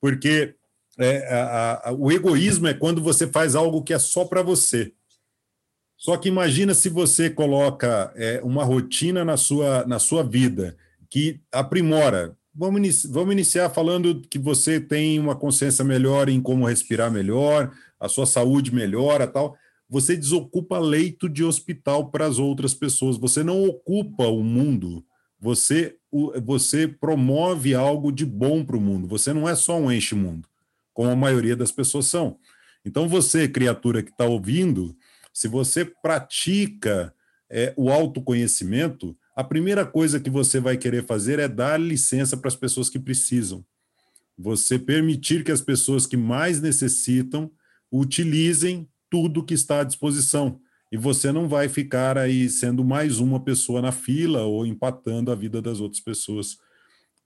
porque 0.00 0.54
é, 0.98 1.26
a, 1.32 1.88
a, 1.88 1.92
o 1.92 2.12
egoísmo 2.12 2.66
é 2.66 2.74
quando 2.74 3.02
você 3.02 3.26
faz 3.26 3.54
algo 3.54 3.82
que 3.82 3.94
é 3.94 3.98
só 3.98 4.24
para 4.24 4.42
você. 4.42 4.92
Só 5.96 6.16
que 6.16 6.28
imagina 6.28 6.72
se 6.72 6.88
você 6.88 7.28
coloca 7.28 8.12
é, 8.16 8.40
uma 8.42 8.64
rotina 8.64 9.24
na 9.24 9.36
sua, 9.36 9.84
na 9.86 9.98
sua 9.98 10.22
vida 10.22 10.76
que 11.10 11.40
aprimora. 11.52 12.34
Vamos, 12.54 12.78
inici 12.78 13.06
vamos 13.08 13.32
iniciar 13.32 13.68
falando 13.70 14.22
que 14.22 14.38
você 14.38 14.80
tem 14.80 15.18
uma 15.18 15.36
consciência 15.36 15.84
melhor 15.84 16.28
em 16.28 16.40
como 16.40 16.66
respirar 16.66 17.10
melhor, 17.10 17.70
a 17.98 18.08
sua 18.08 18.24
saúde 18.24 18.74
melhora, 18.74 19.26
tal 19.26 19.56
você 19.90 20.16
desocupa 20.16 20.78
leito 20.78 21.28
de 21.28 21.42
hospital 21.42 22.12
para 22.12 22.24
as 22.24 22.38
outras 22.38 22.72
pessoas. 22.72 23.16
Você 23.16 23.42
não 23.42 23.64
ocupa 23.64 24.24
o 24.28 24.44
mundo, 24.44 25.04
você, 25.40 25.96
você 26.44 26.86
promove 26.86 27.74
algo 27.74 28.12
de 28.12 28.24
bom 28.24 28.64
para 28.64 28.76
o 28.76 28.80
mundo. 28.80 29.08
Você 29.08 29.32
não 29.32 29.48
é 29.48 29.56
só 29.56 29.76
um 29.76 29.90
enche-mundo, 29.90 30.48
como 30.94 31.10
a 31.10 31.16
maioria 31.16 31.56
das 31.56 31.72
pessoas 31.72 32.06
são. 32.06 32.38
Então, 32.84 33.08
você, 33.08 33.48
criatura 33.48 34.00
que 34.00 34.12
está 34.12 34.24
ouvindo, 34.24 34.96
se 35.32 35.48
você 35.48 35.84
pratica 35.84 37.12
é, 37.50 37.74
o 37.76 37.90
autoconhecimento, 37.90 39.16
a 39.34 39.42
primeira 39.42 39.84
coisa 39.84 40.20
que 40.20 40.30
você 40.30 40.60
vai 40.60 40.76
querer 40.76 41.04
fazer 41.04 41.40
é 41.40 41.48
dar 41.48 41.80
licença 41.80 42.36
para 42.36 42.48
as 42.48 42.56
pessoas 42.56 42.88
que 42.88 42.98
precisam. 42.98 43.64
Você 44.38 44.78
permitir 44.78 45.42
que 45.42 45.50
as 45.50 45.60
pessoas 45.60 46.06
que 46.06 46.16
mais 46.16 46.60
necessitam 46.60 47.50
utilizem 47.90 48.88
tudo 49.10 49.44
que 49.44 49.54
está 49.54 49.80
à 49.80 49.84
disposição. 49.84 50.60
E 50.92 50.96
você 50.96 51.30
não 51.30 51.48
vai 51.48 51.68
ficar 51.68 52.18
aí 52.18 52.48
sendo 52.48 52.84
mais 52.84 53.20
uma 53.20 53.38
pessoa 53.38 53.80
na 53.80 53.92
fila 53.92 54.42
ou 54.42 54.66
empatando 54.66 55.30
a 55.30 55.34
vida 55.34 55.62
das 55.62 55.80
outras 55.80 56.00
pessoas. 56.00 56.56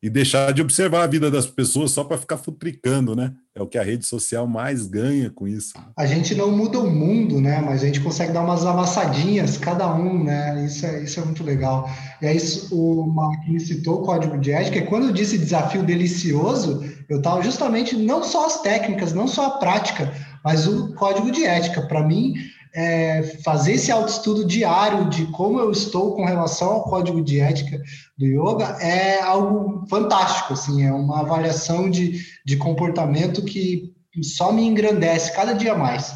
E 0.02 0.10
deixar 0.10 0.52
de 0.52 0.60
observar 0.60 1.04
a 1.04 1.06
vida 1.06 1.30
das 1.30 1.46
pessoas 1.46 1.90
só 1.90 2.04
para 2.04 2.18
ficar 2.18 2.36
futricando, 2.36 3.16
né? 3.16 3.32
É 3.54 3.62
o 3.62 3.66
que 3.66 3.78
a 3.78 3.82
rede 3.82 4.04
social 4.04 4.46
mais 4.46 4.86
ganha 4.86 5.30
com 5.30 5.48
isso. 5.48 5.72
A 5.96 6.04
gente 6.04 6.34
não 6.34 6.54
muda 6.54 6.78
o 6.78 6.90
mundo, 6.90 7.40
né? 7.40 7.62
Mas 7.62 7.82
a 7.82 7.86
gente 7.86 8.00
consegue 8.00 8.30
dar 8.30 8.42
umas 8.42 8.66
amassadinhas, 8.66 9.56
cada 9.56 9.90
um, 9.94 10.22
né? 10.22 10.62
Isso 10.66 10.84
é, 10.84 11.02
isso 11.02 11.20
é 11.20 11.24
muito 11.24 11.42
legal. 11.42 11.88
E 12.20 12.26
aí, 12.26 12.36
o 12.70 13.06
Marquinhos 13.06 13.66
citou 13.66 14.02
o 14.02 14.04
código 14.04 14.36
de 14.36 14.52
ética, 14.52 14.84
quando 14.84 15.06
eu 15.06 15.12
disse 15.12 15.38
desafio 15.38 15.82
delicioso, 15.82 16.84
eu 17.08 17.16
estava 17.16 17.42
justamente 17.42 17.96
não 17.96 18.22
só 18.22 18.44
as 18.44 18.60
técnicas, 18.60 19.14
não 19.14 19.26
só 19.26 19.46
a 19.46 19.50
prática, 19.52 20.12
mas 20.44 20.66
o 20.66 20.94
código 20.94 21.30
de 21.30 21.44
ética, 21.44 21.82
para 21.82 22.02
mim, 22.02 22.34
é 22.74 23.22
fazer 23.44 23.74
esse 23.74 23.92
autoestudo 23.92 24.44
diário 24.44 25.08
de 25.08 25.26
como 25.26 25.60
eu 25.60 25.70
estou 25.70 26.16
com 26.16 26.24
relação 26.24 26.72
ao 26.72 26.82
código 26.82 27.22
de 27.22 27.38
ética 27.38 27.80
do 28.18 28.26
yoga 28.26 28.64
é 28.80 29.20
algo 29.20 29.86
fantástico, 29.88 30.54
assim, 30.54 30.84
é 30.84 30.92
uma 30.92 31.20
avaliação 31.20 31.88
de, 31.88 32.20
de 32.44 32.56
comportamento 32.56 33.44
que 33.44 33.94
só 34.22 34.52
me 34.52 34.64
engrandece 34.64 35.34
cada 35.34 35.52
dia 35.52 35.74
mais. 35.74 36.14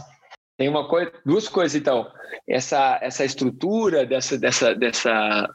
Tem 0.57 0.69
uma 0.69 0.89
coisa, 0.89 1.13
duas 1.25 1.49
coisas 1.49 1.81
então. 1.81 2.07
Essa 2.47 2.99
essa 3.01 3.25
estrutura 3.25 4.05
dessa 4.05 4.37
dessa 4.37 4.75
dessa 4.75 5.49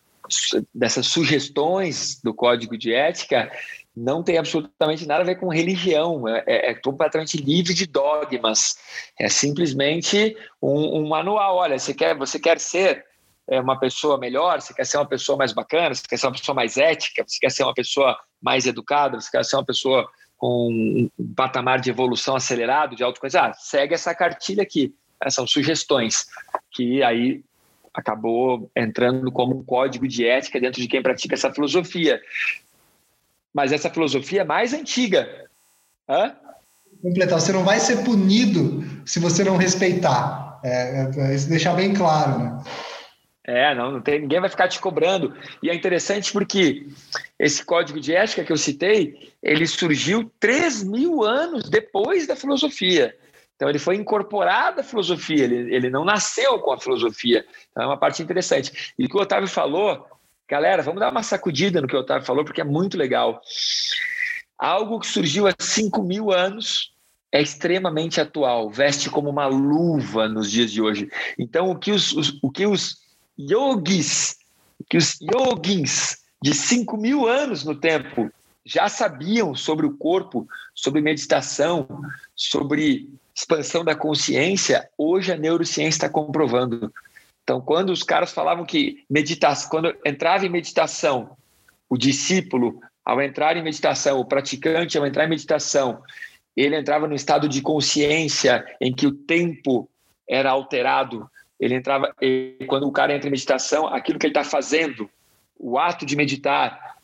dessas 0.74 1.07
sugestões 1.07 2.21
do 2.24 2.34
código 2.34 2.78
de 2.78 2.93
ética 2.93 3.51
não 3.95 4.23
tem 4.23 4.37
absolutamente 4.37 5.05
nada 5.05 5.21
a 5.21 5.25
ver 5.25 5.35
com 5.35 5.47
religião, 5.47 6.27
é, 6.27 6.43
é, 6.47 6.71
é 6.71 6.73
completamente 6.73 7.37
livre 7.37 7.73
de 7.73 7.85
dogmas. 7.85 8.75
É 9.19 9.29
simplesmente 9.29 10.35
um, 10.61 10.99
um, 10.99 11.07
manual. 11.07 11.57
Olha, 11.57 11.77
você 11.77 11.93
quer, 11.93 12.17
você 12.17 12.39
quer 12.39 12.59
ser 12.59 13.05
é, 13.47 13.59
uma 13.61 13.79
pessoa 13.79 14.17
melhor, 14.17 14.61
você 14.61 14.73
quer 14.73 14.85
ser 14.85 14.97
uma 14.97 15.05
pessoa 15.05 15.37
mais 15.37 15.53
bacana, 15.53 15.93
você 15.93 16.03
quer 16.07 16.17
ser 16.17 16.25
uma 16.25 16.33
pessoa 16.33 16.55
mais 16.55 16.77
ética, 16.77 17.23
você 17.27 17.37
quer 17.39 17.51
ser 17.51 17.63
uma 17.63 17.73
pessoa 17.73 18.17
mais 18.41 18.65
educada, 18.65 19.19
você 19.19 19.29
quer 19.29 19.45
ser 19.45 19.57
uma 19.57 19.65
pessoa 19.65 20.09
com 20.37 20.69
um 21.17 21.33
patamar 21.35 21.79
de 21.79 21.89
evolução 21.89 22.35
acelerado, 22.35 22.95
de 22.95 23.03
autoconhecimento. 23.03 23.51
Ah, 23.51 23.53
segue 23.53 23.93
essa 23.93 24.13
cartilha 24.15 24.63
aqui. 24.63 24.93
São 25.29 25.47
sugestões 25.47 26.25
que 26.71 27.01
aí 27.01 27.43
acabou 27.93 28.69
entrando 28.75 29.31
como 29.31 29.55
um 29.55 29.63
código 29.63 30.07
de 30.07 30.25
ética 30.25 30.59
dentro 30.59 30.81
de 30.81 30.87
quem 30.87 31.01
pratica 31.01 31.35
essa 31.35 31.53
filosofia 31.53 32.19
mas 33.53 33.71
essa 33.71 33.89
filosofia 33.89 34.41
é 34.41 34.45
mais 34.45 34.73
antiga. 34.73 35.47
Hã? 36.09 36.35
Completar, 37.01 37.39
você 37.39 37.51
não 37.51 37.63
vai 37.63 37.79
ser 37.79 38.03
punido 38.03 38.83
se 39.05 39.19
você 39.19 39.43
não 39.43 39.57
respeitar. 39.57 40.59
É, 40.63 41.01
é, 41.01 41.31
é 41.31 41.35
isso 41.35 41.49
deixar 41.49 41.73
bem 41.73 41.93
claro, 41.93 42.39
né? 42.39 42.63
É, 43.45 43.75
não, 43.75 43.91
não 43.91 44.01
tem, 44.01 44.21
ninguém 44.21 44.39
vai 44.39 44.49
ficar 44.49 44.69
te 44.69 44.79
cobrando. 44.79 45.35
E 45.61 45.69
é 45.69 45.75
interessante 45.75 46.31
porque 46.31 46.87
esse 47.37 47.63
código 47.63 47.99
de 47.99 48.15
ética 48.15 48.43
que 48.43 48.51
eu 48.53 48.57
citei, 48.57 49.33
ele 49.41 49.67
surgiu 49.67 50.31
3 50.39 50.83
mil 50.83 51.23
anos 51.23 51.69
depois 51.69 52.25
da 52.25 52.37
filosofia. 52.37 53.13
Então 53.55 53.69
ele 53.69 53.79
foi 53.79 53.95
incorporado 53.95 54.79
à 54.79 54.83
filosofia, 54.83 55.43
ele, 55.43 55.75
ele 55.75 55.89
não 55.89 56.03
nasceu 56.05 56.59
com 56.59 56.71
a 56.71 56.79
filosofia. 56.79 57.45
Então 57.71 57.83
é 57.83 57.85
uma 57.85 57.97
parte 57.97 58.23
interessante. 58.23 58.93
E 58.97 59.05
o 59.05 59.09
que 59.09 59.17
o 59.17 59.21
Otávio 59.21 59.47
falou 59.47 60.07
galera, 60.53 60.83
vamos 60.83 60.99
dar 60.99 61.09
uma 61.09 61.23
sacudida 61.23 61.81
no 61.81 61.87
que 61.87 61.95
o 61.95 61.99
Otávio 61.99 62.27
falou, 62.27 62.45
porque 62.45 62.61
é 62.61 62.63
muito 62.63 62.95
legal. 62.95 63.41
Algo 64.55 64.99
que 64.99 65.07
surgiu 65.07 65.47
há 65.47 65.53
5 65.57 66.03
mil 66.03 66.31
anos 66.31 66.93
é 67.31 67.41
extremamente 67.41 68.21
atual, 68.21 68.69
veste 68.69 69.09
como 69.09 69.31
uma 69.31 69.47
luva 69.47 70.27
nos 70.29 70.51
dias 70.51 70.71
de 70.71 70.79
hoje. 70.79 71.09
Então, 71.39 71.71
o 71.71 71.75
que 71.75 71.91
os, 71.91 72.13
os 72.13 72.37
o 72.43 72.51
que 72.51 72.67
os 72.67 72.97
yogis, 73.39 74.37
que 74.87 74.95
os 74.95 75.17
yogins 75.19 76.17
de 76.39 76.53
5 76.53 76.97
mil 76.97 77.27
anos 77.27 77.63
no 77.63 77.73
tempo 77.73 78.31
já 78.63 78.87
sabiam 78.87 79.55
sobre 79.55 79.87
o 79.87 79.97
corpo, 79.97 80.47
sobre 80.75 81.01
meditação, 81.01 81.87
sobre 82.35 83.09
expansão 83.35 83.83
da 83.83 83.95
consciência, 83.95 84.87
hoje 84.95 85.31
a 85.31 85.37
neurociência 85.37 86.05
está 86.05 86.09
comprovando. 86.09 86.93
Então, 87.43 87.59
quando 87.59 87.91
os 87.91 88.03
caras 88.03 88.31
falavam 88.31 88.65
que 88.65 89.03
meditação, 89.09 89.69
quando 89.69 89.95
entrava 90.05 90.45
em 90.45 90.49
meditação, 90.49 91.35
o 91.89 91.97
discípulo, 91.97 92.79
ao 93.03 93.21
entrar 93.21 93.57
em 93.57 93.63
meditação, 93.63 94.19
o 94.19 94.25
praticante, 94.25 94.97
ao 94.97 95.05
entrar 95.05 95.25
em 95.25 95.29
meditação, 95.29 96.01
ele 96.55 96.77
entrava 96.77 97.07
no 97.07 97.15
estado 97.15 97.49
de 97.49 97.61
consciência 97.61 98.65
em 98.79 98.93
que 98.93 99.05
o 99.05 99.11
tempo 99.11 99.89
era 100.27 100.51
alterado. 100.51 101.29
Ele 101.59 101.75
entrava, 101.75 102.15
quando 102.67 102.87
o 102.87 102.91
cara 102.91 103.13
entra 103.13 103.27
em 103.27 103.31
meditação, 103.31 103.87
aquilo 103.87 104.17
que 104.17 104.25
ele 104.25 104.31
está 104.31 104.43
fazendo, 104.43 105.09
o 105.59 105.77
ato 105.77 106.05
de 106.05 106.15
meditar, 106.15 106.97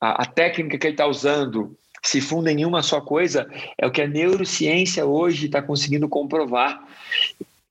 a, 0.00 0.22
a 0.22 0.26
técnica 0.26 0.78
que 0.78 0.86
ele 0.86 0.94
está 0.94 1.06
usando, 1.06 1.76
se 2.02 2.20
funda 2.20 2.50
em 2.50 2.64
uma 2.64 2.82
só 2.82 3.00
coisa, 3.00 3.48
é 3.76 3.86
o 3.86 3.90
que 3.90 4.02
a 4.02 4.08
neurociência 4.08 5.04
hoje 5.04 5.46
está 5.46 5.60
conseguindo 5.60 6.08
comprovar. 6.08 6.86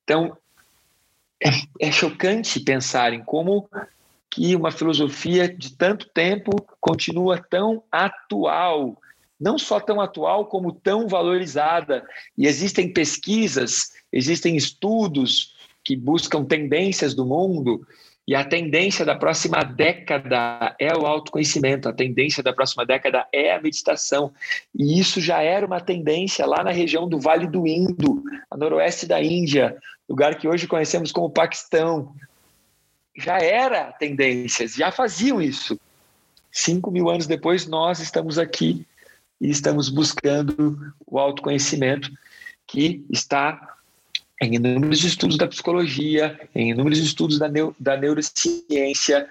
Então, 0.03 0.37
é, 1.43 1.87
é 1.87 1.91
chocante 1.91 2.59
pensar 2.59 3.13
em 3.13 3.23
como 3.23 3.69
que 4.29 4.55
uma 4.55 4.71
filosofia 4.71 5.47
de 5.47 5.75
tanto 5.75 6.07
tempo 6.09 6.51
continua 6.79 7.37
tão 7.37 7.83
atual, 7.91 8.97
não 9.39 9.57
só 9.57 9.79
tão 9.79 9.99
atual, 9.99 10.45
como 10.45 10.71
tão 10.71 11.07
valorizada. 11.07 12.05
E 12.37 12.45
existem 12.45 12.93
pesquisas, 12.93 13.91
existem 14.11 14.55
estudos 14.55 15.55
que 15.83 15.95
buscam 15.95 16.45
tendências 16.45 17.15
do 17.15 17.25
mundo, 17.25 17.85
e 18.27 18.35
a 18.35 18.43
tendência 18.43 19.03
da 19.03 19.15
próxima 19.15 19.63
década 19.63 20.75
é 20.79 20.95
o 20.95 21.07
autoconhecimento, 21.07 21.89
a 21.89 21.93
tendência 21.93 22.43
da 22.43 22.53
próxima 22.53 22.85
década 22.85 23.25
é 23.33 23.55
a 23.55 23.59
meditação. 23.59 24.31
E 24.77 24.99
isso 24.99 25.19
já 25.19 25.41
era 25.41 25.65
uma 25.65 25.81
tendência 25.81 26.45
lá 26.45 26.63
na 26.63 26.69
região 26.69 27.09
do 27.09 27.19
Vale 27.19 27.47
do 27.47 27.65
Indo, 27.65 28.21
a 28.51 28.55
noroeste 28.55 29.07
da 29.07 29.19
Índia, 29.19 29.75
lugar 30.09 30.35
que 30.35 30.47
hoje 30.47 30.67
conhecemos 30.67 31.11
como 31.11 31.29
Paquistão. 31.29 32.13
Já 33.15 33.37
era 33.37 33.91
tendências, 33.93 34.73
já 34.73 34.91
faziam 34.91 35.41
isso. 35.41 35.79
Cinco 36.51 36.89
mil 36.89 37.09
anos 37.09 37.27
depois, 37.27 37.67
nós 37.67 37.99
estamos 37.99 38.39
aqui 38.39 38.85
e 39.39 39.49
estamos 39.49 39.89
buscando 39.89 40.93
o 41.05 41.19
autoconhecimento 41.19 42.09
que 42.65 43.05
está 43.09 43.77
em 44.41 44.55
inúmeros 44.55 45.03
estudos 45.03 45.37
da 45.37 45.47
psicologia, 45.47 46.39
em 46.55 46.71
inúmeros 46.71 46.99
estudos 46.99 47.37
da, 47.37 47.47
neo, 47.47 47.75
da 47.79 47.97
neurociência, 47.97 49.27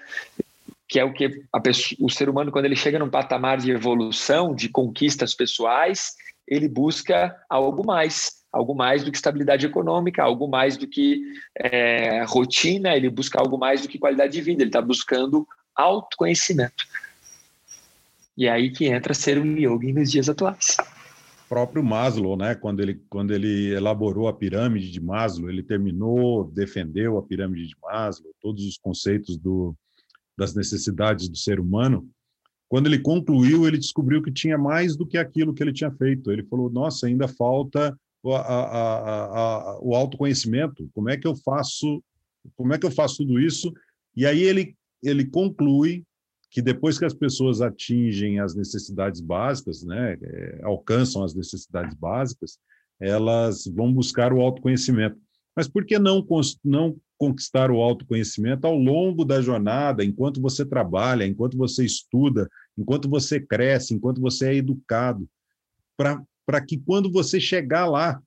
que 0.87 0.99
é 0.99 1.03
o 1.03 1.13
que 1.13 1.43
pessoa, 1.63 1.97
o 1.99 2.09
ser 2.09 2.29
humano, 2.29 2.51
quando 2.51 2.65
ele 2.65 2.75
chega 2.75 2.99
num 2.99 3.09
patamar 3.09 3.57
de 3.57 3.71
evolução, 3.71 4.53
de 4.53 4.69
conquistas 4.69 5.33
pessoais, 5.33 6.15
ele 6.47 6.67
busca 6.67 7.35
algo 7.49 7.85
mais, 7.85 8.38
algo 8.51 8.73
mais 8.73 9.03
do 9.03 9.11
que 9.11 9.17
estabilidade 9.17 9.65
econômica, 9.65 10.23
algo 10.23 10.47
mais 10.47 10.77
do 10.77 10.87
que 10.87 11.21
é, 11.57 12.23
rotina, 12.23 12.95
ele 12.95 13.09
busca 13.09 13.39
algo 13.39 13.57
mais 13.57 13.81
do 13.81 13.87
que 13.87 13.99
qualidade 13.99 14.33
de 14.33 14.41
vida, 14.41 14.63
ele 14.63 14.69
está 14.69 14.81
buscando 14.81 15.47
autoconhecimento. 15.75 16.85
E 18.37 18.47
é 18.47 18.51
aí 18.51 18.71
que 18.71 18.85
entra 18.85 19.13
ser 19.13 19.37
um 19.37 19.57
yogi 19.57 19.93
nos 19.93 20.11
dias 20.11 20.29
atuais 20.29 20.77
próprio 21.49 21.83
Maslow, 21.83 22.37
né? 22.37 22.53
Quando 22.53 22.79
ele, 22.79 23.01
quando 23.09 23.33
ele 23.33 23.73
elaborou 23.73 24.27
a 24.27 24.33
pirâmide 24.33 24.91
de 24.91 25.01
Maslow, 25.01 25.49
ele 25.49 25.63
terminou, 25.63 26.45
defendeu 26.45 27.17
a 27.17 27.23
pirâmide 27.23 27.67
de 27.67 27.75
Maslow, 27.81 28.31
todos 28.39 28.63
os 28.63 28.77
conceitos 28.77 29.35
do, 29.35 29.75
das 30.37 30.53
necessidades 30.53 31.27
do 31.27 31.35
ser 31.35 31.59
humano. 31.59 32.07
Quando 32.69 32.85
ele 32.85 32.99
concluiu, 32.99 33.67
ele 33.67 33.79
descobriu 33.79 34.21
que 34.21 34.31
tinha 34.31 34.59
mais 34.59 34.95
do 34.95 35.07
que 35.07 35.17
aquilo 35.17 35.55
que 35.55 35.63
ele 35.63 35.73
tinha 35.73 35.91
feito. 35.91 36.31
Ele 36.31 36.43
falou: 36.43 36.69
Nossa, 36.69 37.07
ainda 37.07 37.27
falta 37.27 37.99
a, 38.25 38.37
a, 38.37 39.25
a, 39.25 39.79
o 39.81 39.95
autoconhecimento. 39.95 40.89
Como 40.93 41.09
é 41.09 41.17
que 41.17 41.27
eu 41.27 41.35
faço? 41.35 42.03
Como 42.55 42.73
é 42.73 42.77
que 42.77 42.85
eu 42.85 42.91
faço 42.91 43.17
tudo 43.17 43.39
isso? 43.39 43.73
E 44.15 44.25
aí 44.25 44.41
ele 44.41 44.75
ele 45.01 45.25
conclui 45.25 46.03
que 46.51 46.61
depois 46.61 46.97
que 46.97 47.05
as 47.05 47.13
pessoas 47.13 47.61
atingem 47.61 48.39
as 48.39 48.55
necessidades 48.55 49.21
básicas, 49.21 49.83
né, 49.83 50.17
é, 50.21 50.59
alcançam 50.63 51.23
as 51.23 51.33
necessidades 51.33 51.95
básicas, 51.95 52.57
elas 52.99 53.65
vão 53.65 53.93
buscar 53.93 54.33
o 54.33 54.41
autoconhecimento. 54.41 55.17
Mas 55.55 55.67
por 55.67 55.85
que 55.85 55.99
não, 55.99 56.25
não 56.63 56.97
conquistar 57.17 57.69
o 57.69 57.81
autoconhecimento 57.81 58.65
ao 58.65 58.75
longo 58.75 59.23
da 59.23 59.41
jornada, 59.41 60.03
enquanto 60.03 60.41
você 60.41 60.65
trabalha, 60.65 61.25
enquanto 61.25 61.57
você 61.57 61.85
estuda, 61.85 62.49
enquanto 62.77 63.09
você 63.09 63.39
cresce, 63.39 63.93
enquanto 63.93 64.21
você 64.21 64.49
é 64.49 64.55
educado, 64.55 65.29
para 65.97 66.23
que 66.65 66.77
quando 66.77 67.11
você 67.11 67.39
chegar 67.39 67.85
lá, 67.85 68.21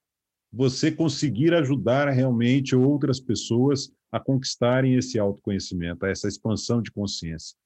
você 0.53 0.93
conseguir 0.93 1.55
ajudar 1.55 2.11
realmente 2.11 2.77
outras 2.77 3.19
pessoas 3.19 3.91
a 4.13 4.21
conquistarem 4.21 4.95
esse 4.95 5.19
autoconhecimento, 5.19 6.05
essa 6.05 6.29
expansão 6.29 6.83
de 6.83 6.93
consciência. 6.93 7.57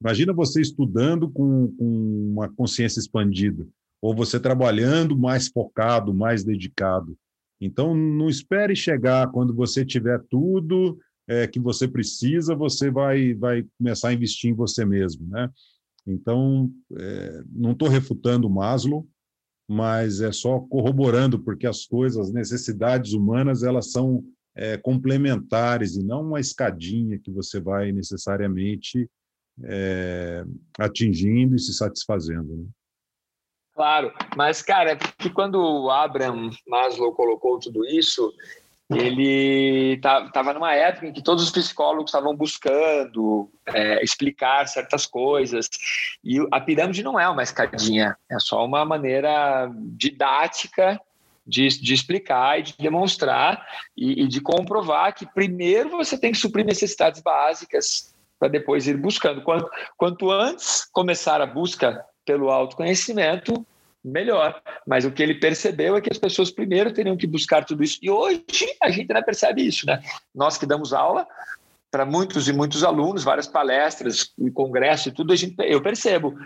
Imagina 0.00 0.32
você 0.32 0.60
estudando 0.60 1.28
com, 1.28 1.74
com 1.76 2.30
uma 2.32 2.48
consciência 2.48 3.00
expandida, 3.00 3.66
ou 4.00 4.14
você 4.14 4.38
trabalhando 4.38 5.18
mais 5.18 5.48
focado, 5.48 6.14
mais 6.14 6.44
dedicado. 6.44 7.18
Então, 7.60 7.94
não 7.94 8.28
espere 8.28 8.76
chegar 8.76 9.30
quando 9.32 9.54
você 9.54 9.84
tiver 9.84 10.22
tudo 10.30 10.98
é, 11.26 11.46
que 11.46 11.58
você 11.58 11.88
precisa, 11.88 12.54
você 12.54 12.90
vai, 12.90 13.34
vai 13.34 13.64
começar 13.78 14.10
a 14.10 14.12
investir 14.12 14.50
em 14.50 14.54
você 14.54 14.84
mesmo, 14.84 15.26
né? 15.28 15.50
Então, 16.06 16.70
é, 16.96 17.42
não 17.50 17.72
estou 17.72 17.88
refutando 17.88 18.48
Maslow, 18.48 19.08
mas 19.68 20.20
é 20.20 20.30
só 20.30 20.60
corroborando, 20.60 21.38
porque 21.38 21.66
as 21.66 21.84
coisas, 21.84 22.28
as 22.28 22.32
necessidades 22.32 23.12
humanas, 23.12 23.62
elas 23.62 23.90
são 23.90 24.22
é, 24.54 24.76
complementares 24.76 25.96
e 25.96 26.04
não 26.04 26.22
uma 26.22 26.40
escadinha 26.40 27.18
que 27.18 27.30
você 27.30 27.60
vai 27.60 27.92
necessariamente 27.92 29.08
é, 29.64 30.44
atingindo 30.78 31.56
e 31.56 31.58
se 31.58 31.74
satisfazendo. 31.74 32.56
Né? 32.56 32.66
Claro, 33.74 34.12
mas, 34.36 34.62
cara, 34.62 34.92
é 34.92 34.96
porque 34.96 35.28
quando 35.28 35.56
o 35.56 35.90
Abraham 35.90 36.50
Maslow 36.66 37.12
colocou 37.12 37.58
tudo 37.58 37.84
isso, 37.84 38.32
ele 38.88 39.94
estava 39.94 40.30
tá, 40.30 40.54
numa 40.54 40.72
época 40.74 41.08
em 41.08 41.12
que 41.12 41.22
todos 41.22 41.42
os 41.42 41.50
psicólogos 41.50 42.10
estavam 42.10 42.36
buscando 42.36 43.50
é, 43.66 44.02
explicar 44.02 44.66
certas 44.68 45.06
coisas 45.06 45.68
e 46.22 46.38
a 46.52 46.60
pirâmide 46.60 47.02
não 47.02 47.18
é 47.18 47.28
uma 47.28 47.42
escadinha, 47.42 48.16
é 48.30 48.38
só 48.38 48.64
uma 48.64 48.84
maneira 48.84 49.68
didática 49.74 51.00
de, 51.44 51.66
de 51.68 51.94
explicar 51.94 52.60
e 52.60 52.62
de 52.62 52.74
demonstrar 52.78 53.66
e, 53.96 54.22
e 54.22 54.28
de 54.28 54.40
comprovar 54.40 55.14
que 55.14 55.26
primeiro 55.26 55.90
você 55.90 56.16
tem 56.16 56.30
que 56.30 56.38
suprir 56.38 56.64
necessidades 56.64 57.20
básicas 57.20 58.14
para 58.38 58.48
depois 58.48 58.86
ir 58.86 58.96
buscando. 58.96 59.42
Quanto, 59.42 59.70
quanto 59.96 60.30
antes 60.30 60.84
começar 60.92 61.40
a 61.40 61.46
busca 61.46 62.04
pelo 62.24 62.50
autoconhecimento, 62.50 63.66
melhor. 64.06 64.62
Mas 64.86 65.04
o 65.04 65.10
que 65.10 65.22
ele 65.22 65.34
percebeu 65.34 65.96
é 65.96 66.00
que 66.00 66.12
as 66.12 66.18
pessoas 66.18 66.50
primeiro 66.50 66.92
teriam 66.92 67.16
que 67.16 67.26
buscar 67.26 67.64
tudo 67.64 67.82
isso. 67.82 67.98
E 68.00 68.10
hoje 68.10 68.44
a 68.82 68.90
gente 68.90 69.10
ainda 69.10 69.22
percebe 69.22 69.66
isso, 69.66 69.86
né? 69.86 70.00
Nós 70.34 70.56
que 70.56 70.66
damos 70.66 70.92
aula 70.92 71.26
para 71.90 72.04
muitos 72.04 72.48
e 72.48 72.52
muitos 72.52 72.84
alunos, 72.84 73.24
várias 73.24 73.46
palestras, 73.46 74.32
congresso 74.52 75.08
e 75.08 75.12
tudo, 75.12 75.32
a 75.32 75.36
gente, 75.36 75.54
eu 75.60 75.80
percebo 75.80 76.36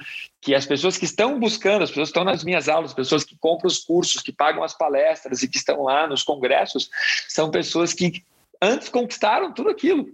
que 0.40 0.54
as 0.54 0.64
pessoas 0.64 0.96
que 0.96 1.04
estão 1.04 1.40
buscando, 1.40 1.82
as 1.82 1.90
pessoas 1.90 2.08
que 2.08 2.18
estão 2.18 2.24
nas 2.24 2.44
minhas 2.44 2.68
aulas, 2.68 2.90
as 2.90 2.94
pessoas 2.96 3.24
que 3.24 3.36
compram 3.36 3.66
os 3.66 3.78
cursos, 3.78 4.22
que 4.22 4.32
pagam 4.32 4.62
as 4.62 4.76
palestras 4.76 5.42
e 5.42 5.48
que 5.48 5.56
estão 5.56 5.82
lá 5.82 6.06
nos 6.06 6.22
congressos, 6.22 6.88
são 7.28 7.50
pessoas 7.50 7.92
que 7.92 8.22
antes 8.62 8.88
conquistaram 8.88 9.52
tudo 9.52 9.70
aquilo 9.70 10.08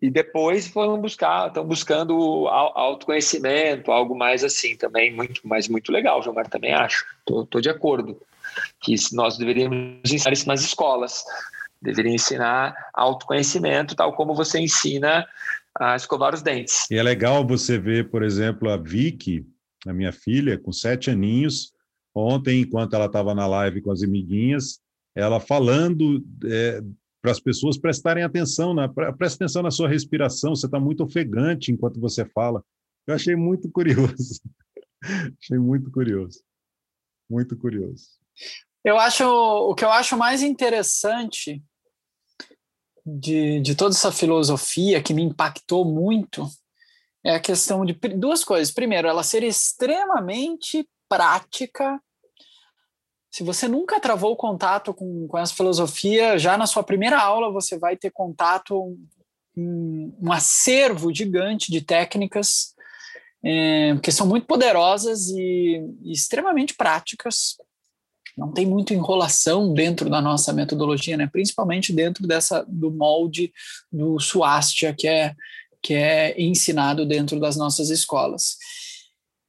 e 0.00 0.10
depois 0.10 0.66
foram 0.66 1.00
buscar, 1.00 1.48
estão 1.48 1.64
buscando 1.64 2.48
autoconhecimento, 2.48 3.92
algo 3.92 4.16
mais 4.16 4.42
assim 4.42 4.76
também, 4.76 5.14
muito, 5.14 5.42
mas 5.44 5.68
muito 5.68 5.92
legal, 5.92 6.22
Gilmar, 6.22 6.48
também 6.48 6.72
acho. 6.72 7.04
Estou 7.18 7.60
de 7.60 7.68
acordo 7.68 8.20
que 8.80 8.94
nós 9.12 9.36
deveríamos 9.36 10.10
ensinar 10.10 10.32
isso 10.32 10.48
nas 10.48 10.62
escolas, 10.62 11.22
deveria 11.82 12.14
ensinar 12.14 12.74
autoconhecimento, 12.94 13.94
tal 13.94 14.14
como 14.14 14.34
você 14.34 14.58
ensina 14.58 15.26
a 15.78 15.96
escovar 15.96 16.34
os 16.34 16.42
dentes. 16.42 16.90
E 16.90 16.96
é 16.96 17.02
legal 17.02 17.46
você 17.46 17.78
ver, 17.78 18.10
por 18.10 18.22
exemplo, 18.22 18.70
a 18.70 18.76
Vicky, 18.76 19.46
a 19.86 19.92
minha 19.92 20.12
filha, 20.12 20.58
com 20.58 20.72
sete 20.72 21.10
aninhos, 21.10 21.72
ontem, 22.14 22.62
enquanto 22.62 22.94
ela 22.94 23.06
estava 23.06 23.34
na 23.34 23.46
live 23.46 23.82
com 23.82 23.92
as 23.92 24.02
amiguinhas, 24.02 24.80
ela 25.14 25.40
falando 25.40 26.24
é, 26.44 26.80
para 27.20 27.30
as 27.30 27.40
pessoas 27.40 27.78
prestarem 27.78 28.24
atenção, 28.24 28.72
na, 28.72 28.88
presta 28.88 29.44
atenção 29.44 29.62
na 29.62 29.70
sua 29.70 29.88
respiração, 29.88 30.54
você 30.54 30.66
está 30.66 30.80
muito 30.80 31.02
ofegante 31.04 31.70
enquanto 31.70 32.00
você 32.00 32.24
fala. 32.24 32.64
Eu 33.06 33.14
achei 33.14 33.36
muito 33.36 33.70
curioso. 33.70 34.40
achei 35.40 35.58
muito 35.58 35.90
curioso. 35.90 36.42
Muito 37.28 37.56
curioso. 37.56 38.04
Eu 38.84 38.98
acho 38.98 39.24
o 39.24 39.74
que 39.74 39.84
eu 39.84 39.90
acho 39.90 40.16
mais 40.16 40.42
interessante 40.42 41.62
de, 43.04 43.60
de 43.60 43.74
toda 43.74 43.94
essa 43.94 44.12
filosofia 44.12 45.02
que 45.02 45.14
me 45.14 45.22
impactou 45.22 45.84
muito 45.84 46.46
é 47.24 47.34
a 47.34 47.40
questão 47.40 47.84
de 47.84 47.92
duas 47.92 48.42
coisas. 48.42 48.72
Primeiro, 48.72 49.06
ela 49.06 49.22
ser 49.22 49.42
extremamente 49.42 50.88
prática. 51.08 52.00
Se 53.30 53.44
você 53.44 53.68
nunca 53.68 54.00
travou 54.00 54.36
contato 54.36 54.92
com, 54.92 55.28
com 55.28 55.38
essa 55.38 55.54
filosofia, 55.54 56.38
já 56.38 56.58
na 56.58 56.66
sua 56.66 56.82
primeira 56.82 57.20
aula 57.20 57.52
você 57.52 57.78
vai 57.78 57.96
ter 57.96 58.10
contato, 58.10 58.96
um, 59.56 60.16
um 60.20 60.32
acervo 60.32 61.14
gigante 61.14 61.70
de 61.70 61.80
técnicas 61.80 62.74
é, 63.42 63.96
que 64.02 64.10
são 64.10 64.26
muito 64.26 64.46
poderosas 64.46 65.28
e, 65.28 65.80
e 66.02 66.12
extremamente 66.12 66.74
práticas 66.74 67.56
não 68.40 68.52
tem 68.52 68.66
muita 68.66 68.94
enrolação 68.94 69.72
dentro 69.74 70.08
da 70.08 70.20
nossa 70.20 70.52
metodologia, 70.52 71.16
né? 71.16 71.28
principalmente 71.30 71.92
dentro 71.92 72.26
dessa 72.26 72.64
do 72.66 72.90
molde 72.90 73.52
do 73.92 74.18
Swastika, 74.18 74.94
que 74.96 75.06
é, 75.06 75.34
que 75.82 75.94
é 75.94 76.40
ensinado 76.40 77.06
dentro 77.06 77.38
das 77.38 77.56
nossas 77.56 77.90
escolas. 77.90 78.56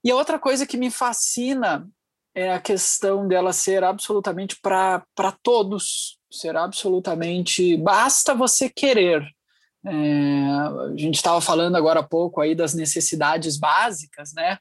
E 0.04 0.12
a 0.12 0.16
outra 0.16 0.40
coisa 0.40 0.66
que 0.66 0.78
me 0.78 0.90
fascina 0.90 1.88
é 2.34 2.52
a 2.52 2.60
questão 2.60 3.28
dela 3.28 3.54
ser 3.54 3.84
absolutamente 3.84 4.58
para 4.62 5.04
todos, 5.44 6.18
ser 6.32 6.56
absolutamente. 6.56 7.76
Basta 7.78 8.34
você 8.34 8.70
querer. 8.70 9.24
É, 9.86 9.92
a 9.92 10.94
gente 10.96 11.16
estava 11.16 11.42
falando 11.42 11.76
agora 11.76 12.02
há 12.02 12.04
pouco 12.04 12.40
aí 12.40 12.56
das 12.56 12.74
necessidades 12.74 13.58
básicas, 13.58 14.34
né? 14.34 14.58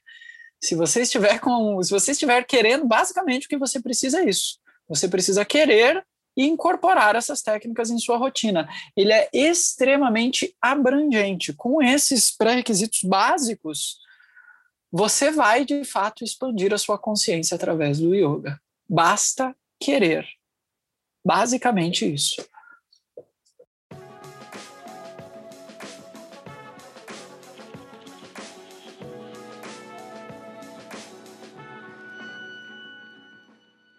Se 0.63 0.75
você 0.75 1.01
estiver 1.01 1.39
com, 1.39 1.81
se 1.81 1.91
você 1.91 2.11
estiver 2.11 2.43
querendo, 2.45 2.87
basicamente 2.87 3.45
o 3.45 3.49
que 3.49 3.57
você 3.57 3.81
precisa 3.81 4.21
é 4.21 4.29
isso. 4.29 4.59
Você 4.87 5.07
precisa 5.07 5.45
querer 5.45 6.05
e 6.35 6.45
incorporar 6.45 7.15
essas 7.15 7.41
técnicas 7.41 7.89
em 7.89 7.97
sua 7.97 8.17
rotina. 8.17 8.67
Ele 8.95 9.11
é 9.11 9.29
extremamente 9.33 10.55
abrangente. 10.61 11.53
Com 11.53 11.81
esses 11.81 12.35
pré-requisitos 12.35 13.01
básicos, 13.03 13.97
você 14.91 15.31
vai 15.31 15.63
de 15.63 15.85
fato 15.85 16.23
expandir 16.23 16.73
a 16.73 16.77
sua 16.77 16.97
consciência 16.97 17.55
através 17.55 17.99
do 17.99 18.13
yoga. 18.13 18.59
Basta 18.89 19.55
querer. 19.79 20.27
Basicamente 21.25 22.13
isso. 22.13 22.43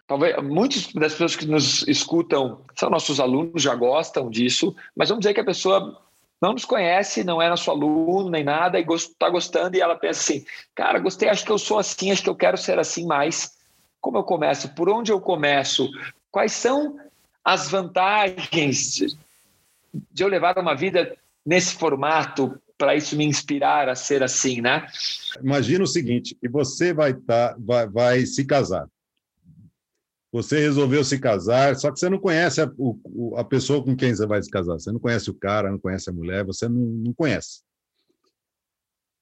Talvez 0.06 0.36
muitas 0.42 0.92
das 0.92 1.12
pessoas 1.12 1.36
que 1.36 1.46
nos 1.46 1.88
escutam 1.88 2.66
são 2.76 2.90
nossos 2.90 3.18
alunos, 3.18 3.62
já 3.62 3.74
gostam 3.74 4.28
disso, 4.28 4.76
mas 4.94 5.08
vamos 5.08 5.22
dizer 5.22 5.32
que 5.32 5.40
a 5.40 5.44
pessoa 5.44 6.11
não 6.42 6.54
nos 6.54 6.64
conhece, 6.64 7.22
não 7.22 7.40
é 7.40 7.48
nosso 7.48 7.70
aluno 7.70 8.28
nem 8.28 8.42
nada, 8.42 8.80
e 8.80 8.82
está 8.82 9.30
gostando, 9.30 9.76
e 9.76 9.80
ela 9.80 9.94
pensa 9.94 10.20
assim: 10.20 10.44
cara, 10.74 10.98
gostei, 10.98 11.28
acho 11.28 11.44
que 11.44 11.52
eu 11.52 11.58
sou 11.58 11.78
assim, 11.78 12.10
acho 12.10 12.24
que 12.24 12.28
eu 12.28 12.34
quero 12.34 12.58
ser 12.58 12.80
assim 12.80 13.06
mais. 13.06 13.52
Como 14.00 14.18
eu 14.18 14.24
começo? 14.24 14.74
Por 14.74 14.88
onde 14.88 15.12
eu 15.12 15.20
começo? 15.20 15.88
Quais 16.32 16.50
são 16.50 16.98
as 17.44 17.70
vantagens 17.70 19.16
de 20.10 20.24
eu 20.24 20.26
levar 20.26 20.58
uma 20.58 20.74
vida 20.74 21.16
nesse 21.46 21.76
formato 21.76 22.60
para 22.76 22.96
isso 22.96 23.16
me 23.16 23.24
inspirar 23.24 23.88
a 23.88 23.94
ser 23.94 24.24
assim, 24.24 24.60
né? 24.60 24.88
Imagina 25.40 25.84
o 25.84 25.86
seguinte: 25.86 26.34
que 26.34 26.48
você 26.48 26.92
vai, 26.92 27.14
tá, 27.14 27.54
vai, 27.56 27.86
vai 27.86 28.26
se 28.26 28.44
casar 28.44 28.88
você 30.32 30.58
resolveu 30.58 31.04
se 31.04 31.18
casar, 31.18 31.76
só 31.76 31.92
que 31.92 32.00
você 32.00 32.08
não 32.08 32.18
conhece 32.18 32.62
a, 32.62 32.72
o, 32.78 33.36
a 33.36 33.44
pessoa 33.44 33.84
com 33.84 33.94
quem 33.94 34.14
você 34.14 34.26
vai 34.26 34.42
se 34.42 34.48
casar. 34.48 34.72
Você 34.72 34.90
não 34.90 34.98
conhece 34.98 35.30
o 35.30 35.34
cara, 35.34 35.70
não 35.70 35.78
conhece 35.78 36.08
a 36.08 36.12
mulher, 36.12 36.42
você 36.42 36.66
não, 36.66 36.80
não 36.80 37.12
conhece. 37.12 37.62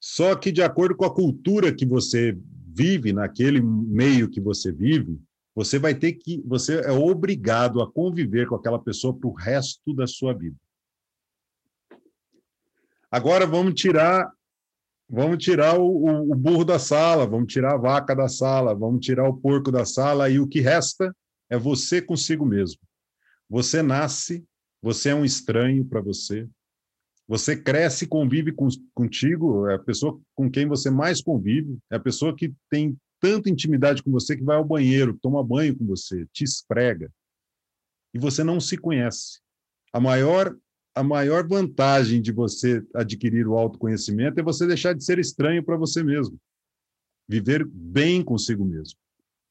Só 0.01 0.37
que, 0.37 0.53
de 0.53 0.63
acordo 0.63 0.97
com 0.97 1.05
a 1.05 1.13
cultura 1.13 1.75
que 1.75 1.85
você 1.85 2.39
vive, 2.73 3.13
naquele 3.13 3.61
meio 3.61 4.31
que 4.31 4.41
você 4.41 4.71
vive, 4.71 5.21
você 5.53 5.81
vai 5.81 5.97
ter 5.97 6.13
que, 6.13 6.41
você 6.47 6.81
é 6.81 6.93
obrigado 6.93 7.83
a 7.83 7.91
conviver 7.91 8.47
com 8.47 8.55
aquela 8.55 8.79
pessoa 8.79 9.13
para 9.13 9.29
o 9.29 9.35
resto 9.35 9.93
da 9.93 10.07
sua 10.07 10.33
vida. 10.33 10.57
Agora 13.11 13.45
vamos 13.45 13.75
tirar 13.75 14.33
Vamos 15.13 15.43
tirar 15.43 15.77
o, 15.77 15.85
o, 15.85 16.33
o, 16.33 16.35
burro 16.37 16.65
da 16.65 16.79
sala, 16.79 17.27
vamos 17.27 17.53
tirar 17.53 17.75
a 17.75 17.77
vaca 17.77 18.15
da 18.15 18.29
sala, 18.29 18.73
vamos 18.73 19.05
tirar 19.05 19.29
o 19.29 19.37
porco 19.37 19.73
da 19.73 19.85
sala, 19.85 20.31
e 20.31 20.39
o 20.39 20.47
que 20.47 20.61
resta 20.61 21.13
é 21.51 21.59
você 21.59 22.01
consigo 22.01 22.47
mesmo. 22.47 22.81
Você 23.49 23.83
nasce, 23.83 24.45
você 24.81 25.09
é 25.09 25.15
um 25.15 25.25
estranho 25.25 25.85
para 25.85 26.01
você, 26.01 26.49
você 27.27 27.57
cresce, 27.57 28.07
convive 28.07 28.53
com, 28.53 28.69
contigo, 28.95 29.69
é 29.69 29.75
a 29.75 29.79
pessoa 29.81 30.21
com 30.33 30.49
quem 30.49 30.69
você 30.69 30.91
mais 30.91 31.21
convive, 31.21 31.77
é 31.91 31.97
a 31.97 32.01
pessoa 32.01 32.35
que 32.35 32.55
tem 32.71 32.97
tanta 33.19 33.51
intimidade 33.51 34.05
com 34.05 34.13
você 34.13 34.37
que 34.37 34.45
vai 34.45 34.59
ao 34.59 34.65
banheiro, 34.65 35.19
toma 35.21 35.43
banho 35.43 35.77
com 35.77 35.87
você, 35.87 36.25
te 36.33 36.45
esprega, 36.45 37.11
e 38.15 38.19
você 38.19 38.45
não 38.45 38.61
se 38.61 38.77
conhece. 38.77 39.41
A 39.93 39.99
maior 39.99 40.57
a 40.95 41.03
maior 41.03 41.47
vantagem 41.47 42.21
de 42.21 42.33
você 42.33 42.83
adquirir 42.95 43.47
o 43.47 43.57
autoconhecimento 43.57 44.41
é 44.41 44.43
você 44.43 44.67
deixar 44.67 44.95
de 44.95 45.05
ser 45.05 45.19
estranho 45.19 45.63
para 45.63 45.77
você 45.77 46.03
mesmo. 46.03 46.39
Viver 47.29 47.65
bem 47.65 48.23
consigo 48.23 48.65
mesmo. 48.65 48.99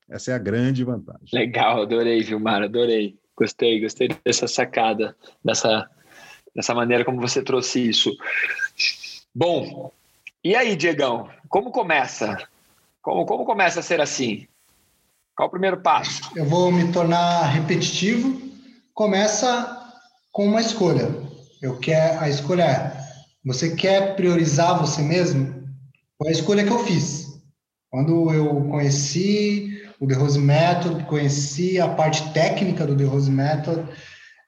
Essa 0.09 0.31
é 0.31 0.33
a 0.33 0.39
grande 0.39 0.83
vantagem. 0.83 1.27
Legal, 1.31 1.81
adorei, 1.81 2.21
Vilmar, 2.23 2.63
adorei. 2.63 3.17
Gostei, 3.37 3.79
gostei 3.79 4.09
dessa 4.25 4.47
sacada, 4.47 5.15
dessa, 5.43 5.89
dessa 6.53 6.73
maneira 6.73 7.05
como 7.05 7.21
você 7.21 7.41
trouxe 7.41 7.87
isso. 7.87 8.11
Bom, 9.33 9.93
e 10.43 10.55
aí, 10.55 10.75
Diegão, 10.75 11.29
como 11.47 11.71
começa? 11.71 12.37
Como, 13.01 13.25
como 13.25 13.45
começa 13.45 13.79
a 13.79 13.83
ser 13.83 14.01
assim? 14.01 14.45
Qual 15.35 15.47
o 15.47 15.51
primeiro 15.51 15.81
passo? 15.81 16.21
Eu 16.35 16.45
vou 16.45 16.69
me 16.69 16.91
tornar 16.91 17.43
repetitivo. 17.43 18.41
Começa 18.93 19.77
com 20.33 20.45
uma 20.47 20.59
escolha. 20.59 21.28
Eu 21.61 21.77
quero 21.77 22.19
a 22.19 22.29
escolha 22.29 22.63
é, 22.63 22.99
você 23.45 23.75
quer 23.75 24.15
priorizar 24.15 24.79
você 24.79 25.01
mesmo? 25.01 25.67
Foi 26.17 26.29
a 26.29 26.33
escolha 26.33 26.63
que 26.63 26.71
eu 26.71 26.85
fiz. 26.85 27.27
Quando 27.89 28.31
eu 28.31 28.69
conheci 28.69 29.81
o 29.99 30.07
The 30.07 30.15
Rose 30.15 30.39
Method, 30.39 31.03
conheci 31.05 31.79
a 31.79 31.89
parte 31.89 32.31
técnica 32.33 32.85
do 32.85 32.95
The 32.95 33.03
Rose 33.03 33.31
Method 33.31 33.83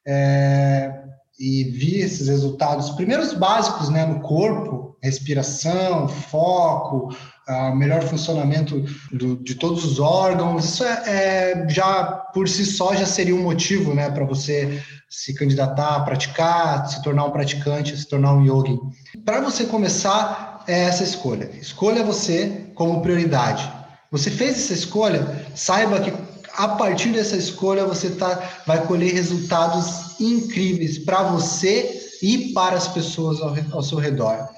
é, 0.07 1.03
e 1.39 1.63
vi 1.63 1.99
esses 1.99 2.27
resultados, 2.27 2.91
primeiros 2.91 3.33
básicos, 3.33 3.89
né, 3.89 4.05
no 4.05 4.21
corpo, 4.21 4.90
respiração, 5.01 6.07
foco, 6.07 7.13
uh, 7.49 7.75
melhor 7.75 8.03
funcionamento 8.03 8.85
do, 9.11 9.37
de 9.37 9.55
todos 9.55 9.83
os 9.83 9.99
órgãos, 9.99 10.65
isso 10.65 10.83
é, 10.83 11.03
é, 11.07 11.69
já 11.69 12.03
por 12.33 12.47
si 12.47 12.65
só 12.65 12.95
já 12.95 13.05
seria 13.05 13.35
um 13.35 13.43
motivo, 13.43 13.93
né, 13.93 14.09
para 14.09 14.25
você 14.25 14.81
se 15.09 15.33
candidatar 15.33 16.05
praticar, 16.05 16.87
se 16.87 17.01
tornar 17.01 17.25
um 17.25 17.31
praticante, 17.31 17.97
se 17.97 18.07
tornar 18.07 18.33
um 18.33 18.45
yogi. 18.45 18.79
Para 19.25 19.41
você 19.41 19.65
começar 19.65 20.63
é 20.67 20.83
essa 20.83 21.03
escolha. 21.03 21.49
Escolha 21.59 22.03
você 22.03 22.71
como 22.75 23.01
prioridade. 23.01 23.69
Você 24.09 24.29
fez 24.29 24.57
essa 24.57 24.73
escolha, 24.73 25.45
saiba 25.55 25.99
que 25.99 26.13
a 26.55 26.67
partir 26.69 27.09
dessa 27.09 27.35
escolha 27.35 27.85
você 27.85 28.09
tá, 28.11 28.61
vai 28.65 28.85
colher 28.85 29.13
resultados 29.13 30.19
incríveis 30.19 30.97
para 30.97 31.23
você 31.23 32.09
e 32.21 32.53
para 32.53 32.75
as 32.75 32.87
pessoas 32.87 33.41
ao, 33.41 33.55
ao 33.71 33.83
seu 33.83 33.97
redor. 33.97 34.49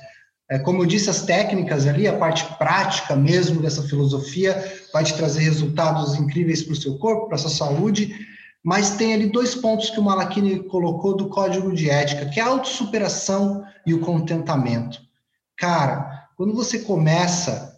É, 0.54 0.60
como 0.60 0.84
eu 0.84 0.86
disse, 0.86 1.10
as 1.10 1.24
técnicas 1.24 1.88
ali, 1.88 2.08
a 2.08 2.16
parte 2.16 2.46
prática 2.60 3.16
mesmo 3.16 3.60
dessa 3.60 3.82
filosofia, 3.82 4.54
vai 4.94 5.04
te 5.04 5.16
trazer 5.16 5.42
resultados 5.42 6.14
incríveis 6.14 6.62
para 6.62 6.74
o 6.74 6.76
seu 6.76 6.96
corpo, 7.00 7.26
para 7.26 7.38
a 7.38 7.40
sua 7.40 7.50
saúde, 7.50 8.16
mas 8.64 8.92
tem 8.92 9.16
ali 9.16 9.32
dois 9.32 9.56
pontos 9.56 9.90
que 9.90 10.00
o 10.00 10.04
Malakini 10.04 10.60
colocou 10.66 11.18
do 11.18 11.28
código 11.28 11.74
de 11.74 11.90
ética, 11.90 12.28
que 12.28 12.40
é 12.40 12.44
a 12.44 12.50
autossuperação 12.50 13.64
e 13.84 13.96
o 13.96 14.02
contentamento. 14.02 15.00
Cara, 15.58 16.28
quando 16.38 16.54
você 16.54 16.78
começa 16.78 17.76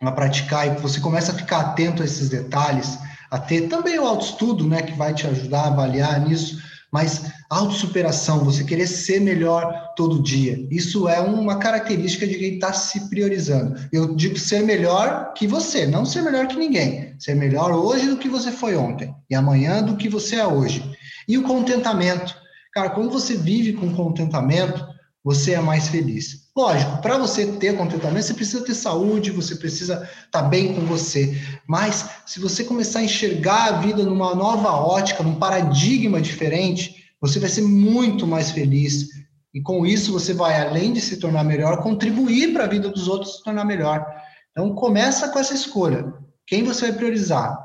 a 0.00 0.10
praticar 0.10 0.66
e 0.66 0.80
você 0.80 1.00
começa 1.00 1.32
a 1.32 1.34
ficar 1.34 1.60
atento 1.60 2.00
a 2.00 2.06
esses 2.06 2.30
detalhes, 2.30 2.98
a 3.30 3.38
ter 3.38 3.68
também 3.68 3.98
o 3.98 4.06
autoestudo, 4.06 4.66
né, 4.66 4.80
que 4.80 4.96
vai 4.96 5.12
te 5.12 5.26
ajudar 5.26 5.64
a 5.64 5.66
avaliar 5.66 6.26
nisso, 6.26 6.58
mas 6.90 7.30
autossuperação, 7.48 8.44
você 8.44 8.62
querer 8.62 8.86
ser 8.86 9.20
melhor 9.20 9.94
todo 9.96 10.22
dia, 10.22 10.66
isso 10.70 11.08
é 11.08 11.18
uma 11.20 11.56
característica 11.56 12.26
de 12.26 12.34
quem 12.34 12.54
está 12.54 12.72
se 12.72 13.08
priorizando. 13.08 13.80
Eu 13.90 14.14
digo 14.14 14.38
ser 14.38 14.62
melhor 14.62 15.32
que 15.32 15.46
você, 15.46 15.86
não 15.86 16.04
ser 16.04 16.22
melhor 16.22 16.46
que 16.46 16.56
ninguém. 16.56 17.14
Ser 17.18 17.34
melhor 17.34 17.72
hoje 17.72 18.06
do 18.06 18.18
que 18.18 18.28
você 18.28 18.52
foi 18.52 18.76
ontem, 18.76 19.14
e 19.30 19.34
amanhã 19.34 19.82
do 19.82 19.96
que 19.96 20.08
você 20.08 20.36
é 20.36 20.46
hoje. 20.46 20.84
E 21.26 21.38
o 21.38 21.42
contentamento. 21.42 22.34
Cara, 22.72 22.90
quando 22.90 23.10
você 23.10 23.34
vive 23.34 23.72
com 23.72 23.94
contentamento, 23.94 24.86
você 25.24 25.52
é 25.52 25.60
mais 25.60 25.88
feliz. 25.88 26.48
Lógico, 26.56 27.00
para 27.00 27.18
você 27.18 27.46
ter 27.46 27.76
contentamento, 27.76 28.26
você 28.26 28.34
precisa 28.34 28.64
ter 28.64 28.74
saúde, 28.74 29.30
você 29.30 29.56
precisa 29.56 30.08
estar 30.26 30.42
tá 30.42 30.42
bem 30.42 30.74
com 30.74 30.82
você. 30.82 31.36
Mas 31.66 32.08
se 32.26 32.40
você 32.40 32.64
começar 32.64 33.00
a 33.00 33.04
enxergar 33.04 33.64
a 33.66 33.72
vida 33.80 34.02
numa 34.04 34.34
nova 34.34 34.70
ótica, 34.70 35.22
num 35.22 35.34
paradigma 35.34 36.20
diferente, 36.20 37.07
você 37.20 37.38
vai 37.38 37.48
ser 37.48 37.62
muito 37.62 38.26
mais 38.26 38.50
feliz. 38.50 39.08
E 39.52 39.60
com 39.60 39.86
isso 39.86 40.12
você 40.12 40.32
vai, 40.32 40.60
além 40.60 40.92
de 40.92 41.00
se 41.00 41.18
tornar 41.18 41.44
melhor, 41.44 41.82
contribuir 41.82 42.52
para 42.52 42.64
a 42.64 42.68
vida 42.68 42.88
dos 42.88 43.08
outros 43.08 43.36
se 43.36 43.42
tornar 43.42 43.64
melhor. 43.64 44.06
Então 44.50 44.74
começa 44.74 45.28
com 45.28 45.38
essa 45.38 45.54
escolha. 45.54 46.12
Quem 46.46 46.62
você 46.62 46.88
vai 46.88 46.96
priorizar? 46.96 47.56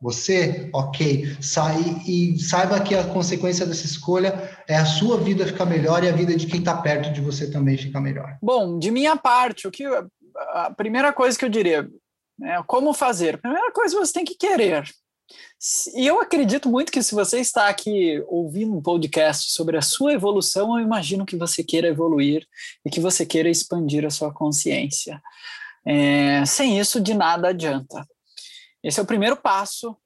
Você, 0.00 0.70
ok, 0.74 1.36
sai 1.40 1.80
e 2.06 2.38
saiba 2.38 2.80
que 2.80 2.94
a 2.94 3.04
consequência 3.04 3.64
dessa 3.64 3.86
escolha 3.86 4.50
é 4.68 4.76
a 4.76 4.84
sua 4.84 5.16
vida 5.18 5.46
ficar 5.46 5.64
melhor 5.64 6.04
e 6.04 6.08
a 6.08 6.12
vida 6.12 6.36
de 6.36 6.46
quem 6.46 6.60
está 6.60 6.76
perto 6.76 7.12
de 7.12 7.20
você 7.20 7.50
também 7.50 7.78
ficar 7.78 8.00
melhor. 8.00 8.36
Bom, 8.42 8.78
de 8.78 8.90
minha 8.90 9.16
parte, 9.16 9.66
o 9.66 9.70
que 9.70 9.84
a 10.52 10.70
primeira 10.70 11.12
coisa 11.12 11.38
que 11.38 11.44
eu 11.44 11.48
diria 11.48 11.88
é 12.42 12.62
como 12.66 12.92
fazer. 12.92 13.38
Primeira 13.38 13.72
coisa 13.72 13.98
você 13.98 14.12
tem 14.12 14.24
que 14.24 14.34
querer. 14.34 14.84
E 15.94 16.06
eu 16.06 16.20
acredito 16.20 16.68
muito 16.68 16.92
que 16.92 17.02
se 17.02 17.14
você 17.14 17.40
está 17.40 17.68
aqui 17.68 18.22
ouvindo 18.28 18.76
um 18.76 18.82
podcast 18.82 19.50
sobre 19.50 19.76
a 19.76 19.82
sua 19.82 20.12
evolução, 20.12 20.78
eu 20.78 20.84
imagino 20.84 21.26
que 21.26 21.36
você 21.36 21.64
queira 21.64 21.88
evoluir 21.88 22.46
e 22.84 22.90
que 22.90 23.00
você 23.00 23.26
queira 23.26 23.48
expandir 23.48 24.04
a 24.04 24.10
sua 24.10 24.32
consciência. 24.32 25.20
É, 25.84 26.44
sem 26.44 26.78
isso, 26.78 27.00
de 27.00 27.14
nada 27.14 27.48
adianta. 27.48 28.06
Esse 28.82 29.00
é 29.00 29.02
o 29.02 29.06
primeiro 29.06 29.36
passo 29.36 29.96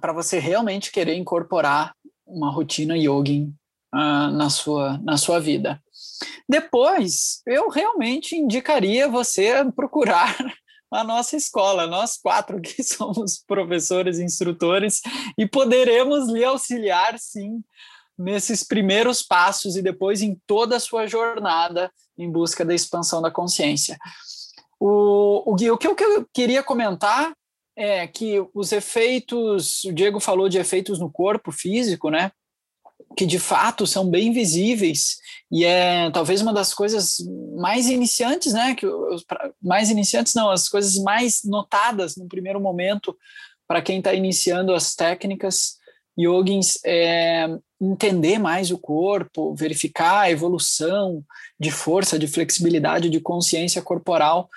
para 0.00 0.12
você 0.12 0.38
realmente 0.38 0.92
querer 0.92 1.14
incorporar 1.16 1.94
uma 2.26 2.50
rotina 2.50 2.96
yogin 2.96 3.54
uh, 3.94 4.30
na, 4.32 4.48
sua, 4.48 4.98
na 4.98 5.16
sua 5.16 5.40
vida. 5.40 5.82
Depois, 6.48 7.42
eu 7.46 7.68
realmente 7.68 8.36
indicaria 8.36 9.08
você 9.08 9.64
procurar 9.72 10.36
a 10.90 11.04
nossa 11.04 11.36
escola, 11.36 11.86
nós 11.86 12.16
quatro 12.16 12.60
que 12.60 12.82
somos 12.84 13.42
professores 13.46 14.18
e 14.18 14.24
instrutores, 14.24 15.00
e 15.38 15.46
poderemos 15.46 16.28
lhe 16.28 16.44
auxiliar, 16.44 17.18
sim, 17.18 17.62
nesses 18.18 18.62
primeiros 18.62 19.22
passos 19.22 19.76
e 19.76 19.82
depois 19.82 20.20
em 20.20 20.38
toda 20.46 20.76
a 20.76 20.80
sua 20.80 21.06
jornada 21.06 21.90
em 22.18 22.30
busca 22.30 22.64
da 22.64 22.74
expansão 22.74 23.22
da 23.22 23.30
consciência. 23.30 23.98
O, 24.78 25.50
o, 25.50 25.54
o 25.54 25.78
que 25.78 25.88
eu 25.88 26.26
queria 26.32 26.62
comentar 26.62 27.32
é 27.74 28.06
que 28.06 28.44
os 28.52 28.72
efeitos, 28.72 29.84
o 29.84 29.92
Diego 29.92 30.20
falou 30.20 30.48
de 30.48 30.58
efeitos 30.58 30.98
no 30.98 31.10
corpo 31.10 31.50
físico, 31.50 32.10
né? 32.10 32.30
Que 33.16 33.24
de 33.24 33.38
fato 33.38 33.86
são 33.86 34.08
bem 34.08 34.32
visíveis 34.32 35.16
e 35.50 35.64
é 35.64 36.10
talvez 36.10 36.40
uma 36.40 36.52
das 36.52 36.72
coisas 36.72 37.16
mais 37.56 37.88
iniciantes, 37.88 38.52
né? 38.52 38.74
Que 38.74 38.86
mais 39.60 39.90
iniciantes 39.90 40.34
não, 40.34 40.50
as 40.50 40.68
coisas 40.68 40.96
mais 41.02 41.42
notadas 41.44 42.16
no 42.16 42.28
primeiro 42.28 42.60
momento 42.60 43.16
para 43.66 43.82
quem 43.82 43.98
está 43.98 44.14
iniciando 44.14 44.72
as 44.72 44.94
técnicas 44.94 45.78
yogins 46.18 46.78
é 46.84 47.48
entender 47.80 48.38
mais 48.38 48.70
o 48.70 48.78
corpo, 48.78 49.54
verificar 49.54 50.20
a 50.20 50.30
evolução 50.30 51.24
de 51.58 51.70
força, 51.70 52.18
de 52.18 52.26
flexibilidade, 52.26 53.08
de 53.08 53.20
consciência 53.20 53.80
corporal. 53.80 54.48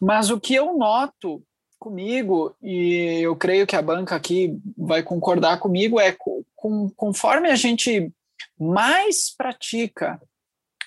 Mas 0.00 0.30
o 0.30 0.40
que 0.40 0.54
eu 0.54 0.78
noto 0.78 1.42
comigo, 1.78 2.54
e 2.62 3.20
eu 3.22 3.34
creio 3.34 3.66
que 3.66 3.74
a 3.74 3.82
banca 3.82 4.14
aqui 4.14 4.56
vai 4.76 5.02
concordar 5.02 5.58
comigo, 5.58 5.98
é 5.98 6.14
com, 6.54 6.90
conforme 6.90 7.50
a 7.50 7.56
gente 7.56 8.12
mais 8.58 9.34
pratica, 9.34 10.20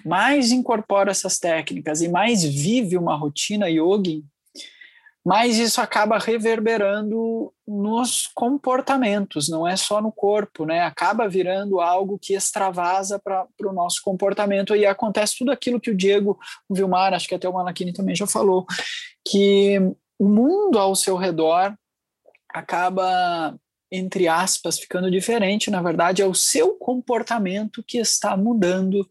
mais 0.06 0.52
incorpora 0.52 1.12
essas 1.12 1.40
técnicas 1.40 2.02
e 2.02 2.10
mais 2.10 2.44
vive 2.44 2.98
uma 2.98 3.16
rotina 3.16 3.70
yogi, 3.70 4.24
mais 5.26 5.58
isso 5.58 5.80
acaba 5.80 6.18
reverberando 6.18 7.54
nos 7.66 8.28
comportamentos, 8.36 9.48
não 9.48 9.66
é 9.66 9.78
só 9.78 10.02
no 10.02 10.12
corpo, 10.12 10.66
né? 10.66 10.82
Acaba 10.82 11.30
virando 11.30 11.80
algo 11.80 12.20
que 12.20 12.34
extravasa 12.34 13.18
para 13.18 13.48
o 13.62 13.72
nosso 13.72 14.02
comportamento 14.04 14.76
e 14.76 14.86
acontece 14.86 15.38
tudo 15.38 15.52
aquilo 15.52 15.80
que 15.80 15.92
o 15.92 15.96
Diego, 15.96 16.38
o 16.68 16.76
Vilmar, 16.76 17.14
acho 17.14 17.28
que 17.28 17.36
até 17.36 17.48
o 17.48 17.54
Malakini 17.54 17.94
também 17.94 18.14
já 18.14 18.28
falou, 18.28 18.66
que 19.26 19.80
o 20.20 20.28
mundo 20.28 20.78
ao 20.78 20.94
seu 20.94 21.16
redor 21.16 21.74
acaba, 22.50 23.56
entre 23.96 24.28
aspas, 24.28 24.80
ficando 24.80 25.12
diferente. 25.12 25.70
Na 25.70 25.80
verdade, 25.80 26.24
é 26.24 26.26
o 26.26 26.34
seu 26.34 26.74
comportamento 26.74 27.84
que 27.86 28.00
está 28.00 28.36
mudando 28.36 29.08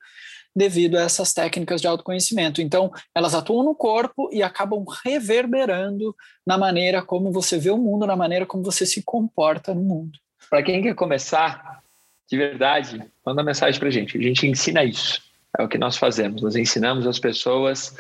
devido 0.55 0.97
a 0.97 1.03
essas 1.03 1.33
técnicas 1.33 1.81
de 1.81 1.87
autoconhecimento. 1.87 2.61
Então, 2.61 2.93
elas 3.15 3.33
atuam 3.33 3.65
no 3.65 3.77
corpo 3.77 4.29
e 4.33 4.43
acabam 4.43 4.85
reverberando 5.05 6.15
na 6.45 6.59
maneira 6.59 7.01
como 7.01 7.31
você 7.31 7.59
vê 7.59 7.71
o 7.71 7.79
mundo, 7.79 8.07
na 8.07 8.17
maneira 8.17 8.45
como 8.45 8.65
você 8.65 8.85
se 8.85 9.05
comporta 9.05 9.73
no 9.73 9.83
mundo. 9.83 10.19
Para 10.51 10.65
quem 10.65 10.83
quer 10.83 10.97
começar, 10.97 11.81
de 12.29 12.37
verdade, 12.37 13.01
manda 13.25 13.45
mensagem 13.45 13.79
para 13.79 13.89
a 13.89 13.93
gente. 13.93 14.19
A 14.19 14.21
gente 14.21 14.47
ensina 14.49 14.83
isso. 14.83 15.23
É 15.57 15.63
o 15.63 15.69
que 15.69 15.79
nós 15.79 15.97
fazemos. 15.97 16.43
Nós 16.43 16.57
ensinamos 16.57 17.07
as 17.07 17.21
pessoas 17.21 17.97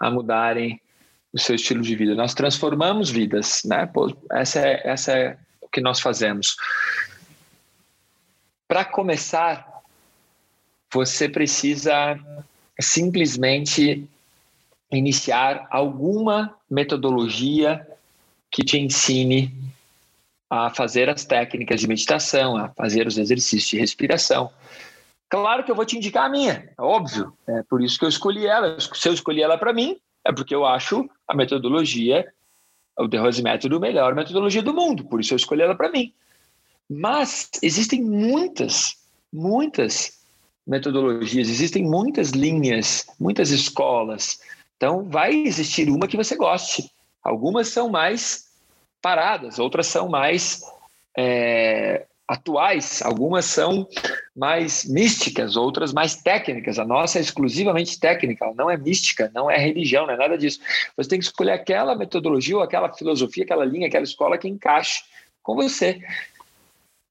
a 0.00 0.10
mudarem 0.10 0.80
o 1.30 1.38
seu 1.38 1.56
estilo 1.56 1.82
de 1.82 1.94
vida. 1.94 2.14
Nós 2.14 2.32
transformamos 2.32 3.10
vidas, 3.10 3.62
né? 3.66 3.84
Pô, 3.86 4.10
essa 4.32 4.60
é, 4.60 4.80
essa 4.84 5.12
é 5.12 5.36
que 5.72 5.80
nós 5.80 6.00
fazemos. 6.00 6.56
Para 8.68 8.84
começar, 8.84 9.82
você 10.92 11.28
precisa 11.28 12.18
simplesmente 12.80 14.06
iniciar 14.90 15.66
alguma 15.70 16.54
metodologia 16.70 17.86
que 18.50 18.62
te 18.62 18.78
ensine 18.78 19.52
a 20.50 20.68
fazer 20.68 21.08
as 21.08 21.24
técnicas 21.24 21.80
de 21.80 21.88
meditação, 21.88 22.56
a 22.56 22.68
fazer 22.68 23.06
os 23.06 23.16
exercícios 23.16 23.70
de 23.70 23.78
respiração. 23.78 24.50
Claro 25.30 25.64
que 25.64 25.70
eu 25.70 25.74
vou 25.74 25.86
te 25.86 25.96
indicar 25.96 26.26
a 26.26 26.28
minha, 26.28 26.68
é 26.78 26.82
óbvio. 26.82 27.32
É 27.48 27.62
por 27.62 27.82
isso 27.82 27.98
que 27.98 28.04
eu 28.04 28.08
escolhi 28.10 28.46
ela. 28.46 28.78
Se 28.78 29.08
eu 29.08 29.14
escolhi 29.14 29.42
ela 29.42 29.56
para 29.56 29.72
mim, 29.72 29.96
é 30.26 30.30
porque 30.30 30.54
eu 30.54 30.66
acho 30.66 31.08
a 31.26 31.34
metodologia, 31.34 32.30
o 33.04 33.08
The 33.08 33.18
Rose 33.18 33.42
Método, 33.42 33.76
a 33.76 33.80
melhor 33.80 34.14
metodologia 34.14 34.62
do 34.62 34.74
mundo, 34.74 35.04
por 35.04 35.20
isso 35.20 35.34
eu 35.34 35.36
escolhi 35.36 35.62
ela 35.62 35.74
para 35.74 35.90
mim. 35.90 36.12
Mas 36.88 37.50
existem 37.62 38.02
muitas, 38.02 38.96
muitas 39.32 40.20
metodologias, 40.66 41.48
existem 41.48 41.84
muitas 41.84 42.30
linhas, 42.30 43.06
muitas 43.18 43.50
escolas. 43.50 44.40
Então, 44.76 45.04
vai 45.04 45.34
existir 45.34 45.88
uma 45.90 46.06
que 46.06 46.16
você 46.16 46.36
goste. 46.36 46.90
Algumas 47.22 47.68
são 47.68 47.88
mais 47.88 48.50
paradas, 49.00 49.58
outras 49.58 49.86
são 49.86 50.08
mais 50.08 50.62
é, 51.16 52.06
atuais, 52.28 53.02
algumas 53.02 53.44
são 53.44 53.86
mais 54.34 54.84
místicas, 54.84 55.56
outras 55.56 55.92
mais 55.92 56.16
técnicas. 56.16 56.78
A 56.78 56.84
nossa 56.84 57.18
é 57.18 57.20
exclusivamente 57.20 57.98
técnica, 57.98 58.44
ela 58.44 58.54
não 58.54 58.70
é 58.70 58.76
mística, 58.76 59.30
não 59.34 59.50
é 59.50 59.56
religião, 59.58 60.06
não 60.06 60.14
é 60.14 60.16
nada 60.16 60.38
disso. 60.38 60.60
Você 60.96 61.10
tem 61.10 61.18
que 61.18 61.24
escolher 61.24 61.52
aquela 61.52 61.94
metodologia 61.94 62.56
ou 62.56 62.62
aquela 62.62 62.92
filosofia, 62.92 63.44
aquela 63.44 63.64
linha, 63.64 63.88
aquela 63.88 64.04
escola 64.04 64.38
que 64.38 64.48
encaixe 64.48 65.02
com 65.42 65.54
você. 65.54 66.00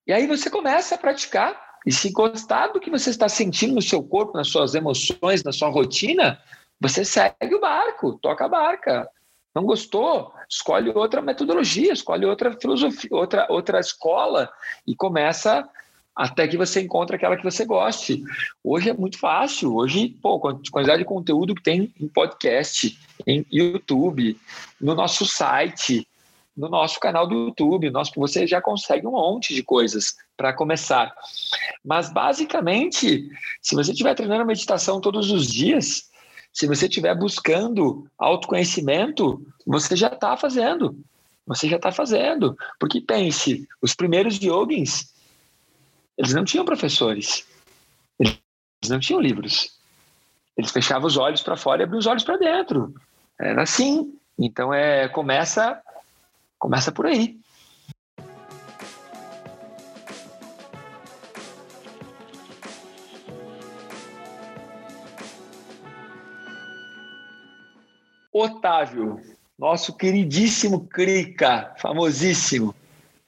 E 0.07 0.13
aí 0.13 0.25
você 0.25 0.49
começa 0.49 0.95
a 0.95 0.97
praticar 0.97 1.71
e 1.85 1.91
se 1.91 2.11
gostar 2.11 2.67
do 2.67 2.79
que 2.79 2.89
você 2.89 3.09
está 3.09 3.27
sentindo 3.27 3.75
no 3.75 3.81
seu 3.81 4.03
corpo, 4.03 4.37
nas 4.37 4.47
suas 4.47 4.75
emoções, 4.75 5.43
na 5.43 5.51
sua 5.51 5.69
rotina, 5.69 6.39
você 6.79 7.05
segue 7.05 7.55
o 7.55 7.59
barco, 7.59 8.17
toca 8.21 8.45
a 8.45 8.49
barca. 8.49 9.07
Não 9.53 9.63
gostou? 9.63 10.33
Escolhe 10.49 10.89
outra 10.89 11.21
metodologia, 11.21 11.91
escolhe 11.91 12.25
outra 12.25 12.57
filosofia, 12.59 13.09
outra, 13.11 13.47
outra 13.49 13.79
escola 13.79 14.51
e 14.87 14.95
começa 14.95 15.67
até 16.15 16.47
que 16.47 16.57
você 16.57 16.81
encontre 16.81 17.15
aquela 17.15 17.37
que 17.37 17.43
você 17.43 17.65
goste. 17.65 18.23
Hoje 18.63 18.89
é 18.89 18.93
muito 18.93 19.17
fácil. 19.17 19.75
Hoje, 19.75 20.09
pô, 20.21 20.39
quantidade 20.39 20.99
de 20.99 21.05
conteúdo 21.05 21.55
que 21.55 21.63
tem 21.63 21.93
em 21.99 22.07
podcast, 22.07 22.97
em 23.25 23.45
YouTube, 23.51 24.37
no 24.79 24.93
nosso 24.93 25.25
site, 25.25 26.07
no 26.55 26.69
nosso 26.69 26.99
canal 26.99 27.25
do 27.25 27.47
YouTube. 27.47 27.89
Nosso, 27.89 28.11
você 28.15 28.45
já 28.45 28.61
consegue 28.61 29.07
um 29.07 29.11
monte 29.11 29.53
de 29.53 29.63
coisas 29.63 30.15
para 30.35 30.53
começar. 30.53 31.13
Mas, 31.83 32.11
basicamente, 32.11 33.29
se 33.61 33.75
você 33.75 33.91
estiver 33.91 34.13
treinando 34.13 34.45
meditação 34.45 34.99
todos 34.99 35.31
os 35.31 35.47
dias, 35.47 36.10
se 36.53 36.67
você 36.67 36.85
estiver 36.87 37.15
buscando 37.17 38.07
autoconhecimento, 38.17 39.45
você 39.65 39.95
já 39.95 40.07
está 40.07 40.35
fazendo. 40.35 40.97
Você 41.47 41.67
já 41.67 41.77
está 41.77 41.91
fazendo. 41.91 42.57
Porque 42.79 43.01
pense, 43.01 43.67
os 43.81 43.93
primeiros 43.93 44.37
yogins, 44.41 45.13
eles 46.17 46.33
não 46.33 46.43
tinham 46.43 46.65
professores. 46.65 47.45
Eles 48.19 48.37
não 48.89 48.99
tinham 48.99 49.21
livros. 49.21 49.79
Eles 50.57 50.71
fechavam 50.71 51.07
os 51.07 51.17
olhos 51.17 51.41
para 51.41 51.55
fora 51.55 51.81
e 51.81 51.83
abriam 51.83 51.99
os 51.99 52.07
olhos 52.07 52.23
para 52.23 52.37
dentro. 52.37 52.93
Era 53.39 53.63
assim. 53.63 54.13
Então 54.37 54.73
é 54.73 55.07
começa 55.07 55.81
começa 56.59 56.91
por 56.91 57.07
aí. 57.07 57.39
Otávio, 68.31 69.19
nosso 69.57 69.95
queridíssimo 69.95 70.87
Crica, 70.87 71.75
famosíssimo. 71.77 72.73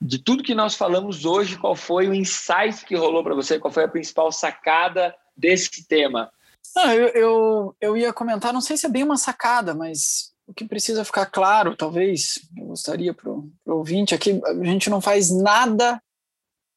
De 0.01 0.17
tudo 0.17 0.43
que 0.43 0.55
nós 0.55 0.75
falamos 0.75 1.25
hoje, 1.25 1.57
qual 1.57 1.75
foi 1.75 2.07
o 2.07 2.13
insight 2.13 2.85
que 2.85 2.95
rolou 2.95 3.23
para 3.23 3.35
você? 3.35 3.59
Qual 3.59 3.71
foi 3.71 3.83
a 3.83 3.87
principal 3.87 4.31
sacada 4.31 5.15
desse 5.35 5.87
tema? 5.87 6.31
Ah, 6.75 6.95
eu, 6.95 7.07
eu, 7.09 7.75
eu 7.79 7.97
ia 7.97 8.11
comentar, 8.13 8.53
não 8.53 8.61
sei 8.61 8.77
se 8.77 8.85
é 8.85 8.89
bem 8.89 9.03
uma 9.03 9.17
sacada, 9.17 9.73
mas 9.73 10.33
o 10.47 10.53
que 10.53 10.65
precisa 10.65 11.05
ficar 11.05 11.25
claro, 11.27 11.75
talvez, 11.75 12.39
eu 12.57 12.65
gostaria 12.65 13.13
para 13.13 13.29
o 13.29 13.51
ouvinte, 13.65 14.15
aqui 14.15 14.31
é 14.31 14.49
a 14.49 14.63
gente 14.65 14.89
não 14.89 14.99
faz 14.99 15.29
nada 15.29 16.01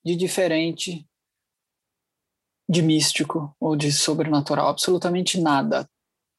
de 0.05 0.15
diferente 0.15 1.07
de 2.69 2.83
místico 2.83 3.55
ou 3.61 3.77
de 3.77 3.93
sobrenatural, 3.93 4.69
absolutamente 4.69 5.41
nada. 5.41 5.89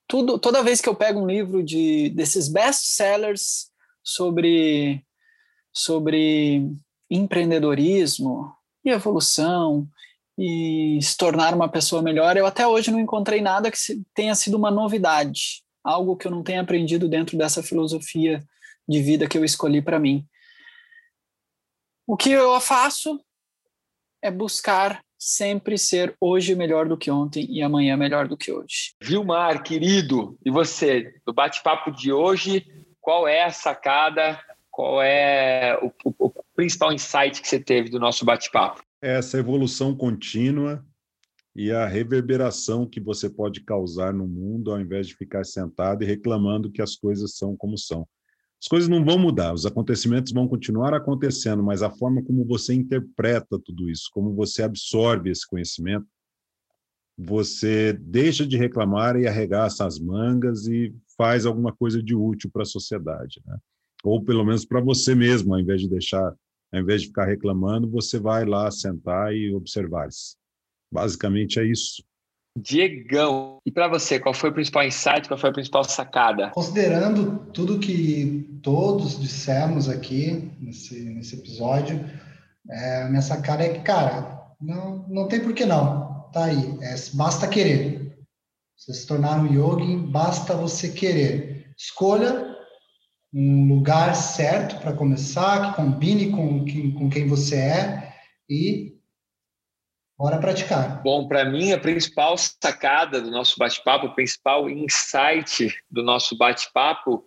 Tudo, 0.08 0.40
toda 0.40 0.64
vez 0.64 0.80
que 0.80 0.88
eu 0.88 0.96
pego 0.96 1.20
um 1.20 1.28
livro 1.28 1.64
de 1.64 2.10
desses 2.10 2.48
best-sellers 2.48 3.70
sobre 4.04 5.04
sobre 5.74 6.72
empreendedorismo 7.10 8.52
e 8.84 8.90
evolução 8.90 9.88
e 10.38 11.00
se 11.02 11.18
tornar 11.18 11.54
uma 11.54 11.70
pessoa 11.70 12.02
melhor, 12.02 12.38
eu 12.38 12.46
até 12.46 12.66
hoje 12.66 12.92
não 12.92 13.00
encontrei 13.00 13.42
nada 13.42 13.72
que 13.72 13.78
tenha 14.14 14.34
sido 14.36 14.56
uma 14.56 14.72
novidade, 14.72 15.64
algo 15.84 16.16
que 16.16 16.28
eu 16.28 16.32
não 16.32 16.44
tenha 16.44 16.62
aprendido 16.62 17.08
dentro 17.08 17.38
dessa 17.38 17.62
filosofia 17.62 18.44
de 18.88 19.02
vida 19.02 19.28
que 19.28 19.38
eu 19.38 19.44
escolhi 19.44 19.82
para 19.82 20.00
mim. 20.00 20.26
O 22.06 22.16
que 22.16 22.30
eu 22.32 22.60
faço 22.62 23.20
é 24.22 24.32
buscar 24.32 25.04
sempre 25.18 25.78
ser 25.78 26.16
hoje 26.20 26.56
melhor 26.56 26.88
do 26.88 26.98
que 26.98 27.10
ontem 27.10 27.46
e 27.50 27.62
amanhã 27.62 27.98
melhor 27.98 28.28
do 28.28 28.38
que 28.38 28.52
hoje. 28.52 28.94
Vilmar, 29.02 29.64
querido, 29.64 30.38
e 30.46 30.52
você, 30.52 31.16
do 31.26 31.34
bate-papo 31.34 31.92
de 31.92 32.12
hoje, 32.12 32.66
qual 33.00 33.28
é 33.28 33.44
a 33.44 33.52
sacada, 33.52 34.40
qual 34.70 35.02
é 35.02 35.78
o, 35.82 35.92
o, 36.06 36.28
o 36.28 36.44
principal 36.56 36.94
insight 36.94 37.42
que 37.42 37.48
você 37.48 37.60
teve 37.60 37.90
do 37.90 38.00
nosso 38.00 38.24
bate-papo? 38.24 38.84
Essa 39.02 39.38
evolução 39.38 39.96
contínua 39.96 40.86
e 41.56 41.72
a 41.72 41.88
reverberação 41.88 42.86
que 42.86 43.00
você 43.00 43.28
pode 43.28 43.62
causar 43.62 44.14
no 44.14 44.28
mundo 44.28 44.72
ao 44.72 44.80
invés 44.80 45.08
de 45.08 45.16
ficar 45.16 45.44
sentado 45.44 46.04
e 46.04 46.06
reclamando 46.06 46.72
que 46.72 46.82
as 46.82 46.96
coisas 46.96 47.36
são 47.36 47.58
como 47.58 47.78
são. 47.78 48.08
As 48.60 48.68
coisas 48.68 48.90
não 48.90 49.06
vão 49.06 49.20
mudar, 49.20 49.54
os 49.54 49.66
acontecimentos 49.66 50.32
vão 50.32 50.48
continuar 50.48 50.94
acontecendo, 50.94 51.64
mas 51.64 51.84
a 51.84 51.92
forma 51.92 52.24
como 52.24 52.44
você 52.44 52.74
interpreta 52.74 53.60
tudo 53.60 53.90
isso, 53.90 54.10
como 54.12 54.34
você 54.34 54.64
absorve 54.64 55.30
esse 55.30 55.48
conhecimento, 55.48 56.08
você 57.18 57.94
deixa 57.94 58.46
de 58.46 58.58
reclamar 58.58 59.16
e 59.16 59.28
arregaça 59.28 59.86
as 59.86 60.00
mangas 60.00 60.68
e 60.68 60.94
faz 61.18 61.46
alguma 61.46 61.74
coisa 61.74 62.02
de 62.02 62.16
útil 62.16 62.50
para 62.52 62.62
a 62.62 62.66
sociedade, 62.66 63.42
né? 63.46 63.58
Ou 64.04 64.24
pelo 64.24 64.46
menos 64.46 64.64
para 64.66 64.80
você 64.80 65.16
mesmo, 65.16 65.54
ao 65.54 65.60
invés 65.60 65.82
de 65.82 65.90
deixar, 65.90 66.36
ao 66.72 66.80
invés 66.80 67.02
de 67.02 67.08
ficar 67.08 67.26
reclamando, 67.26 67.90
você 67.90 68.20
vai 68.20 68.46
lá 68.46 68.70
sentar 68.70 69.36
e 69.36 69.52
observar-se. 69.54 70.36
Basicamente 70.92 71.60
é 71.60 71.66
isso. 71.66 72.04
Diegão, 72.60 73.60
e 73.64 73.72
para 73.72 73.88
você, 73.88 74.20
qual 74.20 74.34
foi 74.34 74.50
o 74.50 74.54
principal 74.54 74.84
insight, 74.84 75.28
qual 75.28 75.38
foi 75.38 75.52
a 75.52 75.54
principal 75.54 75.84
sacada? 75.84 76.50
Considerando 76.50 77.52
tudo 77.54 77.78
que 77.78 78.60
todos 78.64 79.20
dissemos 79.20 79.88
aqui 79.88 80.52
nesse, 80.60 81.00
nesse 81.04 81.36
episódio, 81.36 82.04
é, 82.70 83.08
minha 83.10 83.22
sacada 83.22 83.64
é 83.64 83.70
que, 83.70 83.82
cara, 83.82 84.56
não, 84.60 85.06
não 85.08 85.28
tem 85.28 85.40
por 85.40 85.54
que 85.54 85.66
não. 85.66 86.28
Tá 86.34 86.46
aí, 86.46 86.78
é, 86.82 86.96
basta 87.14 87.48
querer. 87.48 88.18
Você 88.76 88.94
se 88.94 89.06
tornar 89.06 89.40
um 89.40 89.54
yogi, 89.54 89.96
basta 89.96 90.56
você 90.56 90.90
querer. 90.90 91.72
Escolha 91.78 92.56
um 93.32 93.68
lugar 93.68 94.16
certo 94.16 94.82
para 94.82 94.94
começar, 94.94 95.70
que 95.70 95.76
combine 95.76 96.32
com, 96.32 96.66
com 96.98 97.10
quem 97.10 97.28
você 97.28 97.56
é 97.56 98.14
e 98.50 98.97
Bora 100.18 100.40
praticar. 100.40 101.00
Bom, 101.04 101.28
para 101.28 101.46
mim, 101.46 101.72
a 101.72 101.78
principal 101.78 102.36
sacada 102.38 103.22
do 103.22 103.30
nosso 103.30 103.56
bate-papo, 103.60 104.08
o 104.08 104.16
principal 104.16 104.68
insight 104.68 105.78
do 105.92 106.02
nosso 106.02 106.36
bate-papo 106.36 107.24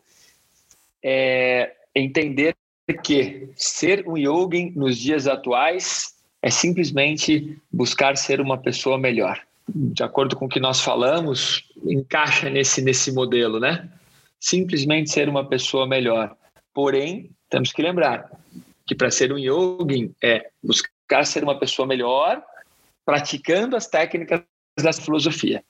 é 1.00 1.72
entender 1.94 2.56
que 3.04 3.48
ser 3.54 4.08
um 4.08 4.18
yogin 4.18 4.72
nos 4.74 4.98
dias 4.98 5.28
atuais 5.28 6.16
é 6.42 6.50
simplesmente 6.50 7.56
buscar 7.72 8.16
ser 8.16 8.40
uma 8.40 8.58
pessoa 8.58 8.98
melhor. 8.98 9.40
De 9.68 10.02
acordo 10.02 10.34
com 10.34 10.46
o 10.46 10.48
que 10.48 10.58
nós 10.58 10.80
falamos, 10.80 11.64
encaixa 11.84 12.50
nesse, 12.50 12.82
nesse 12.82 13.12
modelo, 13.12 13.60
né? 13.60 13.88
Simplesmente 14.40 15.12
ser 15.12 15.28
uma 15.28 15.48
pessoa 15.48 15.86
melhor. 15.86 16.36
Porém, 16.74 17.30
temos 17.48 17.70
que 17.70 17.82
lembrar 17.82 18.28
que 18.84 18.96
para 18.96 19.12
ser 19.12 19.32
um 19.32 19.38
yogin 19.38 20.12
é 20.20 20.50
buscar 20.60 21.24
ser 21.24 21.44
uma 21.44 21.56
pessoa 21.56 21.86
melhor 21.86 22.42
praticando 23.04 23.76
as 23.76 23.86
técnicas 23.86 24.42
da 24.78 24.92
filosofia. 24.92 25.64